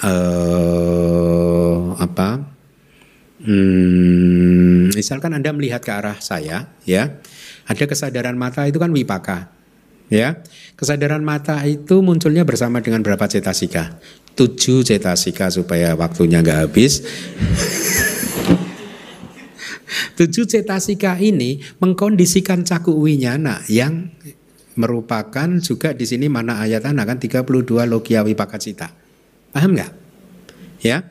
[0.05, 2.52] eh, apa?
[3.48, 7.16] Hmm, misalkan Anda melihat ke arah saya, ya,
[7.64, 9.48] ada kesadaran mata itu kan wipaka.
[10.12, 10.44] Ya,
[10.82, 14.02] kesadaran mata itu munculnya bersama dengan berapa cetasika?
[14.34, 17.06] Tujuh cetasika supaya waktunya nggak habis.
[20.18, 24.10] Tujuh cetasika ini mengkondisikan caku winyana yang
[24.74, 28.90] merupakan juga di sini mana ayat anak kan 32 logia wipakacita.
[29.54, 29.92] Paham nggak?
[30.82, 31.06] Ya.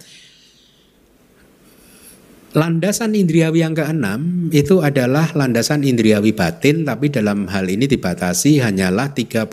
[2.52, 9.16] Landasan indriawi yang keenam itu adalah landasan indriawi batin tapi dalam hal ini dibatasi hanyalah
[9.16, 9.48] 32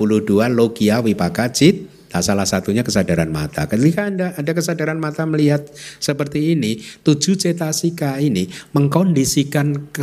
[0.50, 3.70] logia wipakacit nah, salah satunya kesadaran mata.
[3.70, 5.70] Ketika Anda ada kesadaran mata melihat
[6.02, 9.94] seperti ini, tujuh cetasika ini mengkondisikan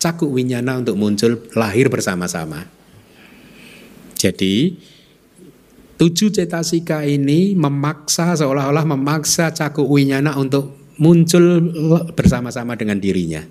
[0.00, 2.64] cakup winyana untuk muncul lahir bersama-sama.
[4.16, 4.72] Jadi
[6.00, 11.62] tujuh cetasika ini memaksa seolah-olah memaksa cakup winyana untuk muncul
[12.12, 13.42] bersama-sama dengan dirinya.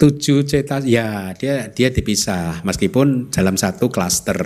[0.00, 2.64] tujuh cetas ya dia dia dipisah.
[2.64, 4.40] Meskipun dalam satu klaster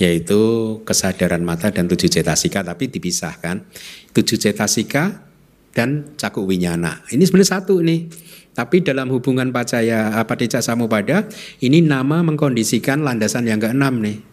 [0.00, 0.40] yaitu
[0.88, 3.68] kesadaran mata dan tujuh cetasika tapi dipisahkan
[4.16, 5.28] tujuh cetasika
[5.76, 7.04] dan cakup winyana.
[7.12, 8.08] Ini sebenarnya satu nih
[8.56, 11.28] tapi dalam hubungan pacaya paticca samupada
[11.60, 14.27] ini nama mengkondisikan landasan yang keenam nih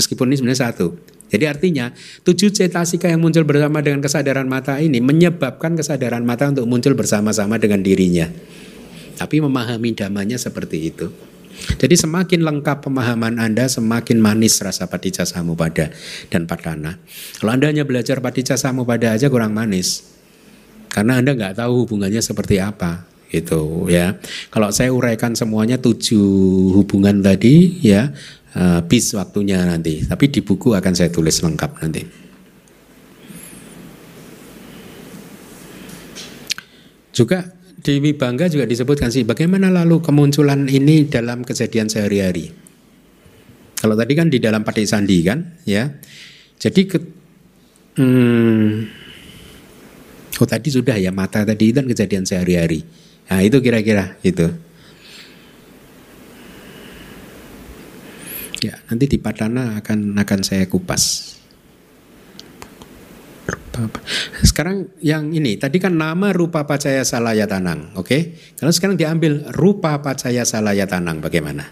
[0.00, 0.96] meskipun ini sebenarnya satu
[1.30, 1.94] jadi artinya
[2.26, 7.56] tujuh cetasika yang muncul bersama dengan kesadaran mata ini menyebabkan kesadaran mata untuk muncul bersama-sama
[7.56, 8.26] dengan dirinya.
[9.14, 11.06] Tapi memahami damanya seperti itu.
[11.78, 15.92] Jadi semakin lengkap pemahaman Anda, semakin manis rasa paticca samupada
[16.32, 16.98] dan padana.
[17.38, 20.08] Kalau Anda hanya belajar paticca samupada aja kurang manis.
[20.90, 24.18] Karena Anda nggak tahu hubungannya seperti apa gitu ya.
[24.50, 28.10] Kalau saya uraikan semuanya tujuh hubungan tadi ya,
[28.56, 30.06] uh, bis waktunya nanti.
[30.06, 32.02] Tapi di buku akan saya tulis lengkap nanti.
[37.10, 37.42] Juga
[37.80, 42.52] di Wibangga juga disebutkan sih bagaimana lalu kemunculan ini dalam kejadian sehari-hari.
[43.80, 45.88] Kalau tadi kan di dalam Patik Sandi kan, ya.
[46.60, 46.98] Jadi ke,
[47.96, 48.68] hmm,
[50.36, 52.84] oh tadi sudah ya mata tadi itu kan kejadian sehari-hari.
[53.32, 54.52] Nah itu kira-kira itu.
[58.60, 61.36] Ya nanti di Padana akan akan saya kupas.
[64.44, 68.04] Sekarang yang ini tadi kan nama rupa pacaya salaya tanang, oke?
[68.04, 68.20] Okay?
[68.60, 71.64] Kalau sekarang diambil rupa pacaya salaya tanang, bagaimana?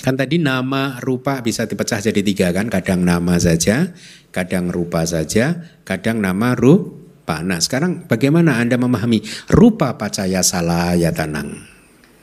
[0.00, 3.92] Kan tadi nama rupa bisa dipecah jadi tiga kan, kadang nama saja,
[4.32, 7.44] kadang rupa saja, kadang nama rupa.
[7.44, 9.20] Nah sekarang bagaimana anda memahami
[9.52, 11.52] rupa pacaya salaya tanang?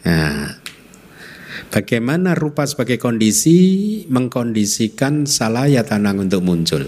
[0.01, 0.57] Nah,
[1.71, 6.87] bagaimana rupa sebagai kondisi mengkondisikan salaya tanang untuk muncul?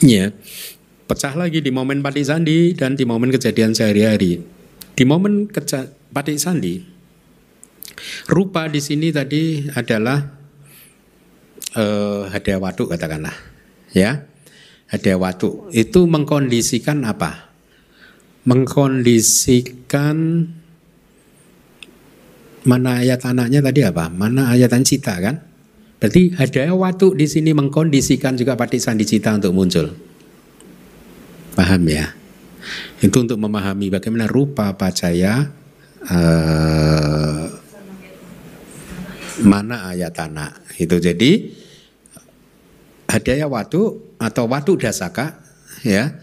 [0.00, 0.32] Ya,
[1.04, 4.40] pecah lagi di momen Patik Sandi dan di momen kejadian sehari-hari.
[4.96, 5.52] Di momen
[6.12, 6.80] Patik Sandi,
[8.28, 10.24] rupa di sini tadi adalah
[11.76, 13.36] uh, hadiah waduk katakanlah,
[13.92, 14.24] ya.
[14.90, 17.52] Hadiah waduk itu mengkondisikan apa?
[18.42, 20.48] Mengkondisikan
[22.64, 24.12] mana ayat anaknya tadi apa?
[24.12, 25.40] Mana ayat cita kan?
[26.00, 29.92] Berarti ada waktu di sini mengkondisikan juga patik sandi cita untuk muncul.
[31.52, 32.08] Paham ya?
[33.04, 35.52] Itu untuk memahami bagaimana rupa pacaya
[36.08, 37.44] uh,
[39.44, 40.56] mana ayat tanah.
[40.80, 41.52] Itu jadi
[43.08, 43.80] hadaya waktu
[44.16, 45.36] atau waktu dasaka
[45.84, 46.16] ya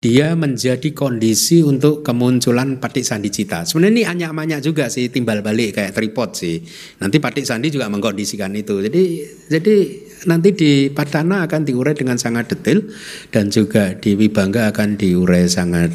[0.00, 3.68] dia menjadi kondisi untuk kemunculan patik sandi cita.
[3.68, 6.64] Sebenarnya ini anyak-anyak juga sih timbal balik kayak tripod sih.
[7.04, 8.80] Nanti patik sandi juga mengkondisikan itu.
[8.80, 9.20] Jadi
[9.52, 9.76] jadi
[10.24, 12.88] nanti di Padana akan diurai dengan sangat detail
[13.28, 15.92] dan juga di Wibangga akan diurai sangat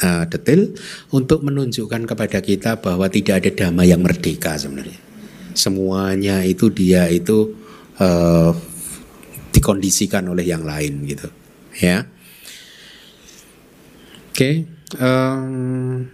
[0.00, 0.72] uh, detail
[1.12, 4.96] untuk menunjukkan kepada kita bahwa tidak ada damai yang merdeka sebenarnya.
[5.52, 7.60] Semuanya itu dia itu
[8.00, 8.56] uh,
[9.52, 11.28] dikondisikan oleh yang lain gitu.
[11.76, 12.08] Ya.
[14.42, 14.66] Okay.
[14.98, 16.10] Um,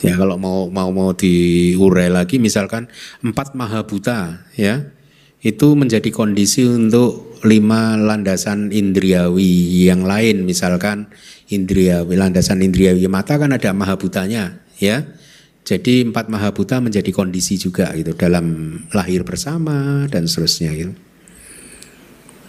[0.00, 2.88] ya kalau mau mau mau diurai lagi misalkan
[3.20, 4.88] empat mahabuta ya
[5.44, 11.12] itu menjadi kondisi untuk lima landasan indriawi yang lain misalkan
[11.52, 15.04] indriawi landasan indriawi mata kan ada mahabutanya ya
[15.68, 21.09] jadi empat mahabuta menjadi kondisi juga gitu dalam lahir bersama dan seterusnya gitu.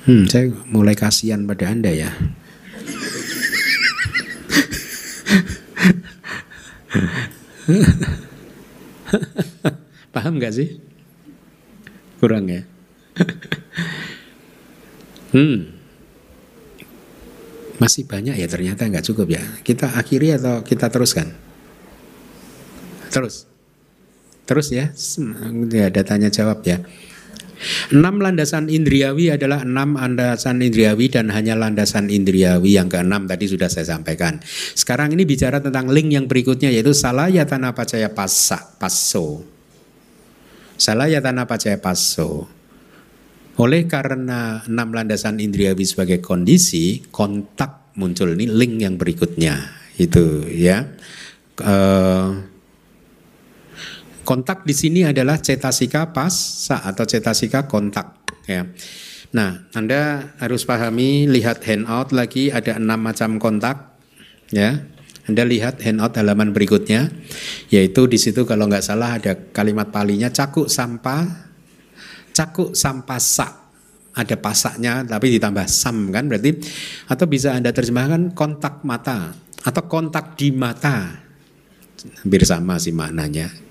[0.01, 2.09] Hmm, saya mulai kasihan pada Anda ya.
[10.15, 10.81] Paham gak sih?
[12.17, 12.65] Kurang ya?
[15.37, 15.69] hmm.
[17.77, 19.41] Masih banyak ya ternyata nggak cukup ya.
[19.65, 21.33] Kita akhiri atau kita teruskan?
[23.09, 23.49] Terus.
[24.45, 24.93] Terus ya.
[25.69, 26.85] Ya ada tanya jawab ya.
[27.93, 33.69] Enam landasan indriawi adalah enam landasan indriawi dan hanya landasan indriawi yang keenam tadi sudah
[33.69, 34.41] saya sampaikan.
[34.73, 39.45] Sekarang ini bicara tentang link yang berikutnya yaitu salayatana pacaya pasa, paso.
[40.77, 42.49] Salayatana pacaya paso.
[43.61, 49.59] Oleh karena enam landasan indriawi sebagai kondisi, kontak muncul ini link yang berikutnya
[50.01, 50.87] itu ya.
[51.61, 52.50] Uh,
[54.31, 56.31] Kontak di sini adalah cetasika pas
[56.71, 58.63] atau cetasika kontak ya.
[59.35, 63.99] Nah, Anda harus pahami lihat handout lagi ada enam macam kontak
[64.55, 64.87] ya.
[65.27, 67.11] Anda lihat handout halaman berikutnya
[67.75, 71.27] yaitu di situ kalau nggak salah ada kalimat palinya cakuk sampah
[72.31, 73.51] cakuk sampah sak
[74.15, 76.55] ada pasaknya tapi ditambah sam kan berarti
[77.11, 81.19] atau bisa Anda terjemahkan kontak mata atau kontak di mata.
[82.23, 83.70] Hampir sama sih maknanya.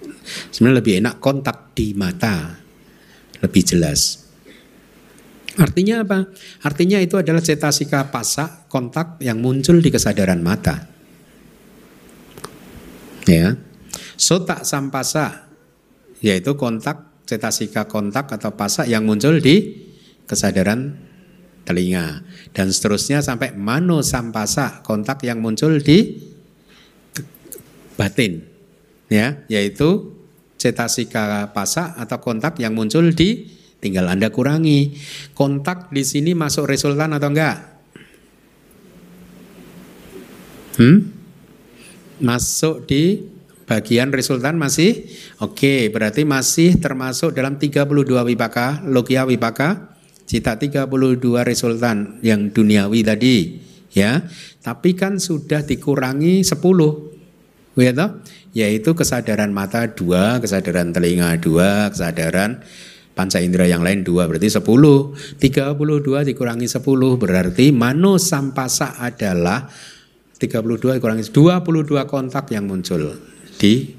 [0.50, 2.56] Sebenarnya lebih enak kontak di mata.
[3.40, 4.26] Lebih jelas.
[5.58, 6.30] Artinya apa?
[6.62, 10.86] Artinya itu adalah cetasika pasak kontak yang muncul di kesadaran mata.
[13.26, 13.58] Ya.
[14.16, 15.50] Sotak sampasa
[16.20, 19.86] yaitu kontak cetasika kontak atau pasak yang muncul di
[20.28, 20.98] kesadaran
[21.64, 26.18] telinga dan seterusnya sampai mano sampasa kontak yang muncul di
[27.94, 28.42] batin
[29.06, 30.19] ya yaitu
[30.60, 33.48] cetasika pasak atau kontak yang muncul di
[33.80, 34.92] tinggal Anda kurangi.
[35.32, 37.56] Kontak di sini masuk resultan atau enggak?
[40.76, 41.20] Hmm?
[42.20, 43.24] masuk di
[43.64, 45.08] bagian resultan masih?
[45.40, 49.96] Oke okay, berarti masih termasuk dalam 32 wipaka logia wipaka
[50.28, 50.86] cita 32
[51.42, 53.36] resultan yang duniawi tadi
[53.90, 54.22] ya.
[54.60, 57.19] Tapi kan sudah dikurangi 10
[57.80, 58.20] ya toh?
[58.52, 62.62] yaitu kesadaran mata dua kesadaran telinga dua kesadaran
[63.14, 69.68] panca indera yang lain dua berarti 10 32 dikurangi 10 berarti mano sampasa adalah
[70.40, 73.12] 32 dikurangi 22 kontak yang muncul
[73.60, 73.92] di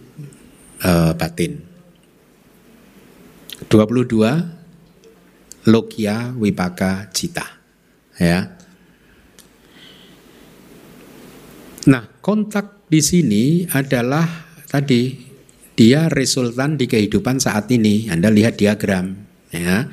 [0.82, 1.62] uh, batin.
[3.70, 7.46] 22 logia wipaka cita.
[8.18, 8.58] Ya.
[11.86, 14.28] Nah, kontak di sini adalah
[14.68, 15.16] tadi
[15.72, 18.12] dia resultan di kehidupan saat ini.
[18.12, 19.16] Anda lihat diagram,
[19.56, 19.88] ya.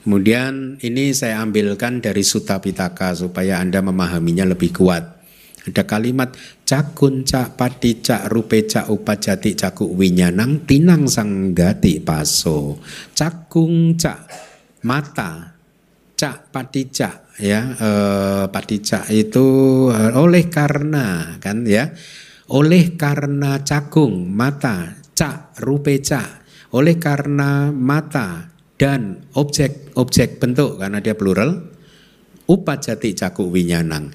[0.00, 5.20] Kemudian ini saya ambilkan dari Sutta Pitaka supaya Anda memahaminya lebih kuat.
[5.68, 6.32] Ada kalimat
[6.64, 12.80] cakun cak pati cak rupe cak upajati caku winyanang tinang sanggati paso.
[13.12, 14.24] Cakung cak
[14.88, 15.52] mata
[16.16, 19.46] cak pati cak ya eh, pati cak itu
[19.92, 21.92] eh, oleh karena kan ya
[22.48, 31.16] oleh karena cakung mata cak rupe cak oleh karena mata dan objek-objek bentuk karena dia
[31.16, 31.68] plural
[32.48, 34.12] upajati caku winyanang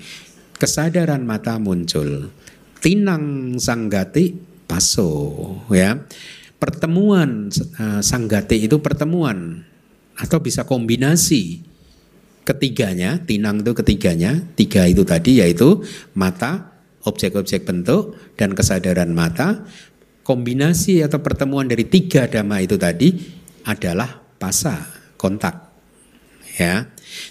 [0.64, 2.32] kesadaran mata muncul.
[2.80, 4.32] Tinang sanggati
[4.64, 5.12] paso
[5.72, 6.00] ya.
[6.56, 9.68] Pertemuan uh, sanggati itu pertemuan
[10.16, 11.60] atau bisa kombinasi
[12.48, 15.84] ketiganya, tinang itu ketiganya, tiga itu tadi yaitu
[16.16, 16.73] mata,
[17.04, 19.64] objek-objek bentuk dan kesadaran mata.
[20.24, 23.12] Kombinasi atau pertemuan dari tiga dhamma itu tadi
[23.68, 24.88] adalah pasa,
[25.20, 25.72] kontak.
[26.56, 26.88] Ya.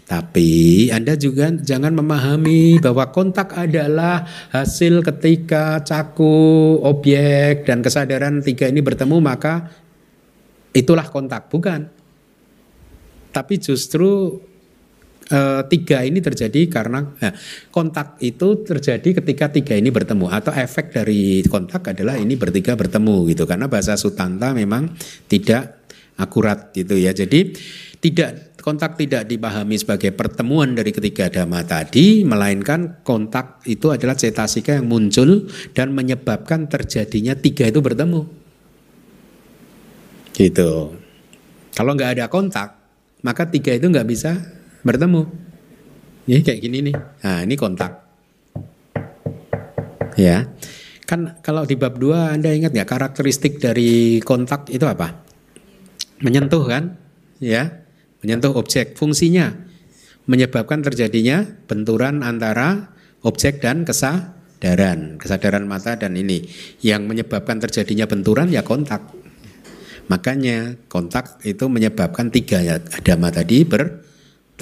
[0.07, 8.69] Tapi Anda juga jangan memahami bahwa kontak adalah hasil ketika caku, objek, dan kesadaran tiga
[8.69, 9.73] ini bertemu maka
[10.77, 11.49] itulah kontak.
[11.49, 11.89] Bukan.
[13.33, 14.37] Tapi justru
[15.33, 15.41] e,
[15.73, 17.33] tiga ini terjadi karena nah,
[17.73, 23.33] kontak itu terjadi ketika tiga ini bertemu atau efek dari kontak adalah ini bertiga bertemu
[23.33, 24.93] gitu karena bahasa Sutanta memang
[25.27, 25.83] tidak
[26.21, 27.17] akurat gitu ya.
[27.17, 27.57] Jadi
[28.03, 34.79] tidak kontak tidak dipahami sebagai pertemuan dari ketiga dhamma tadi, melainkan kontak itu adalah cetasika
[34.79, 38.23] yang muncul dan menyebabkan terjadinya tiga itu bertemu.
[40.33, 40.73] Gitu.
[41.73, 42.79] Kalau nggak ada kontak,
[43.23, 45.27] maka tiga itu nggak bisa bertemu.
[46.27, 46.97] Ini kayak gini nih.
[46.97, 47.93] Nah, ini kontak.
[50.15, 50.47] Ya.
[51.09, 55.25] Kan kalau di bab 2 Anda ingat nggak karakteristik dari kontak itu apa?
[56.23, 56.95] Menyentuh kan?
[57.43, 57.83] Ya
[58.23, 58.95] menyentuh objek.
[58.95, 59.53] Fungsinya
[60.25, 62.95] menyebabkan terjadinya benturan antara
[63.27, 66.47] objek dan kesadaran, kesadaran mata dan ini
[66.81, 69.03] yang menyebabkan terjadinya benturan ya kontak.
[70.07, 73.67] Makanya kontak itu menyebabkan tiga ya, dhamma tadi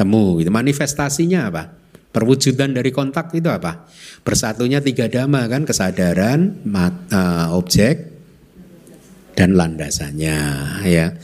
[0.01, 0.41] bertemu.
[0.41, 1.77] Itu manifestasinya apa?
[2.11, 3.85] Perwujudan dari kontak itu apa?
[4.25, 8.09] Bersatunya tiga dhamma kan kesadaran, mata, objek
[9.37, 10.39] dan landasannya
[10.89, 11.15] ya.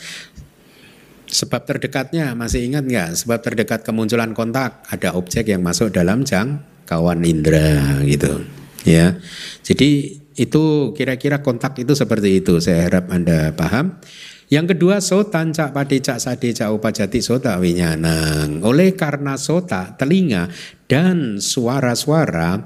[1.26, 3.10] Sebab terdekatnya masih ingat nggak?
[3.18, 8.46] Sebab terdekat kemunculan kontak ada objek yang masuk dalam jangkauan indera gitu.
[8.86, 9.18] Ya,
[9.66, 12.62] jadi itu kira-kira kontak itu seperti itu.
[12.62, 13.98] Saya harap anda paham.
[14.46, 18.62] Yang kedua sotan cak padi cak sadi cak upajati sota winyanang.
[18.62, 20.46] Oleh karena sota telinga
[20.86, 22.62] dan suara-suara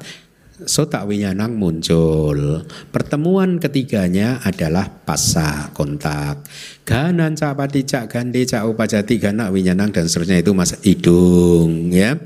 [0.69, 2.69] Sota Winyanang muncul.
[2.93, 6.45] Pertemuan ketiganya adalah pasa kontak.
[6.85, 7.57] Ganan cak
[8.13, 12.21] gande cak upajati gana winyanang dan seterusnya itu mas hidung ya.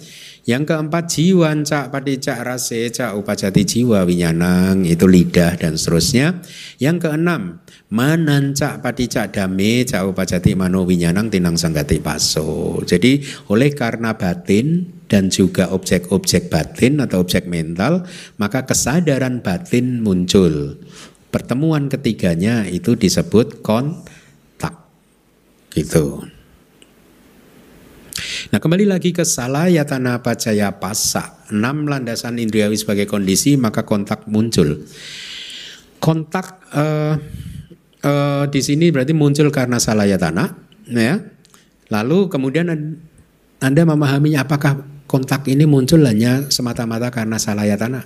[0.44, 6.44] Yang keempat jiwa cak cak rase cak upajati jiwa winyanang itu lidah dan seterusnya.
[6.76, 12.84] Yang keenam manancak cak dame cak upajati mano winyanang tinang sanggati paso.
[12.84, 18.04] Jadi oleh karena batin dan juga objek-objek batin atau objek mental
[18.36, 20.76] maka kesadaran batin muncul.
[21.32, 24.76] Pertemuan ketiganya itu disebut kontak.
[25.72, 26.33] Gitu.
[28.52, 31.40] Nah kembali lagi ke salah yatana pacaya pasa.
[31.48, 34.84] Enam landasan indriawi sebagai kondisi maka kontak muncul.
[36.02, 37.16] Kontak uh,
[38.04, 40.52] uh, di sini berarti muncul karena salah yatana.
[40.90, 41.24] Ya.
[41.88, 42.68] Lalu kemudian
[43.62, 48.04] Anda memahaminya apakah kontak ini muncul hanya semata-mata karena salah yatana?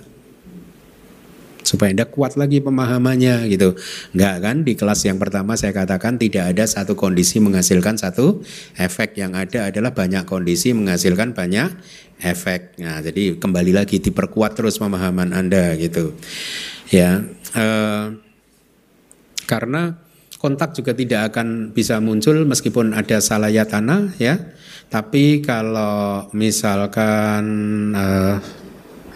[1.69, 3.77] Supaya Anda kuat lagi pemahamannya gitu.
[4.17, 8.41] Enggak kan di kelas yang pertama saya katakan tidak ada satu kondisi menghasilkan satu
[8.73, 11.69] efek yang ada adalah banyak kondisi menghasilkan banyak
[12.25, 12.81] efek.
[12.81, 16.17] Nah, jadi kembali lagi diperkuat terus pemahaman Anda gitu.
[16.89, 17.21] Ya,
[17.53, 18.05] eh,
[19.45, 20.01] karena
[20.41, 24.41] kontak juga tidak akan bisa muncul meskipun ada salayat tanah ya.
[24.89, 27.45] Tapi kalau misalkan
[27.93, 28.35] eh,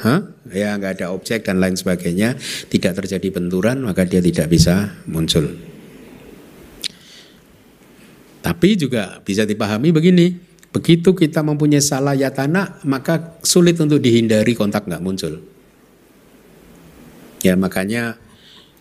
[0.06, 0.33] huh?
[0.54, 2.38] Ya nggak ada objek dan lain sebagainya,
[2.70, 5.50] tidak terjadi benturan maka dia tidak bisa muncul.
[8.44, 10.36] Tapi juga bisa dipahami begini,
[10.72, 15.40] begitu kita mempunyai salah yatana maka sulit untuk dihindari kontak nggak muncul.
[17.44, 18.16] Ya makanya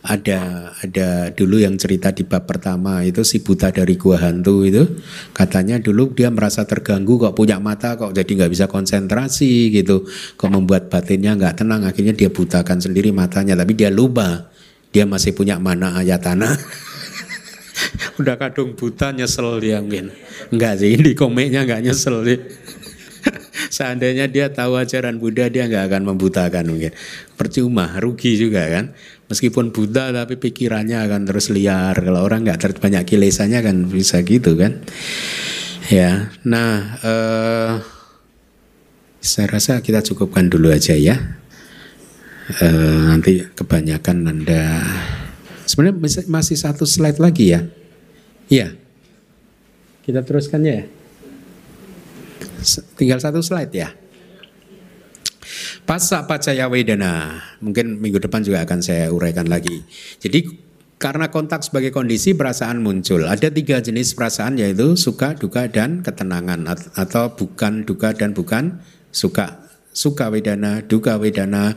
[0.02, 4.82] ada ada dulu yang cerita di bab pertama itu si buta dari gua hantu itu
[5.30, 10.02] katanya dulu dia merasa terganggu kok punya mata kok jadi nggak bisa konsentrasi gitu
[10.34, 14.50] kok membuat batinnya nggak tenang akhirnya dia butakan sendiri matanya tapi dia lupa
[14.92, 16.52] dia masih punya mana ayatana.
[18.20, 20.12] Udah kadung buta nyesel dia mungkin
[20.52, 22.38] nggak sih di komiknya nggak nyesel sih.
[23.76, 26.92] Seandainya dia tahu ajaran Buddha dia nggak akan membutakan mungkin
[27.40, 28.92] percuma rugi juga kan
[29.30, 31.94] meskipun buta tapi pikirannya akan terus liar.
[31.94, 34.82] Kalau orang nggak banyak kilesannya kan bisa gitu kan.
[35.90, 37.72] Ya nah eh,
[39.22, 41.16] saya rasa kita cukupkan dulu aja ya.
[42.58, 44.82] Eh, nanti kebanyakan anda
[45.64, 47.64] sebenarnya masih satu slide lagi ya?
[48.50, 48.74] Iya.
[50.02, 50.82] Kita teruskan ya.
[52.98, 54.01] Tinggal satu slide ya
[55.82, 57.42] Pasa pacaya wedana.
[57.58, 59.82] Mungkin minggu depan juga akan saya uraikan lagi.
[60.22, 60.46] Jadi
[61.02, 63.26] karena kontak sebagai kondisi perasaan muncul.
[63.26, 68.78] Ada tiga jenis perasaan yaitu suka, duka, dan ketenangan atau bukan duka dan bukan
[69.10, 69.66] suka.
[69.92, 71.76] Suka wedana, duka wedana,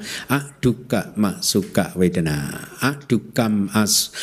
[0.64, 4.15] duka ma suka wedana, ak duka mas,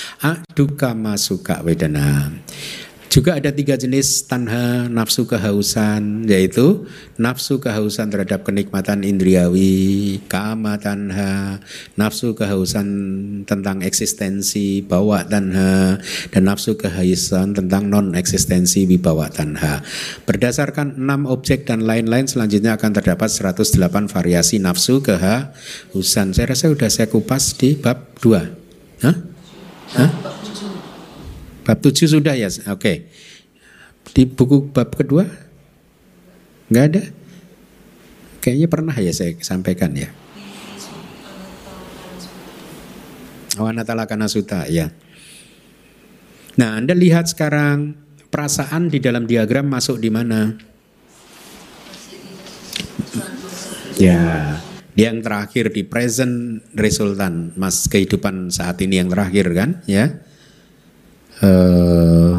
[0.97, 2.33] ma suka wedana.
[3.13, 6.89] Juga ada tiga jenis tanha nafsu kehausan yaitu
[7.21, 11.61] nafsu kehausan terhadap kenikmatan indriawi, kama tanha,
[11.93, 12.89] nafsu kehausan
[13.45, 16.01] tentang eksistensi bawa tanha
[16.33, 19.85] dan nafsu kehausan tentang non eksistensi wibawa tanha.
[20.25, 26.33] Berdasarkan enam objek dan lain-lain selanjutnya akan terdapat 108 variasi nafsu kehausan.
[26.33, 29.05] Saya rasa sudah saya kupas di bab 2.
[29.05, 29.17] Hah?
[30.01, 30.42] Hah?
[31.73, 32.53] Bab 7 sudah ya?
[32.69, 32.77] Oke.
[32.77, 32.97] Okay.
[34.13, 35.25] Di buku bab kedua?
[36.69, 37.03] Enggak ada?
[38.45, 40.13] Kayaknya pernah ya saya sampaikan ya.
[43.57, 44.93] Awanatala karena suta, ya.
[46.61, 47.97] Nah, Anda lihat sekarang
[48.29, 50.53] perasaan di dalam diagram masuk di mana?
[53.97, 54.61] Ya,
[54.93, 60.32] yang terakhir di present resultant, mas kehidupan saat ini yang terakhir kan, ya.
[61.43, 62.39] Uh,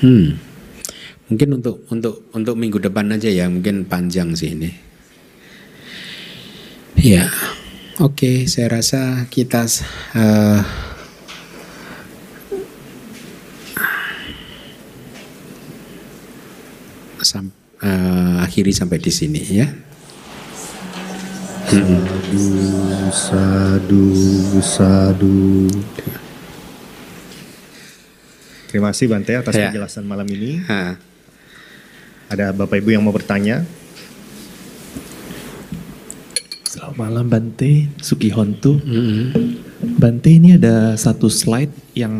[0.00, 0.40] hmm,
[1.28, 4.72] mungkin untuk untuk untuk minggu depan aja ya, mungkin panjang sih ini.
[6.96, 7.28] Ya,
[8.00, 9.68] oke, okay, saya rasa kita
[10.16, 10.64] uh,
[17.20, 17.52] sam,
[17.84, 19.89] uh, akhiri sampai di sini ya.
[21.70, 22.50] Sadu,
[23.14, 24.06] sadu,
[24.58, 25.70] sadu.
[28.66, 29.70] Terima kasih Bante atas ya.
[29.70, 30.58] penjelasan malam ini.
[30.66, 30.98] Ha.
[32.26, 33.62] Ada Bapak Ibu yang mau bertanya?
[36.66, 38.82] Selamat malam Bante, Sukihontu.
[38.82, 39.59] Mm -hmm.
[39.80, 42.12] Bante ini ada satu slide yang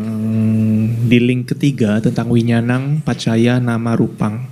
[1.05, 4.49] di link ketiga tentang Winyanang, Pacaya, Nama, Rupang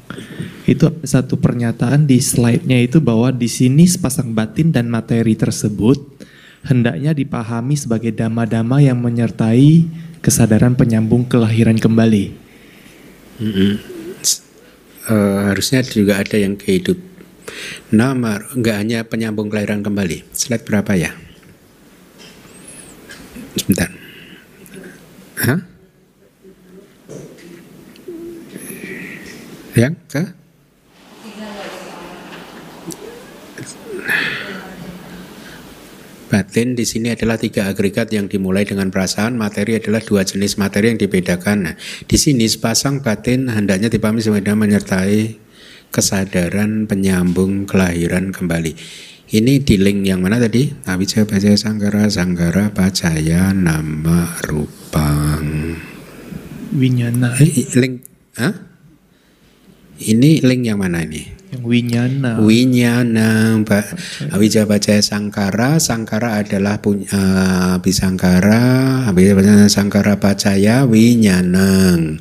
[0.69, 5.97] itu satu pernyataan di slide-nya itu bahwa di sini sepasang batin dan materi tersebut
[6.61, 9.89] hendaknya dipahami sebagai dama-dama yang menyertai
[10.21, 12.25] kesadaran penyambung kelahiran kembali.
[13.39, 13.71] Mm -hmm.
[15.09, 17.01] uh, harusnya juga ada yang kehidup.
[17.89, 20.29] Nama enggak hanya penyambung kelahiran kembali.
[20.37, 21.11] Slide berapa ya?
[23.57, 23.89] Sebentar.
[25.39, 25.59] Hah?
[29.77, 30.23] Yang ke?
[36.29, 40.93] Batin di sini adalah tiga agregat yang dimulai dengan perasaan, materi adalah dua jenis materi
[40.93, 41.57] yang dibedakan.
[41.65, 45.41] Nah, di sini sepasang batin hendaknya dipahami semuanya menyertai
[45.89, 48.77] kesadaran penyambung kelahiran kembali.
[49.29, 50.73] Ini di link yang mana tadi?
[50.89, 55.77] Abijaya Bajaya Sanggara, Sanggara Bajaya Nama Rupang.
[56.73, 57.37] Winyana.
[57.37, 58.09] Eh, link,
[58.41, 58.57] Hah?
[60.01, 61.29] Ini link yang mana ini?
[61.53, 62.41] Yang winyana.
[62.41, 63.29] Winyana,
[63.61, 63.85] Mbak.
[64.33, 72.17] Awija baca sangkara, sangkara adalah punya uh, bisangkara, Awija baca sangkara bacaya winyanang.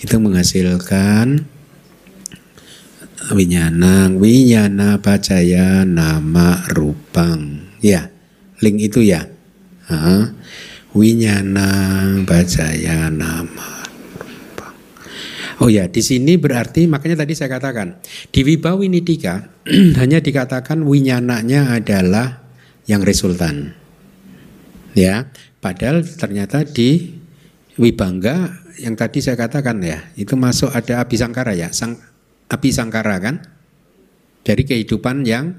[0.00, 1.57] Itu menghasilkan
[3.32, 7.72] winyanang, winyana bacaya nama rupang.
[7.80, 8.12] Ya,
[8.60, 9.28] link itu ya.
[9.88, 10.32] Uh,
[10.92, 13.78] winyanang bacaya nama
[15.58, 17.98] Oh ya, di sini berarti makanya tadi saya katakan
[18.30, 19.50] di Wibawi Nidika
[19.98, 22.46] hanya dikatakan winyananya adalah
[22.86, 23.74] yang resultan.
[24.94, 25.26] Ya,
[25.58, 27.18] padahal ternyata di
[27.74, 31.98] Wibangga yang tadi saya katakan ya, itu masuk ada abisangkara ya, sang
[32.48, 33.44] abisangkara kan?
[34.42, 35.56] Dari kehidupan yang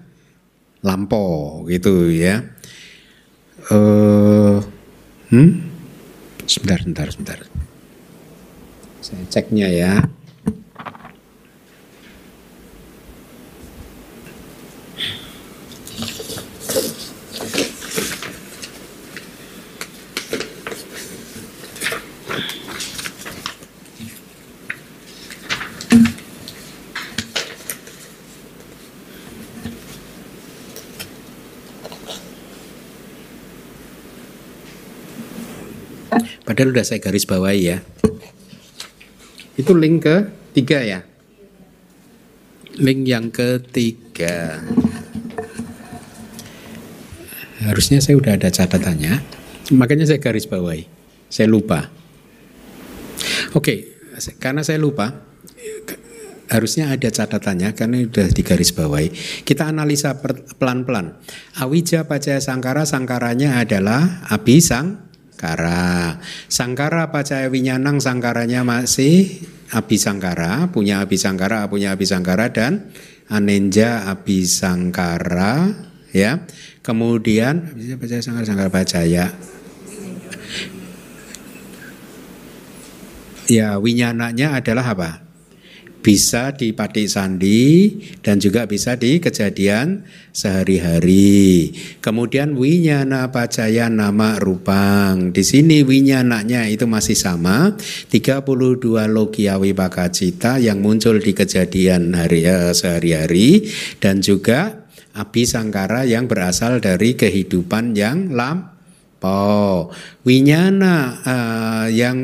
[0.81, 2.43] lampau gitu ya.
[3.69, 4.63] Uh,
[5.29, 5.49] hmm?
[6.49, 7.39] Sebentar, sebentar, sebentar.
[8.99, 9.93] Saya ceknya ya.
[36.59, 37.79] Padahal udah saya garis bawahi ya.
[39.55, 40.99] Itu link ketiga ya.
[42.75, 44.59] Link yang ketiga.
[47.63, 49.23] Harusnya saya udah ada catatannya.
[49.71, 50.83] Makanya saya garis bawahi.
[51.31, 51.87] Saya lupa.
[53.55, 53.95] Oke,
[54.43, 55.15] karena saya lupa,
[56.51, 59.15] harusnya ada catatannya karena sudah digaris bawahi.
[59.47, 60.11] Kita analisa
[60.59, 61.23] pelan-pelan.
[61.55, 65.08] Awija Pacaya Sangkara, sangkaranya adalah Abi Sang
[65.39, 66.19] Sangkara.
[66.51, 69.39] Sangkara pacaya winyanang sangkaranya masih
[69.71, 72.91] abisangkara, punya abisangkara, punya abisangkara dan
[73.31, 75.79] anenja abisangkara
[76.11, 76.43] ya.
[76.83, 79.31] Kemudian bisa pacaya sangkara sangkara pacaya.
[83.47, 85.28] Ya, winyananya adalah apa?
[85.99, 91.75] Bisa di patik sandi dan juga bisa di kejadian sehari-hari.
[91.99, 95.35] Kemudian winyana pacaya nama rupang.
[95.35, 97.75] Di sini winyananya itu masih sama
[98.07, 98.79] 32
[99.11, 103.67] logia wipakacita yang muncul di kejadian hari eh, sehari-hari
[103.99, 104.87] dan juga
[105.19, 108.78] api sangkara yang berasal dari kehidupan yang lam
[109.19, 109.91] Oh,
[110.23, 110.95] winyana
[111.27, 112.15] uh, yang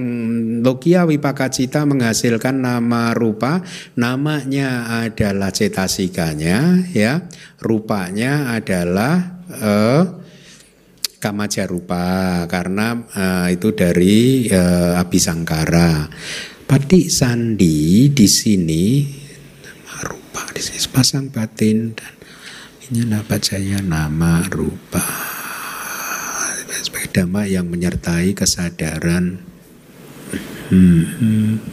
[0.63, 3.59] logia wipakacita menghasilkan nama rupa,
[3.99, 7.27] namanya adalah cetasikanya, ya,
[7.59, 10.23] rupanya adalah uh,
[11.19, 16.07] kamaja rupa karena uh, itu dari uh, abisangkara.
[16.63, 19.03] Pati sandi di sini
[19.67, 22.15] nama rupa di sini sepasang batin dan
[22.87, 25.44] winyana bacanya nama rupa
[27.15, 29.39] dhamma yang menyertai kesadaran.
[30.67, 31.63] Hmm.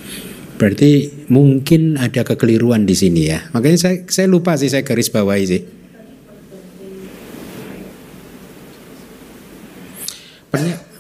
[0.55, 3.51] Berarti mungkin ada kekeliruan di sini ya.
[3.51, 5.63] Makanya saya saya lupa sih saya garis bawahi sih.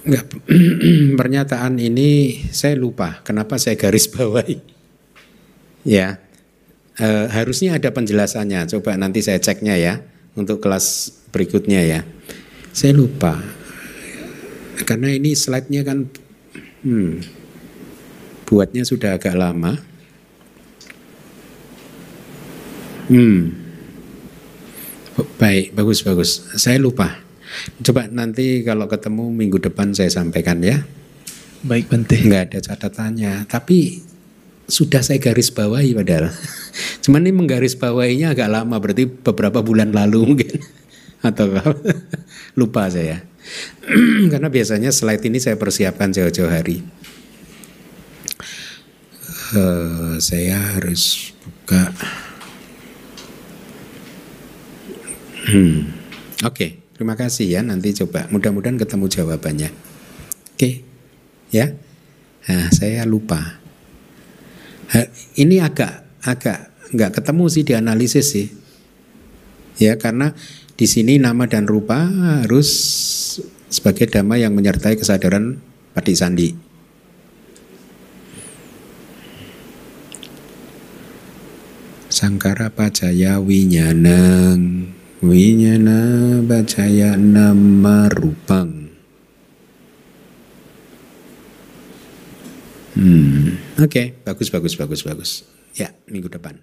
[0.03, 0.27] Enggak,
[1.21, 4.59] pernyataan ini saya lupa kenapa saya garis bawahi.
[5.87, 6.19] Ya.
[6.99, 8.67] E, harusnya ada penjelasannya.
[8.67, 10.03] Coba nanti saya ceknya ya
[10.35, 12.01] untuk kelas berikutnya ya.
[12.75, 13.62] Saya lupa
[14.85, 16.11] karena ini slide-nya kan
[16.87, 17.13] hmm,
[18.47, 19.79] buatnya sudah agak lama.
[23.11, 23.59] Hmm.
[25.37, 26.31] Baik, bagus bagus.
[26.57, 27.21] Saya lupa.
[27.85, 30.81] Coba nanti kalau ketemu minggu depan saya sampaikan ya.
[31.63, 32.17] Baik Bante.
[32.19, 34.03] Enggak ada catatannya, tapi
[34.67, 36.33] sudah saya garis bawahi padahal.
[37.05, 40.82] Cuman ini menggaris bawahinya agak lama, berarti beberapa bulan lalu mungkin.
[41.23, 41.49] Atau
[42.59, 43.23] lupa saya.
[44.33, 46.83] Karena biasanya slide ini saya persiapkan jauh-jauh hari.
[49.53, 51.93] Uh, saya harus buka.
[55.43, 55.91] Hmm.
[56.43, 57.61] Oke, okay, terima kasih ya.
[57.63, 58.31] Nanti coba.
[58.31, 59.71] Mudah-mudahan ketemu jawabannya.
[59.71, 60.75] Oke, okay.
[61.51, 61.75] ya.
[62.49, 63.63] Nah, saya lupa.
[65.39, 68.49] Ini agak agak nggak ketemu sih di analisis sih.
[69.81, 70.37] Ya karena
[70.83, 72.11] di sini nama dan rupa
[72.43, 72.67] harus
[73.71, 75.63] sebagai dhamma yang menyertai kesadaran
[75.95, 76.51] pati sandi.
[82.11, 84.91] Sangkara pacaya winyanang
[85.23, 88.91] Winyana bacaya nama rupang
[92.93, 94.07] Hmm, oke, okay.
[94.21, 95.31] bagus, bagus, bagus, bagus.
[95.73, 96.61] Ya, minggu depan.